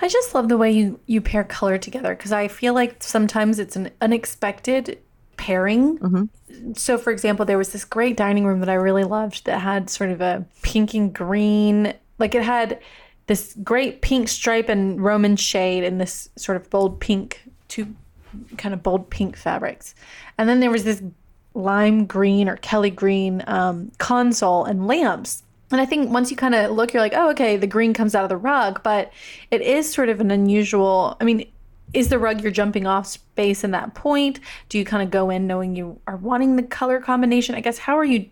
I 0.00 0.08
just 0.08 0.34
love 0.34 0.48
the 0.48 0.56
way 0.56 0.70
you 0.70 1.00
you 1.06 1.20
pair 1.20 1.44
color 1.44 1.78
together 1.78 2.14
because 2.14 2.32
I 2.32 2.48
feel 2.48 2.74
like 2.74 3.02
sometimes 3.02 3.58
it's 3.58 3.76
an 3.76 3.90
unexpected 4.00 4.98
pairing. 5.36 5.98
Mhm. 5.98 6.28
So, 6.76 6.98
for 6.98 7.10
example, 7.10 7.44
there 7.46 7.58
was 7.58 7.70
this 7.72 7.84
great 7.84 8.16
dining 8.16 8.44
room 8.44 8.60
that 8.60 8.68
I 8.68 8.74
really 8.74 9.04
loved 9.04 9.46
that 9.46 9.60
had 9.60 9.88
sort 9.88 10.10
of 10.10 10.20
a 10.20 10.44
pink 10.62 10.94
and 10.94 11.12
green, 11.12 11.94
like 12.18 12.34
it 12.34 12.42
had 12.42 12.78
this 13.26 13.56
great 13.62 14.02
pink 14.02 14.28
stripe 14.28 14.68
and 14.68 15.00
Roman 15.00 15.36
shade 15.36 15.84
and 15.84 16.00
this 16.00 16.28
sort 16.36 16.56
of 16.56 16.68
bold 16.68 17.00
pink, 17.00 17.42
two 17.68 17.94
kind 18.58 18.74
of 18.74 18.82
bold 18.82 19.08
pink 19.10 19.36
fabrics. 19.36 19.94
And 20.36 20.48
then 20.48 20.60
there 20.60 20.70
was 20.70 20.84
this 20.84 21.02
lime 21.54 22.06
green 22.06 22.48
or 22.48 22.56
Kelly 22.56 22.90
green 22.90 23.42
um, 23.46 23.90
console 23.98 24.64
and 24.64 24.86
lamps. 24.86 25.42
And 25.70 25.80
I 25.80 25.86
think 25.86 26.10
once 26.10 26.30
you 26.30 26.36
kind 26.36 26.54
of 26.54 26.72
look, 26.72 26.92
you're 26.92 27.02
like, 27.02 27.14
oh, 27.14 27.30
okay, 27.30 27.56
the 27.56 27.66
green 27.66 27.94
comes 27.94 28.14
out 28.14 28.24
of 28.24 28.28
the 28.28 28.36
rug, 28.36 28.82
but 28.82 29.12
it 29.50 29.62
is 29.62 29.92
sort 29.92 30.08
of 30.08 30.20
an 30.20 30.30
unusual. 30.30 31.16
I 31.20 31.24
mean, 31.24 31.50
is 31.94 32.08
the 32.08 32.18
rug 32.18 32.40
your 32.40 32.50
jumping 32.50 32.86
off 32.86 33.06
space 33.06 33.64
in 33.64 33.70
that 33.72 33.94
point? 33.94 34.40
Do 34.68 34.78
you 34.78 34.84
kind 34.84 35.02
of 35.02 35.10
go 35.10 35.30
in 35.30 35.46
knowing 35.46 35.76
you 35.76 36.00
are 36.06 36.16
wanting 36.16 36.56
the 36.56 36.62
color 36.62 37.00
combination? 37.00 37.54
I 37.54 37.60
guess 37.60 37.78
how 37.78 37.96
are 37.98 38.04
you 38.04 38.26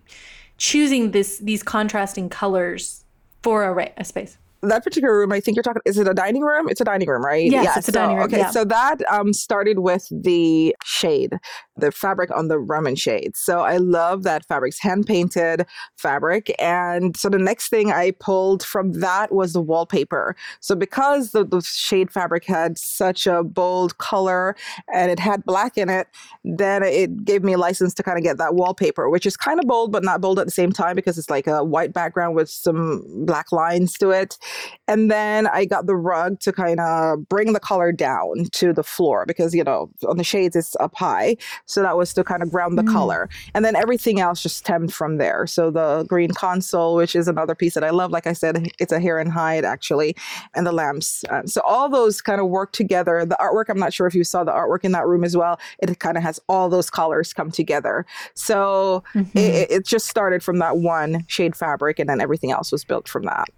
choosing 0.57 1.13
this 1.13 1.39
these 1.39 1.63
contrasting 1.63 2.29
colors 2.29 3.05
for 3.43 3.79
a, 3.79 3.93
a 3.97 4.05
space? 4.05 4.39
that 4.63 4.83
particular 4.83 5.17
room, 5.17 5.33
I 5.33 5.41
think 5.41 5.57
you're 5.57 5.63
talking. 5.63 5.83
Is 5.85 5.99
it 5.99 6.09
a 6.09 6.15
dining 6.15 6.43
room? 6.43 6.69
It's 6.69 6.81
a 6.81 6.85
dining 6.85 7.09
room, 7.09 7.25
right? 7.25 7.49
Yes, 7.49 7.77
it's 7.77 7.89
a 7.89 7.93
dining 7.93 8.17
room, 8.17 8.27
Okay, 8.27 8.39
yeah. 8.39 8.51
so 8.51 8.65
that 8.65 8.97
um 9.11 9.33
started 9.33 9.81
with 9.81 10.07
the 10.11 10.75
shade, 10.85 11.39
the 11.81 11.93
fabric 11.93 12.31
on 12.37 12.49
the 12.49 12.59
Roman 12.59 12.97
shades. 12.97 13.39
So 13.39 13.61
I 13.61 13.77
love 13.77 14.23
that 14.25 14.47
fabric's 14.47 14.81
hand 14.81 15.07
painted 15.07 15.67
fabric, 15.97 16.55
and 16.59 17.17
so 17.17 17.29
the 17.29 17.39
next 17.39 17.69
thing 17.69 17.93
I 17.93 18.13
pulled 18.13 18.63
from 18.63 18.93
that 19.01 19.33
was 19.33 19.53
the 19.53 19.63
wallpaper. 19.63 20.37
So 20.61 20.75
because 20.75 21.31
the, 21.31 21.45
the 21.45 21.61
shade 21.63 22.11
fabric 22.11 22.45
had 22.45 22.79
such 22.79 23.27
a 23.27 23.43
bold 23.43 23.99
color 23.99 24.57
and 24.93 25.11
it 25.11 25.19
had 25.19 25.45
black 25.45 25.77
in 25.79 25.89
it, 25.89 26.09
then 26.45 26.83
it 26.83 27.25
gave 27.25 27.43
me 27.45 27.55
a 27.55 27.59
license 27.59 27.95
to 27.95 28.03
kind 28.03 28.19
of 28.19 28.25
get 28.25 28.39
that 28.39 28.55
wallpaper, 28.55 29.09
which 29.09 29.27
is 29.27 29.37
kind 29.37 29.59
of 29.61 29.67
bold 29.67 29.93
but 29.93 30.05
not 30.05 30.21
bold 30.21 30.39
at 30.39 30.47
the 30.47 30.53
same 30.53 30.73
time 30.73 30.97
because 30.97 31.19
it's 31.19 31.31
like 31.31 31.47
a 31.47 31.63
white 31.65 31.93
background 31.93 32.35
with 32.35 32.49
some 32.49 33.05
black 33.25 33.53
lines 33.53 33.95
to 33.95 34.11
it. 34.11 34.39
And 34.87 35.11
then 35.11 35.47
I 35.47 35.65
got 35.65 35.87
the 35.87 35.97
rug 35.97 36.41
to 36.41 36.53
kind 36.53 36.81
of 36.81 37.29
bring 37.29 37.53
the 37.53 37.61
color 37.61 37.93
down 37.93 38.47
to 38.53 38.73
the 38.73 38.83
floor 38.83 39.25
because, 39.27 39.55
you 39.55 39.65
know, 39.65 39.91
on 40.07 40.17
the 40.17 40.25
shades 40.25 40.57
it's 40.57 40.77
up 40.81 40.95
high. 40.95 41.37
So 41.69 41.83
that 41.83 41.97
was 41.99 42.15
to 42.15 42.25
kind 42.25 42.43
of 42.43 42.51
ground 42.51 42.79
the 42.79 42.83
Mm. 42.83 42.93
color. 42.93 43.29
And 43.55 43.63
then 43.65 43.77
everything 43.77 44.21
else 44.21 44.43
just 44.43 44.57
stemmed 44.57 44.93
from 44.93 45.19
there. 45.19 45.47
So 45.47 45.71
the 45.71 46.05
green 46.09 46.31
console, 46.33 46.97
which 46.97 47.15
is 47.15 47.29
another 47.29 47.55
piece 47.55 47.75
that 47.75 47.85
I 47.85 47.91
love, 47.91 48.11
like 48.11 48.27
I 48.27 48.33
said, 48.33 48.71
it's 48.79 48.91
a 48.91 48.99
hair 48.99 49.19
and 49.19 49.31
hide 49.31 49.67
actually, 49.67 50.17
and 50.55 50.67
the 50.67 50.73
lamps. 50.73 51.25
Um, 51.29 51.47
so 51.47 51.61
all 51.67 51.91
those 51.91 52.23
kind 52.23 52.41
of 52.41 52.49
work 52.49 52.73
together. 52.73 53.25
The 53.27 53.37
artwork, 53.39 53.67
I'm 53.69 53.79
not 53.79 53.93
sure 53.93 54.07
if 54.07 54.15
you 54.15 54.25
saw 54.25 54.45
the 54.45 54.53
artwork 54.53 54.83
in 54.83 54.93
that 54.93 55.07
room 55.07 55.25
as 55.25 55.37
well. 55.37 55.61
It 55.79 55.99
kind 55.99 56.17
of 56.17 56.23
has 56.23 56.41
all 56.49 56.71
those 56.71 56.89
colors 56.89 57.35
come 57.35 57.51
together. 57.51 58.07
So 58.35 59.05
Mhm. 59.15 59.31
it, 59.37 59.55
it- 59.55 59.71
it 59.71 59.87
just 59.87 60.09
started 60.09 60.43
from 60.43 60.59
that 60.61 60.79
one 60.79 61.25
shade 61.29 61.55
fabric, 61.55 61.99
and 61.99 62.09
then 62.09 62.21
everything 62.23 62.51
else 62.51 62.73
was 62.73 62.83
built 62.85 63.07
from 63.09 63.25
that. 63.25 63.49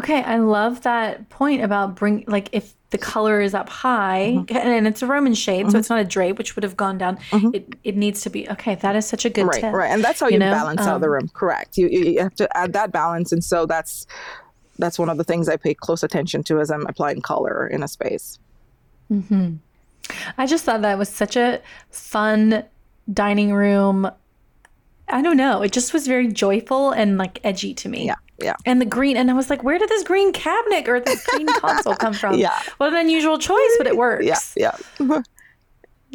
Okay, 0.00 0.22
I 0.24 0.38
love 0.38 0.82
that 0.82 1.28
point 1.28 1.62
about 1.62 1.94
bring 1.94 2.24
like 2.26 2.48
if 2.52 2.74
the 2.94 2.98
color 3.14 3.40
is 3.40 3.54
up 3.60 3.68
high 3.68 4.34
Mm-hmm. 4.36 4.56
and 4.56 4.86
it's 4.86 5.02
a 5.02 5.06
Roman 5.14 5.34
shade, 5.34 5.70
so 5.70 5.76
it's 5.78 5.90
not 5.94 6.00
a 6.00 6.04
drape, 6.16 6.38
which 6.38 6.54
would 6.54 6.62
have 6.68 6.76
gone 6.84 6.96
down. 6.98 7.18
It 7.32 7.64
it 7.82 7.96
needs 8.04 8.20
to 8.22 8.30
be 8.30 8.48
okay. 8.54 8.74
That 8.76 8.94
is 9.00 9.04
such 9.14 9.24
a 9.24 9.30
good 9.36 9.46
right 9.52 9.60
tip. 9.60 9.72
right 9.74 9.90
and 9.94 10.02
that's 10.06 10.20
how 10.20 10.28
you 10.28 10.34
you, 10.34 10.38
know? 10.44 10.52
balance 10.60 10.80
out 10.90 11.00
the 11.00 11.06
Um, 11.06 11.12
room 11.14 11.28
correct 11.40 11.76
you, 11.76 11.86
you 11.88 12.20
have 12.26 12.34
to 12.42 12.46
add 12.56 12.72
that 12.78 12.88
balance 12.92 13.28
and 13.34 13.42
so 13.52 13.66
that's 13.66 14.06
that's 14.82 14.98
one 14.98 15.08
of 15.12 15.16
the 15.18 15.24
things 15.30 15.48
i 15.48 15.56
pay 15.56 15.74
close 15.86 16.02
attention 16.08 16.42
to 16.48 16.52
as 16.62 16.68
i'm 16.74 16.86
applying 16.92 17.20
color 17.32 17.66
in 17.74 17.82
a 17.82 17.88
space 17.96 18.38
I 20.38 20.46
just 20.46 20.64
thought 20.64 20.82
that 20.82 20.98
was 20.98 21.08
such 21.08 21.36
a 21.36 21.60
fun 21.90 22.64
dining 23.12 23.52
room. 23.52 24.10
I 25.08 25.22
don't 25.22 25.36
know. 25.36 25.62
It 25.62 25.72
just 25.72 25.92
was 25.92 26.06
very 26.06 26.28
joyful 26.28 26.90
and 26.90 27.18
like 27.18 27.38
edgy 27.44 27.74
to 27.74 27.88
me. 27.88 28.06
yeah 28.06 28.14
yeah 28.40 28.54
And 28.66 28.80
the 28.80 28.84
green, 28.86 29.16
and 29.16 29.30
I 29.30 29.34
was 29.34 29.48
like, 29.50 29.62
where 29.62 29.78
did 29.78 29.88
this 29.88 30.02
green 30.02 30.32
cabinet 30.32 30.88
or 30.88 31.00
this 31.00 31.24
green 31.26 31.46
console 31.60 31.94
come 31.94 32.12
from? 32.14 32.34
Yeah. 32.38 32.58
What 32.78 32.92
an 32.92 32.98
unusual 32.98 33.38
choice, 33.38 33.74
but 33.78 33.86
it 33.86 33.96
works. 34.04 34.24
yeah 34.26 34.38
yeah 34.98 35.22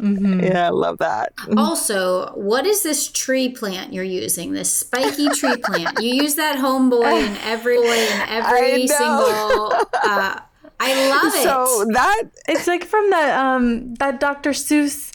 yeah 0.02 0.66
i 0.66 0.70
love 0.70 0.96
that 0.98 1.32
Also, 1.58 2.32
what 2.34 2.64
is 2.66 2.82
this 2.82 3.08
tree 3.12 3.50
plant 3.50 3.92
you're 3.92 4.02
using? 4.04 4.52
This 4.52 4.72
spiky 4.72 5.28
tree 5.30 5.56
plant. 5.62 6.00
You 6.00 6.14
use 6.22 6.36
that 6.36 6.56
homeboy 6.56 7.26
in 7.26 7.36
every 7.44 7.78
way 7.78 8.06
in 8.10 8.20
every 8.28 8.86
single. 8.86 9.72
Uh, 9.92 10.40
I 10.82 11.08
love 11.10 11.34
it. 11.34 11.42
so 11.42 11.84
that 11.92 12.22
It's 12.48 12.66
like 12.66 12.84
from 12.84 13.10
that 13.10 13.38
um 13.38 13.94
that 13.96 14.20
Dr. 14.20 14.50
Seuss 14.50 15.12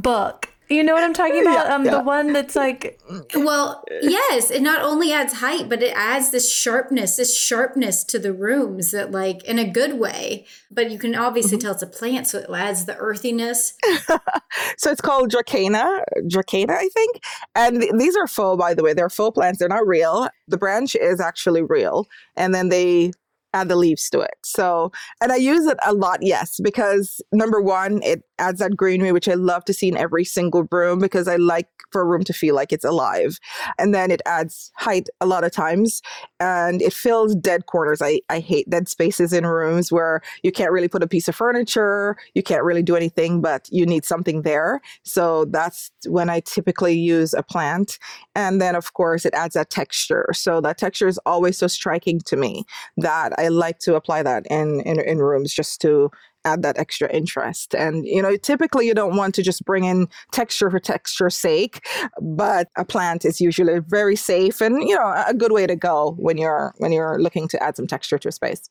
book. 0.00 0.48
You 0.72 0.82
know 0.82 0.94
what 0.94 1.04
I'm 1.04 1.12
talking 1.12 1.42
about? 1.42 1.66
Yeah, 1.66 1.74
um, 1.74 1.84
yeah. 1.84 1.90
the 1.92 2.00
one 2.00 2.32
that's 2.32 2.56
like, 2.56 2.98
Well, 3.34 3.84
yes, 4.00 4.50
it 4.50 4.62
not 4.62 4.82
only 4.82 5.12
adds 5.12 5.34
height, 5.34 5.68
but 5.68 5.82
it 5.82 5.92
adds 5.94 6.30
this 6.30 6.52
sharpness, 6.52 7.16
this 7.16 7.36
sharpness 7.36 8.04
to 8.04 8.18
the 8.18 8.32
rooms 8.32 8.90
that, 8.92 9.10
like, 9.10 9.44
in 9.44 9.58
a 9.58 9.68
good 9.68 9.98
way. 9.98 10.46
But 10.70 10.90
you 10.90 10.98
can 10.98 11.14
obviously 11.14 11.58
tell 11.58 11.72
it's 11.72 11.82
a 11.82 11.86
plant, 11.86 12.26
so 12.26 12.38
it 12.38 12.50
adds 12.50 12.86
the 12.86 12.96
earthiness. 12.96 13.74
so 14.76 14.90
it's 14.90 15.00
called 15.00 15.30
dracana 15.30 16.02
dracana 16.26 16.70
i 16.70 16.88
think 16.88 17.22
and 17.54 17.80
th- 17.80 17.92
these 17.98 18.16
are 18.16 18.26
full 18.26 18.56
by 18.56 18.74
the 18.74 18.82
way 18.82 18.92
they're 18.92 19.10
full 19.10 19.32
plants 19.32 19.58
they're 19.58 19.68
not 19.68 19.86
real 19.86 20.28
the 20.48 20.58
branch 20.58 20.94
is 20.94 21.20
actually 21.20 21.62
real 21.62 22.08
and 22.36 22.54
then 22.54 22.68
they 22.68 23.10
add 23.54 23.68
the 23.68 23.76
leaves 23.76 24.08
to 24.10 24.20
it. 24.20 24.34
So 24.44 24.92
and 25.20 25.32
i 25.32 25.36
use 25.36 25.66
it 25.66 25.78
a 25.86 25.92
lot 25.92 26.18
yes 26.22 26.58
because 26.62 27.20
number 27.32 27.60
one 27.60 28.02
it 28.02 28.22
adds 28.38 28.58
that 28.60 28.76
greenery 28.76 29.12
which 29.12 29.28
i 29.28 29.34
love 29.34 29.64
to 29.64 29.72
see 29.72 29.88
in 29.88 29.96
every 29.96 30.24
single 30.24 30.66
room 30.70 30.98
because 30.98 31.28
i 31.28 31.36
like 31.36 31.68
for 31.92 32.00
a 32.00 32.04
room 32.04 32.24
to 32.24 32.32
feel 32.32 32.54
like 32.54 32.72
it's 32.72 32.84
alive. 32.84 33.38
And 33.78 33.94
then 33.94 34.10
it 34.10 34.22
adds 34.26 34.72
height 34.76 35.08
a 35.20 35.26
lot 35.26 35.44
of 35.44 35.52
times 35.52 36.00
and 36.40 36.82
it 36.82 36.92
fills 36.92 37.34
dead 37.36 37.66
corners. 37.66 38.02
I, 38.02 38.20
I 38.28 38.40
hate 38.40 38.68
dead 38.68 38.88
spaces 38.88 39.32
in 39.32 39.46
rooms 39.46 39.92
where 39.92 40.22
you 40.42 40.50
can't 40.50 40.72
really 40.72 40.88
put 40.88 41.02
a 41.02 41.06
piece 41.06 41.28
of 41.28 41.36
furniture 41.36 42.16
you 42.34 42.42
can't 42.42 42.64
really 42.64 42.82
do 42.82 42.96
anything 42.96 43.40
but 43.40 43.68
you 43.70 43.84
need 43.84 44.04
something 44.04 44.42
there. 44.42 44.80
So 45.04 45.44
that's 45.44 45.90
when 46.06 46.30
i 46.30 46.40
typically 46.40 46.94
use 46.94 47.34
a 47.34 47.42
plant. 47.42 47.98
And 48.34 48.60
then 48.60 48.74
of 48.74 48.94
course 48.94 49.26
it 49.26 49.34
adds 49.34 49.54
that 49.54 49.70
texture. 49.70 50.26
So 50.32 50.60
that 50.62 50.78
texture 50.78 51.08
is 51.08 51.18
always 51.26 51.58
so 51.58 51.66
striking 51.66 52.20
to 52.20 52.36
me 52.36 52.64
that 52.96 53.32
i 53.38 53.41
like 53.48 53.78
to 53.80 53.94
apply 53.94 54.22
that 54.22 54.46
in 54.50 54.80
in, 54.80 55.00
in 55.00 55.18
rooms 55.18 55.52
just 55.52 55.80
to 55.82 56.10
add 56.44 56.62
that 56.62 56.76
extra 56.76 57.08
interest 57.12 57.74
and 57.74 58.04
you 58.04 58.20
know 58.20 58.36
typically 58.36 58.86
you 58.86 58.94
don't 58.94 59.16
want 59.16 59.34
to 59.34 59.42
just 59.42 59.64
bring 59.64 59.84
in 59.84 60.08
texture 60.32 60.70
for 60.70 60.80
texture's 60.80 61.36
sake 61.36 61.86
but 62.20 62.68
a 62.76 62.84
plant 62.84 63.24
is 63.24 63.40
usually 63.40 63.78
very 63.86 64.16
safe 64.16 64.60
and 64.60 64.82
you 64.82 64.94
know 64.94 65.24
a 65.26 65.34
good 65.34 65.52
way 65.52 65.66
to 65.66 65.76
go 65.76 66.14
when 66.18 66.36
you're 66.36 66.74
when 66.78 66.90
you're 66.90 67.20
looking 67.20 67.46
to 67.46 67.62
add 67.62 67.76
some 67.76 67.86
texture 67.86 68.18
to 68.18 68.28
a 68.28 68.32
space 68.32 68.68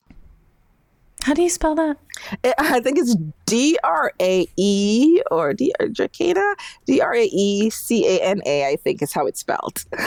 how 1.23 1.36
do 1.36 1.43
you 1.43 1.49
spell 1.49 1.75
that? 1.75 1.97
it, 2.43 2.55
I 2.57 2.79
think 2.79 2.97
it's 2.97 3.15
D 3.45 3.77
R 3.84 4.12
A 4.19 4.47
E 4.57 5.21
or 5.29 5.53
D 5.53 5.71
Dracana, 5.79 6.55
D 6.86 6.99
R 6.99 7.13
A 7.13 7.25
E 7.25 7.69
C 7.69 8.07
A 8.07 8.19
N 8.21 8.41
A. 8.45 8.65
I 8.65 8.75
think 8.75 9.01
is 9.01 9.13
how 9.13 9.27
it's 9.27 9.39
spelled. 9.39 9.86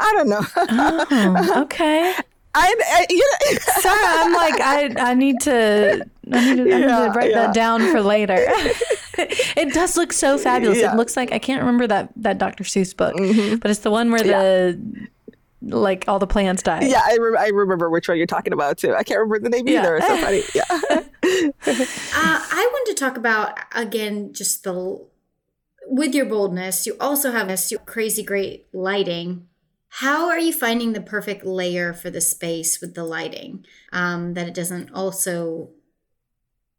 I 0.00 0.12
don't 0.12 0.28
know. 0.28 0.42
Oh, 0.56 1.62
okay. 1.62 2.14
I, 2.54 2.74
I 2.80 3.06
you 3.10 3.18
know, 3.52 3.58
Sorry, 3.80 4.00
I'm 4.04 4.32
like, 4.32 4.60
I, 4.60 5.10
I 5.10 5.14
need 5.14 5.40
to, 5.42 6.06
I 6.32 6.54
need 6.54 6.56
to, 6.56 6.62
I 6.62 6.64
need 6.64 6.68
Yeah, 6.68 7.06
to 7.06 7.10
write 7.12 7.30
yeah. 7.30 7.46
that 7.46 7.54
down 7.54 7.80
for 7.90 8.00
later. 8.00 8.36
it 9.18 9.74
does 9.74 9.96
look 9.96 10.12
so 10.12 10.38
fabulous. 10.38 10.78
Yeah. 10.78 10.92
It 10.92 10.96
looks 10.96 11.16
like 11.16 11.32
I 11.32 11.38
can't 11.38 11.60
remember 11.60 11.86
that 11.88 12.10
that 12.16 12.38
Dr. 12.38 12.64
Seuss 12.64 12.96
book, 12.96 13.14
Mm-hmm. 13.16 13.56
but 13.56 13.70
it's 13.70 13.80
the 13.80 13.90
one 13.90 14.10
where 14.10 14.22
the 14.22 15.08
like 15.62 16.04
all 16.08 16.18
the 16.18 16.26
plants 16.26 16.62
die. 16.62 16.82
yeah, 16.82 17.00
I, 17.04 17.16
re- 17.18 17.38
I 17.38 17.46
remember 17.48 17.88
which 17.88 18.06
one 18.06 18.18
you're 18.18 18.26
talking 18.26 18.52
about 18.52 18.76
too. 18.76 18.94
I 18.94 19.02
can't 19.02 19.18
remember 19.18 19.40
the 19.40 19.48
name 19.48 19.66
Yeah. 19.66 19.80
either. 19.80 19.96
It's 19.96 20.06
so 20.06 20.16
funny. 20.18 20.42
Yeah. 20.54 21.02
Uh, 21.66 21.72
I 22.52 22.68
wanted 22.72 22.94
to 22.94 23.00
talk 23.02 23.16
about 23.16 23.58
again 23.74 24.32
just 24.34 24.62
the 24.64 25.04
with 25.86 26.14
your 26.14 26.26
boldness. 26.26 26.86
You 26.86 26.96
also 27.00 27.32
have 27.32 27.48
this 27.48 27.72
crazy 27.86 28.22
great 28.22 28.66
lighting. 28.74 29.48
How 29.98 30.28
are 30.28 30.40
you 30.40 30.52
finding 30.52 30.92
the 30.92 31.00
perfect 31.00 31.44
layer 31.44 31.92
for 31.92 32.10
the 32.10 32.20
space 32.20 32.80
with 32.80 32.94
the 32.94 33.04
lighting? 33.04 33.64
Um, 33.92 34.34
that 34.34 34.48
it 34.48 34.54
doesn't 34.54 34.90
also 34.92 35.70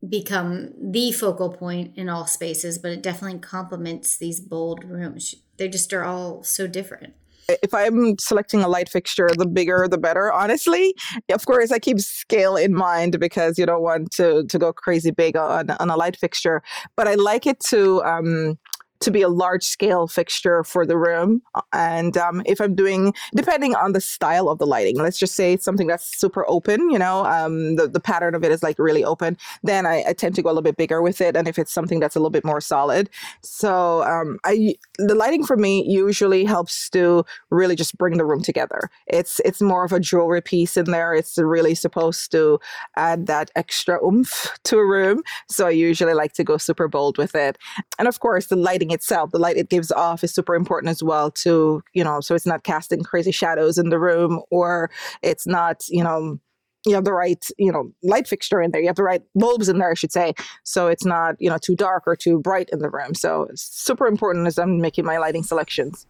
become 0.07 0.73
the 0.81 1.13
focal 1.13 1.49
point 1.53 1.95
in 1.95 2.09
all 2.09 2.27
spaces, 2.27 2.77
but 2.77 2.91
it 2.91 3.01
definitely 3.01 3.39
complements 3.39 4.17
these 4.17 4.41
bold 4.41 4.83
rooms. 4.83 5.33
They 5.55 5.69
just 5.69 5.93
are 5.93 6.03
all 6.03 6.43
so 6.43 6.67
different. 6.67 7.13
if 7.47 7.73
I'm 7.73 8.17
selecting 8.19 8.61
a 8.63 8.67
light 8.67 8.89
fixture, 8.89 9.29
the 9.37 9.45
bigger 9.45 9.87
the 9.87 9.97
better, 9.97 10.33
honestly. 10.33 10.93
Of 11.31 11.45
course, 11.45 11.71
I 11.71 11.79
keep 11.79 12.01
scale 12.01 12.57
in 12.57 12.73
mind 12.73 13.17
because 13.17 13.57
you 13.57 13.65
don't 13.65 13.81
want 13.81 14.11
to 14.13 14.43
to 14.43 14.59
go 14.59 14.73
crazy 14.73 15.11
big 15.11 15.37
on, 15.37 15.69
on 15.69 15.89
a 15.89 15.95
light 15.95 16.17
fixture. 16.17 16.61
But 16.97 17.07
I 17.07 17.15
like 17.15 17.47
it 17.47 17.61
to 17.69 18.03
um 18.03 18.57
to 19.05 19.11
be 19.11 19.21
a 19.21 19.29
large 19.29 19.63
scale 19.63 20.07
fixture 20.07 20.63
for 20.63 20.85
the 20.85 20.97
room. 20.97 21.41
And 21.71 22.17
um, 22.17 22.41
if 22.45 22.59
I'm 22.59 22.75
doing, 22.75 23.13
depending 23.33 23.75
on 23.75 23.93
the 23.93 24.01
style 24.01 24.49
of 24.49 24.59
the 24.59 24.65
lighting, 24.65 24.97
let's 24.97 25.17
just 25.17 25.35
say 25.35 25.57
something 25.57 25.87
that's 25.87 26.17
super 26.17 26.43
open, 26.49 26.89
you 26.89 26.99
know, 26.99 27.25
um, 27.25 27.75
the, 27.75 27.87
the 27.87 27.99
pattern 27.99 28.35
of 28.35 28.43
it 28.43 28.51
is 28.51 28.63
like 28.63 28.77
really 28.79 29.03
open, 29.03 29.37
then 29.63 29.85
I, 29.85 30.03
I 30.07 30.13
tend 30.13 30.35
to 30.35 30.41
go 30.41 30.49
a 30.49 30.51
little 30.51 30.63
bit 30.63 30.75
bigger 30.75 31.01
with 31.01 31.21
it. 31.21 31.37
And 31.37 31.47
if 31.47 31.57
it's 31.57 31.71
something 31.71 31.99
that's 31.99 32.15
a 32.15 32.19
little 32.19 32.31
bit 32.31 32.43
more 32.43 32.59
solid. 32.59 33.09
So 33.41 34.03
um, 34.03 34.39
I, 34.43 34.75
the 34.97 35.15
lighting 35.15 35.45
for 35.45 35.55
me 35.55 35.85
usually 35.87 36.43
helps 36.43 36.89
to 36.89 37.23
really 37.51 37.75
just 37.75 37.97
bring 37.97 38.17
the 38.17 38.25
room 38.25 38.41
together. 38.41 38.89
It's, 39.07 39.39
it's 39.45 39.61
more 39.61 39.85
of 39.85 39.93
a 39.93 39.99
jewelry 39.99 40.41
piece 40.41 40.77
in 40.77 40.85
there. 40.85 41.13
It's 41.13 41.37
really 41.37 41.75
supposed 41.75 42.31
to 42.31 42.59
add 42.95 43.27
that 43.27 43.51
extra 43.55 44.03
oomph 44.03 44.57
to 44.63 44.77
a 44.77 44.85
room. 44.85 45.21
So 45.47 45.67
I 45.67 45.71
usually 45.71 46.15
like 46.15 46.33
to 46.33 46.43
go 46.43 46.57
super 46.57 46.87
bold 46.87 47.19
with 47.19 47.35
it. 47.35 47.57
And 47.99 48.07
of 48.07 48.19
course, 48.19 48.47
the 48.47 48.55
lighting 48.55 48.91
itself, 48.95 49.31
the 49.31 49.37
light 49.37 49.57
it 49.57 49.69
gives 49.69 49.91
off 49.91 50.23
is 50.23 50.33
super 50.33 50.55
important 50.55 50.89
as 50.89 51.03
well 51.03 51.29
to, 51.29 51.83
you 51.93 52.03
know, 52.03 52.19
so 52.21 52.33
it's 52.33 52.45
not 52.45 52.63
casting 52.63 53.03
crazy 53.03 53.31
shadows 53.31 53.77
in 53.77 53.89
the 53.89 53.99
room 53.99 54.41
or 54.49 54.89
it's 55.21 55.45
not, 55.45 55.87
you 55.87 56.03
know, 56.03 56.39
you 56.85 56.95
have 56.95 57.03
the 57.03 57.13
right, 57.13 57.45
you 57.57 57.71
know, 57.71 57.91
light 58.03 58.27
fixture 58.27 58.61
in 58.61 58.71
there. 58.71 58.81
You 58.81 58.87
have 58.87 58.95
the 58.95 59.03
right 59.03 59.21
bulbs 59.33 59.69
in 59.69 59.79
there, 59.79 59.91
I 59.91 59.95
should 59.95 60.11
say. 60.11 60.33
So 60.63 60.87
it's 60.87 61.05
not, 61.05 61.35
you 61.39 61.49
know, 61.49 61.57
too 61.57 61.75
dark 61.75 62.03
or 62.07 62.15
too 62.15 62.39
bright 62.39 62.69
in 62.71 62.79
the 62.79 62.89
room. 62.89 63.13
So 63.15 63.47
it's 63.49 63.63
super 63.63 64.07
important 64.07 64.47
as 64.47 64.57
I'm 64.57 64.79
making 64.79 65.05
my 65.05 65.17
lighting 65.17 65.43
selections. 65.43 66.05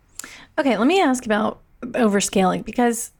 Okay, 0.57 0.77
let 0.77 0.87
me 0.87 1.01
ask 1.01 1.25
about 1.25 1.61
overscaling 1.81 2.65
because 2.65 3.11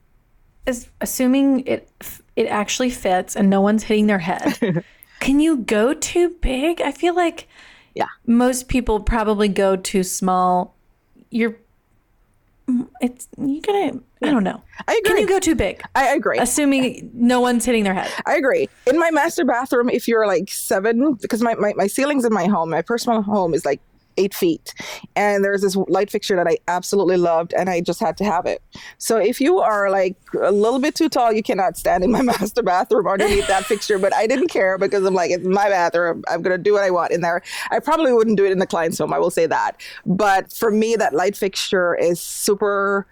as 0.67 0.89
assuming 1.01 1.65
it 1.67 1.89
it 2.35 2.47
actually 2.47 2.89
fits 2.89 3.35
and 3.35 3.49
no 3.49 3.61
one's 3.61 3.83
hitting 3.83 4.07
their 4.07 4.19
head. 4.19 4.83
can 5.19 5.39
you 5.39 5.57
go 5.57 5.93
too 5.93 6.29
big? 6.41 6.81
I 6.81 6.91
feel 6.91 7.15
like 7.15 7.47
Yeah. 7.95 8.07
most 8.27 8.67
people 8.67 8.99
probably 8.99 9.47
go 9.47 9.75
too 9.75 10.03
small. 10.03 10.75
You're 11.31 11.55
it's 12.99 13.27
you're 13.37 13.61
gonna 13.61 13.99
I 14.23 14.31
don't 14.31 14.43
know. 14.43 14.61
I 14.87 14.99
agree. 15.03 15.11
Can 15.11 15.17
you 15.21 15.27
go 15.27 15.39
too 15.39 15.55
big? 15.55 15.81
I 15.93 16.07
agree. 16.15 16.39
Assuming 16.39 17.11
no 17.13 17.39
one's 17.39 17.63
hitting 17.63 17.83
their 17.83 17.93
head. 17.93 18.09
I 18.25 18.35
agree. 18.35 18.67
In 18.87 18.97
my 18.97 19.11
master 19.11 19.45
bathroom, 19.45 19.89
if 19.89 20.07
you're 20.07 20.25
like 20.25 20.49
seven, 20.49 21.13
because 21.21 21.41
my, 21.41 21.53
my, 21.55 21.73
my 21.75 21.85
ceilings 21.87 22.25
in 22.25 22.33
my 22.33 22.45
home, 22.45 22.71
my 22.71 22.81
personal 22.81 23.21
home 23.21 23.53
is 23.53 23.65
like 23.65 23.81
eight 24.17 24.33
feet. 24.33 24.73
And 25.15 25.43
there's 25.43 25.61
this 25.61 25.75
light 25.75 26.09
fixture 26.09 26.35
that 26.35 26.47
I 26.47 26.57
absolutely 26.67 27.17
loved, 27.17 27.53
and 27.53 27.69
I 27.69 27.81
just 27.81 27.99
had 27.99 28.17
to 28.17 28.23
have 28.23 28.45
it. 28.45 28.61
So 28.97 29.17
if 29.17 29.39
you 29.39 29.59
are 29.59 29.89
like 29.89 30.15
a 30.41 30.51
little 30.51 30.79
bit 30.79 30.95
too 30.95 31.09
tall, 31.09 31.31
you 31.31 31.43
cannot 31.43 31.77
stand 31.77 32.03
in 32.03 32.11
my 32.11 32.21
master 32.23 32.63
bathroom 32.63 33.07
underneath 33.07 33.47
that 33.47 33.65
fixture. 33.65 33.99
But 33.99 34.13
I 34.13 34.27
didn't 34.27 34.49
care 34.49 34.77
because 34.77 35.05
I'm 35.05 35.13
like, 35.13 35.31
it's 35.31 35.45
my 35.45 35.69
bathroom. 35.69 36.23
I'm 36.27 36.41
going 36.41 36.55
to 36.55 36.61
do 36.61 36.73
what 36.73 36.83
I 36.83 36.91
want 36.91 37.11
in 37.11 37.21
there. 37.21 37.41
I 37.71 37.79
probably 37.79 38.13
wouldn't 38.13 38.37
do 38.37 38.45
it 38.45 38.51
in 38.51 38.59
the 38.59 38.67
client's 38.67 38.97
home. 38.97 39.13
I 39.13 39.19
will 39.19 39.31
say 39.31 39.45
that. 39.47 39.79
But 40.05 40.51
for 40.51 40.71
me, 40.71 40.95
that 40.95 41.13
light 41.13 41.35
fixture 41.35 41.95
is 41.95 42.19
super 42.21 43.07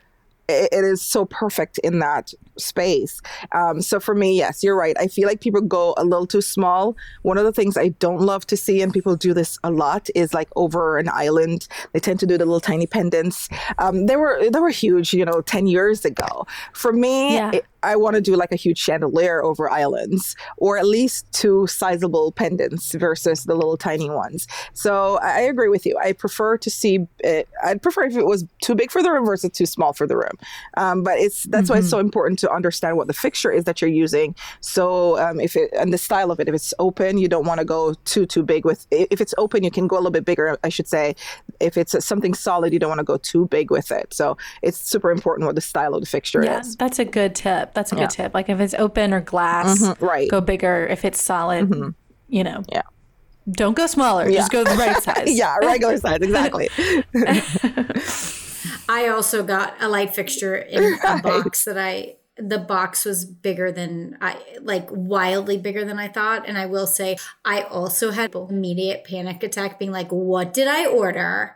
it 0.50 0.84
is 0.84 1.02
so 1.02 1.26
perfect 1.26 1.78
in 1.80 2.00
that 2.00 2.34
space. 2.58 3.22
Um, 3.54 3.82
so 3.82 4.00
for 4.00 4.14
me, 4.14 4.38
yes, 4.38 4.64
you're 4.64 4.76
right. 4.76 4.96
I 5.00 5.08
feel 5.08 5.28
like 5.28 5.40
people 5.42 5.62
go 5.62 5.94
a 5.98 6.04
little 6.04 6.28
too 6.28 6.42
small. 6.42 6.96
One 7.22 7.38
of 7.38 7.46
the 7.46 7.52
things 7.54 7.78
I 7.78 7.90
don't 8.00 8.20
love 8.22 8.46
to 8.48 8.58
see, 8.58 8.82
and 8.82 8.94
people 8.94 9.16
do 9.16 9.34
this 9.34 9.58
a 9.64 9.72
lot, 9.72 10.10
is 10.16 10.34
like 10.34 10.50
over 10.56 10.98
an 10.98 11.10
island. 11.10 11.68
They 11.94 12.00
tend 12.00 12.20
to 12.20 12.26
do 12.28 12.38
the 12.38 12.46
little 12.46 12.60
tiny 12.60 12.86
pendants. 12.88 13.48
Um, 13.78 14.06
they 14.06 14.16
were 14.18 14.50
they 14.50 14.60
were 14.60 14.70
huge, 14.70 15.14
you 15.14 15.26
know, 15.26 15.42
ten 15.42 15.66
years 15.68 16.06
ago. 16.06 16.46
For 16.74 16.92
me, 16.94 17.36
Yeah. 17.36 17.52
it- 17.54 17.66
I 17.84 17.96
want 17.96 18.16
to 18.16 18.22
do 18.22 18.36
like 18.36 18.52
a 18.52 18.56
huge 18.56 18.78
chandelier 18.78 19.44
over 19.44 19.70
islands, 19.70 20.36
or 20.58 20.78
at 20.78 20.86
least 20.86 21.32
two 21.34 21.68
sizable 21.68 22.32
pendants 22.32 22.94
versus 22.94 23.44
the 23.44 23.56
little 23.56 23.78
tiny 23.78 24.10
ones. 24.10 24.48
So 24.74 25.20
I 25.22 25.42
agree 25.42 25.70
with 25.70 25.86
you. 25.86 25.98
I 26.02 26.14
prefer 26.14 26.58
to 26.58 26.70
see 26.70 27.08
it. 27.20 27.48
I'd 27.64 27.82
prefer 27.82 28.06
if 28.06 28.16
it 28.16 28.26
was 28.26 28.46
too 28.62 28.76
big 28.76 28.92
for 28.92 29.04
the 29.04 29.12
room 29.12 29.26
versus 29.26 29.52
too 29.52 29.66
small 29.66 29.94
for 29.94 30.08
the 30.08 30.18
room. 30.18 30.38
Um, 30.78 31.04
but 31.04 31.20
it's 31.20 31.44
that's 31.44 31.70
why 31.70 31.78
it's 31.80 31.90
so 31.90 32.00
important 32.00 32.40
to 32.40 32.52
understand 32.52 32.98
what 32.98 33.08
the 33.08 33.14
fixture 33.14 33.52
is 33.52 33.66
that 33.66 33.82
you're 33.82 33.90
using. 33.90 34.36
So 34.62 35.20
um, 35.20 35.40
if 35.40 35.56
it 35.56 35.70
and 35.78 35.94
the 35.94 35.98
style 35.98 36.32
of 36.32 36.40
it, 36.40 36.48
if 36.48 36.56
it's 36.56 36.74
open, 36.80 37.18
you 37.18 37.28
don't 37.28 37.46
want 37.46 37.60
to 37.60 37.66
go 37.66 37.94
too 38.06 38.26
too 38.26 38.44
big 38.44 38.66
with. 38.66 38.88
If 38.92 39.20
it's 39.20 39.34
open, 39.38 39.64
you 39.64 39.72
can 39.72 39.88
go 39.88 39.98
a 39.98 40.00
little 40.00 40.12
bit 40.12 40.26
bigger. 40.26 40.58
I 40.64 40.70
should 40.70 40.88
say. 40.88 41.16
If 41.60 41.78
it's 41.78 41.96
something 42.06 42.34
solid, 42.34 42.74
you 42.74 42.80
don't 42.80 42.90
want 42.90 43.00
to 43.00 43.06
go 43.06 43.18
too 43.18 43.48
big 43.48 43.72
with 43.72 43.92
it. 43.92 44.14
So 44.14 44.38
it's 44.62 44.78
super 44.78 45.12
important 45.12 45.46
what 45.46 45.56
the 45.56 45.62
style 45.62 45.94
of 45.94 46.02
the 46.02 46.08
fixture 46.08 46.44
Yeah, 46.44 46.60
is. 46.60 46.70
Yeah, 46.70 46.76
that's 46.80 47.00
a 47.00 47.06
good 47.06 47.36
tip. 47.36 47.73
That's 47.74 47.92
a 47.92 47.96
good 47.96 48.02
Yeah. 48.02 48.08
tip. 48.08 48.34
Like 48.34 48.50
if 48.50 48.60
it's 48.60 48.74
open 48.76 49.14
or 49.14 49.22
glass, 49.22 49.80
Mhm, 49.80 50.02
right. 50.02 50.30
go 50.30 50.42
bigger. 50.42 50.86
If 50.88 51.04
it's 51.06 51.22
solid, 51.22 51.94
you 52.28 52.44
know, 52.44 52.64
Yeah. 52.72 52.82
don't 53.52 53.76
go 53.76 53.88
smaller. 53.88 54.30
Just 54.32 54.52
go 54.52 54.64
the 54.64 54.76
right 54.76 55.02
size. 55.04 55.32
Yeah, 55.38 55.56
regular 55.58 55.98
size, 55.98 56.20
exactly. 56.22 56.70
I 58.90 59.08
also 59.08 59.44
got 59.44 59.76
a 59.82 59.88
light 59.90 60.14
fixture 60.14 60.56
in 60.56 60.98
a 61.06 61.22
box 61.22 61.66
that 61.66 61.78
I 61.78 62.16
the 62.38 62.58
box 62.58 63.06
was 63.06 63.26
bigger 63.26 63.72
than 63.72 64.18
I 64.20 64.38
like 64.62 64.88
wildly 64.90 65.58
bigger 65.58 65.86
than 65.86 66.00
I 66.00 66.08
thought 66.08 66.48
and 66.48 66.58
I 66.58 66.66
will 66.66 66.88
say 66.88 67.18
I 67.46 67.62
also 67.62 68.10
had 68.12 68.34
an 68.34 68.48
immediate 68.50 69.04
panic 69.04 69.44
attack 69.44 69.78
being 69.78 69.92
like 69.92 70.10
what 70.10 70.52
did 70.54 70.68
I 70.68 70.86
order? 70.88 71.56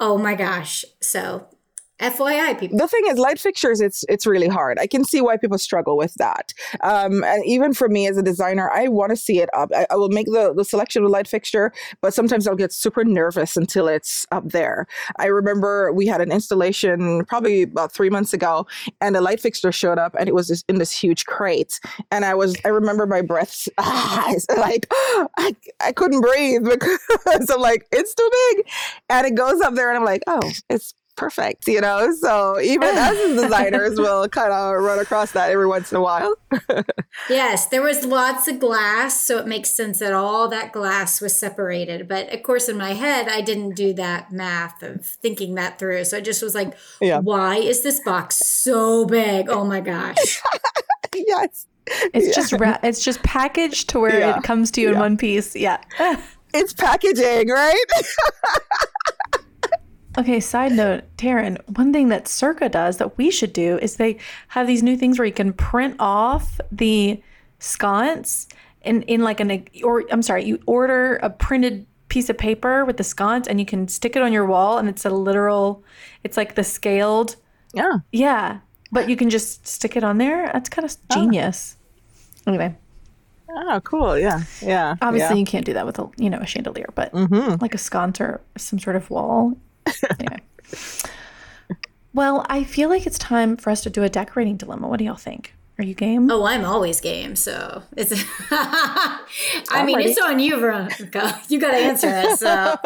Oh 0.00 0.18
my 0.18 0.34
gosh. 0.34 0.84
So 1.00 1.46
FYI 2.00 2.58
people. 2.58 2.78
The 2.78 2.88
thing 2.88 3.02
is 3.06 3.18
light 3.18 3.38
fixtures 3.38 3.80
it's 3.80 4.04
it's 4.08 4.26
really 4.26 4.48
hard. 4.48 4.78
I 4.78 4.86
can 4.86 5.04
see 5.04 5.20
why 5.20 5.36
people 5.36 5.58
struggle 5.58 5.96
with 5.96 6.14
that. 6.14 6.52
Um, 6.82 7.22
and 7.24 7.44
even 7.44 7.74
for 7.74 7.88
me 7.88 8.06
as 8.06 8.16
a 8.16 8.22
designer 8.22 8.70
i 8.70 8.88
want 8.88 9.10
to 9.10 9.16
see 9.16 9.40
it 9.40 9.48
up. 9.54 9.70
I, 9.74 9.86
I 9.90 9.96
will 9.96 10.08
make 10.08 10.26
the, 10.26 10.54
the 10.54 10.64
selection 10.64 11.02
of 11.02 11.08
the 11.08 11.12
light 11.12 11.28
fixture 11.28 11.72
but 12.00 12.14
sometimes 12.14 12.46
i'll 12.46 12.56
get 12.56 12.72
super 12.72 13.04
nervous 13.04 13.56
until 13.56 13.88
it's 13.88 14.26
up 14.32 14.48
there. 14.48 14.86
I 15.18 15.26
remember 15.26 15.92
we 15.92 16.06
had 16.06 16.20
an 16.20 16.32
installation 16.32 17.24
probably 17.26 17.62
about 17.62 17.92
three 17.92 18.10
months 18.10 18.32
ago 18.32 18.66
and 19.00 19.14
the 19.14 19.20
light 19.20 19.40
fixture 19.40 19.72
showed 19.72 19.98
up 19.98 20.14
and 20.18 20.28
it 20.28 20.34
was 20.34 20.64
in 20.68 20.78
this 20.78 20.92
huge 20.92 21.26
crate. 21.26 21.80
And 22.10 22.24
i 22.24 22.34
was 22.34 22.56
i 22.64 22.68
remember 22.68 23.06
my 23.06 23.22
breaths 23.22 23.68
ah, 23.78 24.34
like 24.56 24.86
I, 24.92 25.54
I 25.84 25.92
couldn't 25.92 26.22
breathe 26.22 26.64
because 26.70 27.50
i'm 27.50 27.60
like 27.60 27.86
it's 27.92 28.14
too 28.14 28.30
big. 28.54 28.66
And 29.10 29.26
it 29.26 29.34
goes 29.34 29.60
up 29.60 29.74
there 29.74 29.90
and 29.90 29.98
i'm 29.98 30.04
like 30.04 30.22
oh 30.26 30.50
it's 30.68 30.94
perfect, 31.16 31.68
you 31.68 31.80
know? 31.80 32.12
So 32.20 32.60
even 32.60 32.88
us 32.96 33.16
as 33.16 33.42
designers 33.42 33.98
will 33.98 34.28
kind 34.28 34.52
of 34.52 34.82
run 34.82 34.98
across 34.98 35.32
that 35.32 35.50
every 35.50 35.66
once 35.66 35.90
in 35.92 35.96
a 35.98 36.00
while. 36.02 36.34
Yes, 37.28 37.66
there 37.66 37.82
was 37.82 38.04
lots 38.04 38.46
of 38.48 38.58
glass, 38.60 39.20
so 39.20 39.38
it 39.38 39.46
makes 39.46 39.74
sense 39.74 39.98
that 39.98 40.12
all 40.12 40.48
that 40.48 40.72
glass 40.72 41.20
was 41.20 41.36
separated. 41.36 42.08
But 42.08 42.32
of 42.32 42.42
course, 42.44 42.68
in 42.68 42.76
my 42.78 42.94
head, 42.94 43.28
I 43.28 43.40
didn't 43.40 43.74
do 43.74 43.92
that 43.94 44.32
math 44.32 44.82
of 44.82 45.04
thinking 45.04 45.54
that 45.56 45.78
through. 45.78 46.04
So 46.04 46.16
I 46.16 46.20
just 46.20 46.40
was 46.42 46.54
like, 46.54 46.74
Yeah. 47.00 47.18
why 47.18 47.56
is 47.56 47.82
this 47.82 48.00
box 48.00 48.36
so 48.36 49.04
big? 49.06 49.48
Oh 49.50 49.64
my 49.64 49.80
gosh. 49.80 50.40
yes. 51.14 51.66
It's 52.14 52.28
Yeah. 52.28 52.32
just 52.34 52.52
ra- 52.54 52.78
it's 52.82 53.04
just 53.04 53.22
packaged 53.24 53.88
to 53.90 54.00
where 54.00 54.18
Yeah. 54.20 54.38
it 54.38 54.44
comes 54.44 54.70
to 54.72 54.80
you 54.80 54.92
in 54.92 54.98
one 54.98 55.16
piece. 55.16 55.54
Yeah. 55.56 55.78
It's 56.54 56.72
packaging, 56.72 57.48
right? 57.48 57.84
Okay, 60.18 60.40
side 60.40 60.72
note, 60.72 61.04
Taryn, 61.16 61.58
one 61.76 61.92
thing 61.92 62.08
that 62.08 62.26
Circa 62.26 62.68
does 62.68 62.96
that 62.96 63.16
we 63.16 63.30
should 63.30 63.52
do 63.52 63.78
is 63.78 63.96
they 63.96 64.18
have 64.48 64.66
these 64.66 64.82
new 64.82 64.96
things 64.96 65.18
where 65.18 65.26
you 65.26 65.32
can 65.32 65.52
print 65.52 65.94
off 66.00 66.60
the 66.72 67.22
sconce 67.60 68.48
in, 68.82 69.02
in 69.02 69.22
like 69.22 69.38
an, 69.40 69.64
or 69.84 70.04
I'm 70.10 70.22
sorry, 70.22 70.44
you 70.44 70.58
order 70.66 71.16
a 71.22 71.30
printed 71.30 71.86
piece 72.08 72.28
of 72.28 72.36
paper 72.36 72.84
with 72.84 72.96
the 72.96 73.04
sconce 73.04 73.46
and 73.46 73.60
you 73.60 73.66
can 73.66 73.86
stick 73.86 74.16
it 74.16 74.22
on 74.22 74.32
your 74.32 74.44
wall 74.46 74.78
and 74.78 74.88
it's 74.88 75.04
a 75.04 75.10
literal, 75.10 75.84
it's 76.24 76.36
like 76.36 76.56
the 76.56 76.64
scaled, 76.64 77.36
yeah. 77.72 77.98
yeah, 78.10 78.58
but 78.90 79.08
you 79.08 79.14
can 79.16 79.30
just 79.30 79.64
stick 79.66 79.96
it 79.96 80.02
on 80.02 80.18
there. 80.18 80.50
That's 80.52 80.68
kind 80.68 80.84
of 80.84 80.96
genius. 81.12 81.76
Anyway, 82.46 82.74
Oh, 83.52 83.80
cool. 83.84 84.16
Yeah. 84.18 84.42
Yeah. 84.62 84.94
obviously 85.02 85.36
yeah. 85.36 85.40
you 85.40 85.44
can't 85.44 85.64
do 85.66 85.72
that 85.74 85.84
with 85.86 85.98
a, 85.98 86.08
you 86.16 86.30
know, 86.30 86.38
a 86.38 86.46
chandelier, 86.46 86.88
but 86.94 87.12
Mhm. 87.12 87.60
like 87.60 87.74
a 87.74 87.78
sconce 87.78 88.20
or 88.20 88.40
some 88.56 88.78
sort 88.78 88.94
of 88.96 89.08
wall. 89.10 89.54
Anyway. 90.18 90.42
Well, 92.12 92.44
I 92.48 92.64
feel 92.64 92.88
like 92.88 93.06
it's 93.06 93.18
time 93.18 93.56
for 93.56 93.70
us 93.70 93.82
to 93.82 93.90
do 93.90 94.02
a 94.02 94.08
decorating 94.08 94.56
dilemma. 94.56 94.88
What 94.88 94.98
do 94.98 95.04
y'all 95.04 95.14
think? 95.14 95.54
Are 95.78 95.84
you 95.84 95.94
game? 95.94 96.30
Oh, 96.30 96.44
I'm 96.44 96.64
always 96.64 97.00
game. 97.00 97.36
So 97.36 97.82
it's, 97.96 98.12
I 98.50 99.82
mean, 99.84 100.00
it's 100.00 100.20
on 100.20 100.38
you, 100.40 100.58
Veronica. 100.58 101.40
You 101.48 101.60
got 101.60 101.70
to 101.70 101.76
answer 101.76 102.08
it. 102.10 102.38
So 102.38 102.76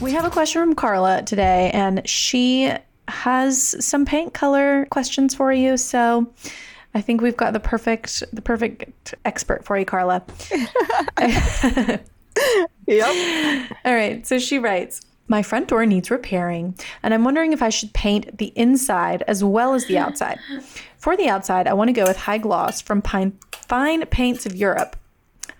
We 0.00 0.12
have 0.12 0.24
a 0.24 0.30
question 0.30 0.62
from 0.62 0.74
Carla 0.74 1.22
today, 1.22 1.70
and 1.74 2.08
she 2.08 2.72
has 3.10 3.84
some 3.84 4.04
paint 4.04 4.34
color 4.34 4.86
questions 4.90 5.34
for 5.34 5.52
you. 5.52 5.76
So 5.76 6.32
I 6.94 7.00
think 7.00 7.20
we've 7.20 7.36
got 7.36 7.52
the 7.52 7.60
perfect 7.60 8.22
the 8.32 8.42
perfect 8.42 9.14
expert 9.24 9.64
for 9.64 9.78
you, 9.78 9.84
Carla. 9.84 10.22
Yep. 12.86 13.70
All 13.84 13.94
right, 13.94 14.26
so 14.26 14.38
she 14.38 14.58
writes, 14.58 15.00
My 15.28 15.42
front 15.42 15.68
door 15.68 15.86
needs 15.86 16.10
repairing, 16.10 16.74
and 17.02 17.14
I'm 17.14 17.22
wondering 17.22 17.52
if 17.52 17.62
I 17.62 17.68
should 17.68 17.92
paint 17.92 18.38
the 18.38 18.52
inside 18.56 19.22
as 19.28 19.44
well 19.44 19.74
as 19.74 19.86
the 19.86 19.96
outside. 19.98 20.38
For 20.98 21.16
the 21.16 21.28
outside, 21.28 21.68
I 21.68 21.74
want 21.74 21.88
to 21.88 21.92
go 21.92 22.04
with 22.04 22.16
high 22.16 22.38
gloss 22.38 22.80
from 22.80 23.00
Pine 23.00 23.38
Fine 23.68 24.04
Paints 24.06 24.44
of 24.44 24.56
Europe. 24.56 24.96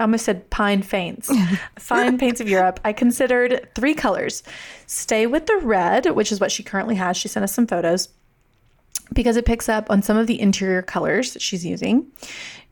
I 0.00 0.04
almost 0.04 0.24
said 0.24 0.48
Pine 0.48 0.80
Faints. 0.80 1.30
Fine 1.78 2.16
Paints 2.16 2.40
of 2.40 2.48
Europe. 2.48 2.80
I 2.84 2.94
considered 2.94 3.68
three 3.74 3.94
colors. 3.94 4.42
Stay 4.86 5.26
with 5.26 5.46
the 5.46 5.58
red, 5.58 6.06
which 6.06 6.32
is 6.32 6.40
what 6.40 6.50
she 6.50 6.62
currently 6.62 6.94
has. 6.94 7.18
She 7.18 7.28
sent 7.28 7.44
us 7.44 7.52
some 7.52 7.66
photos 7.66 8.08
because 9.12 9.36
it 9.36 9.44
picks 9.44 9.68
up 9.68 9.90
on 9.90 10.00
some 10.00 10.16
of 10.16 10.26
the 10.26 10.40
interior 10.40 10.80
colors 10.80 11.34
that 11.34 11.42
she's 11.42 11.66
using. 11.66 12.06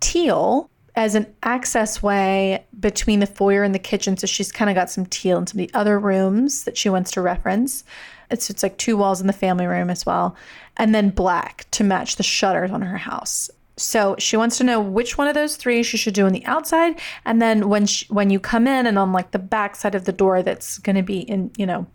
Teal 0.00 0.70
as 0.96 1.14
an 1.14 1.26
access 1.42 2.02
way 2.02 2.64
between 2.80 3.20
the 3.20 3.26
foyer 3.26 3.62
and 3.62 3.74
the 3.74 3.78
kitchen. 3.78 4.16
So 4.16 4.26
she's 4.26 4.50
kind 4.50 4.70
of 4.70 4.74
got 4.74 4.90
some 4.90 5.04
teal 5.04 5.36
in 5.36 5.46
some 5.46 5.60
of 5.60 5.66
the 5.66 5.74
other 5.78 5.98
rooms 5.98 6.64
that 6.64 6.78
she 6.78 6.88
wants 6.88 7.10
to 7.12 7.20
reference. 7.20 7.84
It's 8.30 8.48
it's 8.48 8.62
like 8.62 8.78
two 8.78 8.96
walls 8.96 9.20
in 9.20 9.26
the 9.26 9.32
family 9.34 9.66
room 9.66 9.90
as 9.90 10.06
well. 10.06 10.34
And 10.78 10.94
then 10.94 11.10
black 11.10 11.66
to 11.72 11.84
match 11.84 12.16
the 12.16 12.22
shutters 12.22 12.70
on 12.70 12.80
her 12.82 12.96
house. 12.96 13.50
So 13.78 14.16
she 14.18 14.36
wants 14.36 14.58
to 14.58 14.64
know 14.64 14.80
which 14.80 15.16
one 15.16 15.28
of 15.28 15.34
those 15.34 15.56
three 15.56 15.82
she 15.82 15.96
should 15.96 16.14
do 16.14 16.26
on 16.26 16.32
the 16.32 16.44
outside, 16.44 17.00
and 17.24 17.40
then 17.40 17.68
when 17.68 17.86
she, 17.86 18.06
when 18.06 18.30
you 18.30 18.40
come 18.40 18.66
in 18.66 18.86
and 18.86 18.98
on 18.98 19.12
like 19.12 19.30
the 19.30 19.38
back 19.38 19.76
side 19.76 19.94
of 19.94 20.04
the 20.04 20.12
door 20.12 20.42
that's 20.42 20.78
going 20.78 20.96
to 20.96 21.02
be 21.02 21.20
in 21.20 21.50
you 21.56 21.66
know 21.66 21.86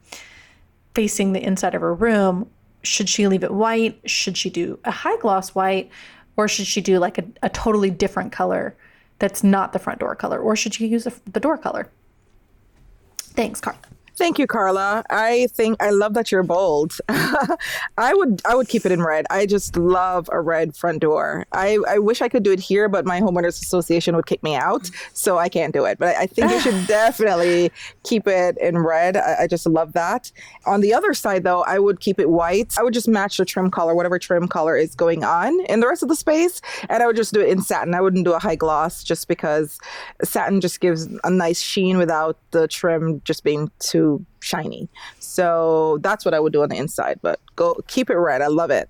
facing 0.95 1.33
the 1.33 1.43
inside 1.43 1.75
of 1.75 1.81
her 1.81 1.93
room, 1.93 2.49
should 2.83 3.09
she 3.09 3.27
leave 3.27 3.43
it 3.43 3.53
white? 3.53 3.99
Should 4.05 4.37
she 4.37 4.49
do 4.49 4.79
a 4.85 4.91
high 4.91 5.17
gloss 5.17 5.55
white? 5.55 5.89
Or 6.35 6.47
should 6.47 6.65
she 6.65 6.81
do 6.81 6.99
like 6.99 7.17
a, 7.17 7.25
a 7.43 7.49
totally 7.49 7.89
different 7.89 8.31
color 8.31 8.75
that's 9.19 9.43
not 9.43 9.73
the 9.73 9.79
front 9.79 9.99
door 9.99 10.15
color? 10.15 10.39
Or 10.39 10.55
should 10.55 10.73
she 10.73 10.87
use 10.87 11.03
the, 11.03 11.13
the 11.31 11.39
door 11.39 11.57
color? 11.57 11.89
Thanks, 13.17 13.61
Carla. 13.61 13.79
Thank 14.15 14.37
you, 14.37 14.45
Carla. 14.45 15.03
I 15.09 15.47
think 15.51 15.81
I 15.81 15.89
love 15.89 16.13
that 16.13 16.31
you're 16.31 16.43
bold. 16.43 16.93
I 17.09 18.13
would 18.13 18.43
I 18.45 18.53
would 18.53 18.67
keep 18.67 18.85
it 18.85 18.91
in 18.91 19.01
red. 19.01 19.25
I 19.31 19.47
just 19.47 19.75
love 19.75 20.29
a 20.31 20.39
red 20.39 20.75
front 20.75 20.99
door. 20.99 21.47
I, 21.51 21.79
I 21.87 21.97
wish 21.97 22.21
I 22.21 22.29
could 22.29 22.43
do 22.43 22.51
it 22.51 22.59
here, 22.59 22.87
but 22.87 23.05
my 23.05 23.21
homeowners 23.21 23.59
association 23.61 24.15
would 24.15 24.27
kick 24.27 24.43
me 24.43 24.55
out, 24.55 24.91
so 25.13 25.39
I 25.39 25.49
can't 25.49 25.73
do 25.73 25.85
it. 25.85 25.97
But 25.97 26.15
I, 26.15 26.21
I 26.21 26.25
think 26.27 26.51
you 26.51 26.59
should 26.59 26.85
definitely 26.87 27.71
keep 28.03 28.27
it 28.27 28.55
in 28.59 28.77
red. 28.77 29.17
I, 29.17 29.37
I 29.41 29.47
just 29.47 29.65
love 29.65 29.93
that. 29.93 30.31
On 30.67 30.81
the 30.81 30.93
other 30.93 31.15
side, 31.15 31.43
though, 31.43 31.63
I 31.63 31.79
would 31.79 31.99
keep 31.99 32.19
it 32.19 32.29
white. 32.29 32.75
I 32.77 32.83
would 32.83 32.93
just 32.93 33.07
match 33.07 33.37
the 33.37 33.45
trim 33.45 33.71
color, 33.71 33.95
whatever 33.95 34.19
trim 34.19 34.47
color 34.47 34.77
is 34.77 34.93
going 34.93 35.23
on 35.23 35.59
in 35.65 35.79
the 35.79 35.87
rest 35.87 36.03
of 36.03 36.09
the 36.09 36.15
space, 36.15 36.61
and 36.87 37.01
I 37.01 37.07
would 37.07 37.15
just 37.15 37.33
do 37.33 37.41
it 37.41 37.49
in 37.49 37.63
satin. 37.63 37.95
I 37.95 38.01
wouldn't 38.01 38.25
do 38.25 38.33
a 38.33 38.39
high 38.39 38.55
gloss 38.55 39.03
just 39.03 39.27
because 39.27 39.79
satin 40.23 40.61
just 40.61 40.81
gives 40.81 41.07
a 41.23 41.31
nice 41.31 41.59
sheen 41.59 41.97
without 41.97 42.37
the 42.51 42.67
trim 42.67 43.19
just 43.25 43.43
being 43.43 43.71
too 43.79 44.02
shiny. 44.39 44.89
So 45.19 45.99
that's 46.01 46.25
what 46.25 46.33
I 46.33 46.39
would 46.39 46.53
do 46.53 46.63
on 46.63 46.69
the 46.69 46.77
inside. 46.77 47.19
But 47.21 47.39
go 47.55 47.75
keep 47.87 48.09
it 48.09 48.17
red. 48.17 48.41
I 48.41 48.47
love 48.47 48.71
it. 48.71 48.89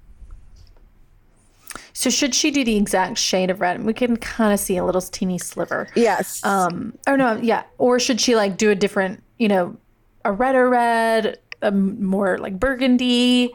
So 1.93 2.09
should 2.09 2.34
she 2.34 2.51
do 2.51 2.64
the 2.64 2.76
exact 2.76 3.18
shade 3.18 3.49
of 3.49 3.61
red? 3.61 3.84
We 3.84 3.93
can 3.93 4.18
kind 4.18 4.53
of 4.53 4.59
see 4.59 4.78
a 4.78 4.86
little 4.86 5.01
teeny 5.01 5.38
sliver. 5.38 5.88
Yes. 5.95 6.43
Um. 6.43 6.97
Or 7.07 7.18
no. 7.18 7.36
Yeah. 7.41 7.64
Or 7.78 7.99
should 7.99 8.20
she 8.20 8.36
like 8.36 8.57
do 8.57 8.72
a 8.72 8.76
different? 8.76 9.22
You 9.38 9.47
know, 9.47 9.78
a 10.26 10.32
redder 10.32 10.70
red, 10.70 11.39
a 11.61 11.72
more 11.72 12.38
like 12.38 12.59
burgundy. 12.59 13.53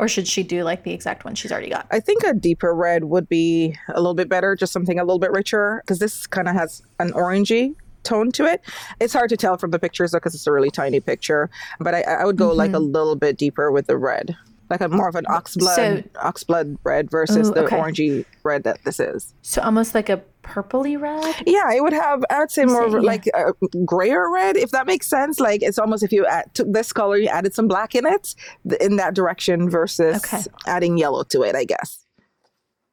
Or 0.00 0.06
should 0.06 0.28
she 0.28 0.44
do 0.44 0.62
like 0.62 0.84
the 0.84 0.92
exact 0.92 1.24
one 1.24 1.34
she's 1.34 1.50
already 1.50 1.70
got? 1.70 1.88
I 1.90 1.98
think 1.98 2.22
a 2.22 2.32
deeper 2.32 2.72
red 2.72 3.04
would 3.04 3.28
be 3.28 3.76
a 3.88 3.96
little 3.96 4.14
bit 4.14 4.28
better, 4.28 4.54
just 4.54 4.72
something 4.72 4.96
a 5.00 5.02
little 5.02 5.18
bit 5.18 5.32
richer, 5.32 5.82
because 5.84 5.98
this 5.98 6.24
kind 6.24 6.46
of 6.46 6.54
has 6.54 6.82
an 7.00 7.10
orangey 7.14 7.74
tone 8.08 8.32
to 8.32 8.46
it. 8.46 8.62
It's 9.00 9.12
hard 9.12 9.28
to 9.30 9.36
tell 9.36 9.56
from 9.58 9.70
the 9.70 9.78
pictures 9.78 10.12
because 10.12 10.34
it's 10.34 10.46
a 10.46 10.52
really 10.52 10.70
tiny 10.70 11.00
picture, 11.00 11.50
but 11.78 11.94
I, 11.94 12.02
I 12.02 12.24
would 12.24 12.36
go 12.36 12.48
mm-hmm. 12.48 12.58
like 12.58 12.70
a 12.70 12.74
mm-hmm. 12.74 12.92
little 12.92 13.16
bit 13.16 13.36
deeper 13.36 13.70
with 13.70 13.86
the 13.86 13.96
red, 13.96 14.36
like 14.70 14.80
a 14.80 14.88
more 14.88 15.08
of 15.08 15.14
an 15.14 15.26
oxblood 15.26 15.74
so, 15.74 16.20
oxblood 16.20 16.78
red 16.84 17.10
versus 17.10 17.50
ooh, 17.50 17.54
the 17.54 17.64
okay. 17.64 17.76
orangey 17.76 18.24
red 18.42 18.64
that 18.64 18.82
this 18.84 18.98
is. 18.98 19.34
So 19.42 19.60
almost 19.62 19.94
like 19.94 20.08
a 20.08 20.22
purpley 20.42 20.98
red. 20.98 21.34
Yeah, 21.46 21.70
it 21.72 21.82
would 21.82 21.92
have. 21.92 22.24
I 22.30 22.40
would 22.40 22.50
say 22.50 22.64
more 22.64 22.88
yeah. 22.88 22.98
like 22.98 23.26
a 23.34 23.52
grayer 23.84 24.30
red, 24.32 24.56
if 24.56 24.70
that 24.70 24.86
makes 24.86 25.06
sense. 25.06 25.38
Like 25.38 25.62
it's 25.62 25.78
almost 25.78 26.02
if 26.02 26.12
you 26.12 26.26
add, 26.26 26.52
took 26.54 26.72
this 26.72 26.92
color, 26.92 27.18
you 27.18 27.28
added 27.28 27.54
some 27.54 27.68
black 27.68 27.94
in 27.94 28.06
it, 28.06 28.34
in 28.80 28.96
that 28.96 29.14
direction 29.14 29.68
versus 29.68 30.16
okay. 30.24 30.42
adding 30.66 30.96
yellow 30.96 31.24
to 31.24 31.42
it. 31.42 31.54
I 31.54 31.64
guess. 31.64 32.04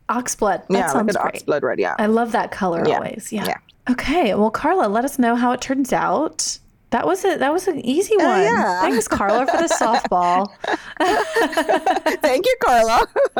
Oxblood. 0.09 0.67
That 0.67 0.77
yeah, 0.77 0.87
sounds 0.87 1.15
like 1.15 1.23
an 1.23 1.31
great. 1.31 1.45
oxblood 1.45 1.63
red. 1.63 1.79
Yeah, 1.79 1.95
I 1.97 2.05
love 2.05 2.31
that 2.33 2.51
color 2.51 2.83
yeah. 2.87 2.95
always. 2.95 3.31
Yeah. 3.31 3.45
yeah. 3.45 3.57
Okay. 3.89 4.33
Well, 4.35 4.51
Carla, 4.51 4.87
let 4.87 5.05
us 5.05 5.19
know 5.19 5.35
how 5.35 5.51
it 5.51 5.61
turns 5.61 5.93
out. 5.93 6.59
That 6.91 7.05
was 7.05 7.25
a 7.25 7.37
That 7.37 7.51
was 7.51 7.67
an 7.67 7.85
easy 7.85 8.15
one. 8.17 8.25
Uh, 8.25 8.37
yeah. 8.37 8.81
Thanks, 8.81 9.07
Carla, 9.07 9.45
for 9.47 9.57
the 9.57 9.67
softball. 9.67 10.49
Thank 12.21 12.45
you, 12.45 12.55
Carla. 12.63 13.07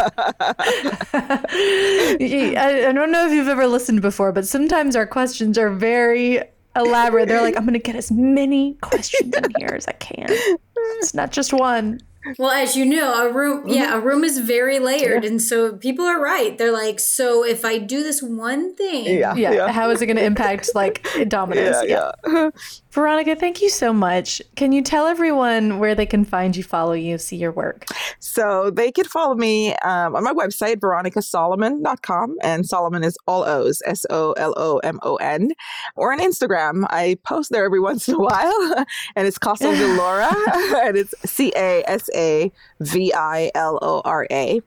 I, 2.57 2.85
I 2.89 2.91
don't 2.91 3.11
know 3.11 3.25
if 3.27 3.31
you've 3.33 3.47
ever 3.47 3.67
listened 3.67 4.01
before, 4.01 4.31
but 4.31 4.45
sometimes 4.47 4.95
our 4.95 5.07
questions 5.07 5.57
are 5.57 5.69
very 5.69 6.41
elaborate. 6.75 7.27
They're 7.27 7.41
like, 7.41 7.55
I'm 7.55 7.63
going 7.63 7.73
to 7.73 7.79
get 7.79 7.95
as 7.95 8.11
many 8.11 8.73
questions 8.81 9.33
in 9.33 9.43
here 9.57 9.69
as 9.69 9.87
I 9.87 9.93
can. 9.93 10.27
It's 10.29 11.13
not 11.13 11.31
just 11.31 11.53
one. 11.53 12.01
Well, 12.37 12.51
as 12.51 12.75
you 12.75 12.85
know, 12.85 13.27
a 13.27 13.31
room, 13.31 13.59
mm-hmm. 13.59 13.69
yeah, 13.69 13.95
a 13.95 13.99
room 13.99 14.23
is 14.23 14.39
very 14.39 14.79
layered, 14.79 15.23
yeah. 15.23 15.29
and 15.29 15.41
so 15.41 15.75
people 15.75 16.05
are 16.05 16.21
right. 16.21 16.57
They're 16.57 16.71
like, 16.71 16.99
so 16.99 17.45
if 17.45 17.63
I 17.65 17.77
do 17.77 18.03
this 18.03 18.21
one 18.21 18.75
thing, 18.75 19.05
yeah, 19.05 19.35
yeah, 19.35 19.51
yeah. 19.51 19.71
how 19.71 19.89
is 19.89 20.01
it 20.01 20.07
going 20.07 20.17
to 20.17 20.23
impact 20.23 20.69
like 20.75 21.05
dominoes? 21.27 21.75
Yeah, 21.87 22.11
yeah. 22.25 22.49
Veronica, 22.95 23.35
thank 23.35 23.61
you 23.61 23.69
so 23.69 23.91
much. 23.91 24.41
Can 24.55 24.71
you 24.71 24.81
tell 24.81 25.05
everyone 25.05 25.79
where 25.79 25.95
they 25.95 26.05
can 26.05 26.23
find 26.23 26.55
you, 26.55 26.63
follow 26.63 26.93
you, 26.93 27.17
see 27.17 27.35
your 27.35 27.51
work? 27.51 27.85
So 28.19 28.71
they 28.71 28.89
can 28.89 29.03
follow 29.03 29.35
me 29.35 29.75
um, 29.83 30.15
on 30.15 30.23
my 30.23 30.31
website, 30.31 30.77
veronicasolomon.com, 30.77 32.37
and 32.41 32.65
Solomon 32.65 33.03
is 33.03 33.17
all 33.27 33.43
O's, 33.43 33.81
S 33.85 34.05
O 34.09 34.31
L 34.33 34.53
O 34.55 34.77
M 34.77 34.99
O 35.03 35.17
N, 35.17 35.51
or 35.97 36.13
on 36.13 36.19
Instagram. 36.19 36.85
I 36.89 37.17
post 37.25 37.51
there 37.51 37.65
every 37.65 37.79
once 37.85 38.07
in 38.07 38.15
a 38.15 38.19
while, 38.19 38.85
and 39.15 39.27
it's 39.27 39.37
Casa 39.37 39.71
Vilora, 39.73 40.29
and 40.85 40.95
it's 40.95 41.13
C 41.25 41.51
A 41.55 41.83
S 41.87 42.09
A 42.15 42.51
V 42.79 43.13
I 43.13 43.51
L 43.55 43.79
O 43.81 44.01
R 44.03 44.27
A. 44.31 44.61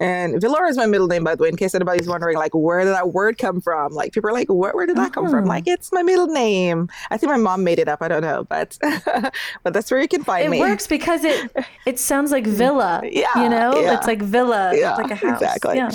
And 0.00 0.40
Vilora 0.40 0.68
is 0.68 0.76
my 0.76 0.86
middle 0.86 1.06
name, 1.06 1.22
by 1.22 1.34
the 1.34 1.42
way, 1.42 1.48
in 1.48 1.56
case 1.56 1.74
anybody's 1.74 2.08
wondering, 2.08 2.36
like, 2.36 2.52
where 2.52 2.80
did 2.84 2.90
that 2.90 3.12
word 3.12 3.38
come 3.38 3.60
from? 3.60 3.92
Like, 3.92 4.12
people 4.12 4.28
are 4.28 4.32
like, 4.32 4.48
where, 4.48 4.72
where 4.72 4.86
did 4.86 4.96
that 4.96 5.12
come 5.12 5.30
from? 5.30 5.44
Oh. 5.44 5.48
Like, 5.48 5.68
it's 5.68 5.92
my 5.92 6.02
middle 6.02 6.26
name. 6.26 6.88
I 7.10 7.16
think 7.16 7.30
my 7.30 7.38
mom 7.38 7.62
made 7.62 7.78
it 7.78 7.88
up. 7.88 8.02
I 8.02 8.08
don't 8.08 8.22
know, 8.22 8.44
but 8.44 8.76
but 9.62 9.72
that's 9.72 9.90
where 9.90 10.00
you 10.00 10.08
can 10.08 10.24
find 10.24 10.46
it 10.46 10.50
me. 10.50 10.58
It 10.58 10.60
works 10.60 10.86
because 10.86 11.22
it 11.24 11.50
it 11.86 11.98
sounds 11.98 12.32
like 12.32 12.46
villa. 12.46 13.02
Yeah, 13.14 13.42
you 13.42 13.48
know, 13.48 13.80
yeah. 13.80 13.96
it's 13.96 14.06
like 14.06 14.20
villa, 14.20 14.72
yeah, 14.74 14.96
like 14.96 15.10
a 15.10 15.14
house. 15.14 15.40
Exactly. 15.40 15.76
Yeah, 15.76 15.90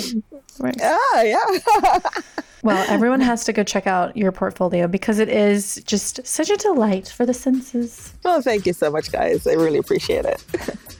right. 0.58 0.76
Ah, 0.82 1.20
yeah, 1.20 1.38
yeah. 1.52 1.98
well, 2.62 2.84
everyone 2.88 3.20
has 3.20 3.44
to 3.44 3.52
go 3.52 3.62
check 3.62 3.86
out 3.86 4.16
your 4.16 4.32
portfolio 4.32 4.86
because 4.86 5.18
it 5.18 5.28
is 5.28 5.82
just 5.86 6.26
such 6.26 6.50
a 6.50 6.56
delight 6.56 7.08
for 7.08 7.24
the 7.24 7.34
senses. 7.34 8.12
Well, 8.24 8.42
thank 8.42 8.66
you 8.66 8.72
so 8.72 8.90
much, 8.90 9.10
guys. 9.12 9.46
I 9.46 9.52
really 9.52 9.78
appreciate 9.78 10.24
it. 10.24 10.44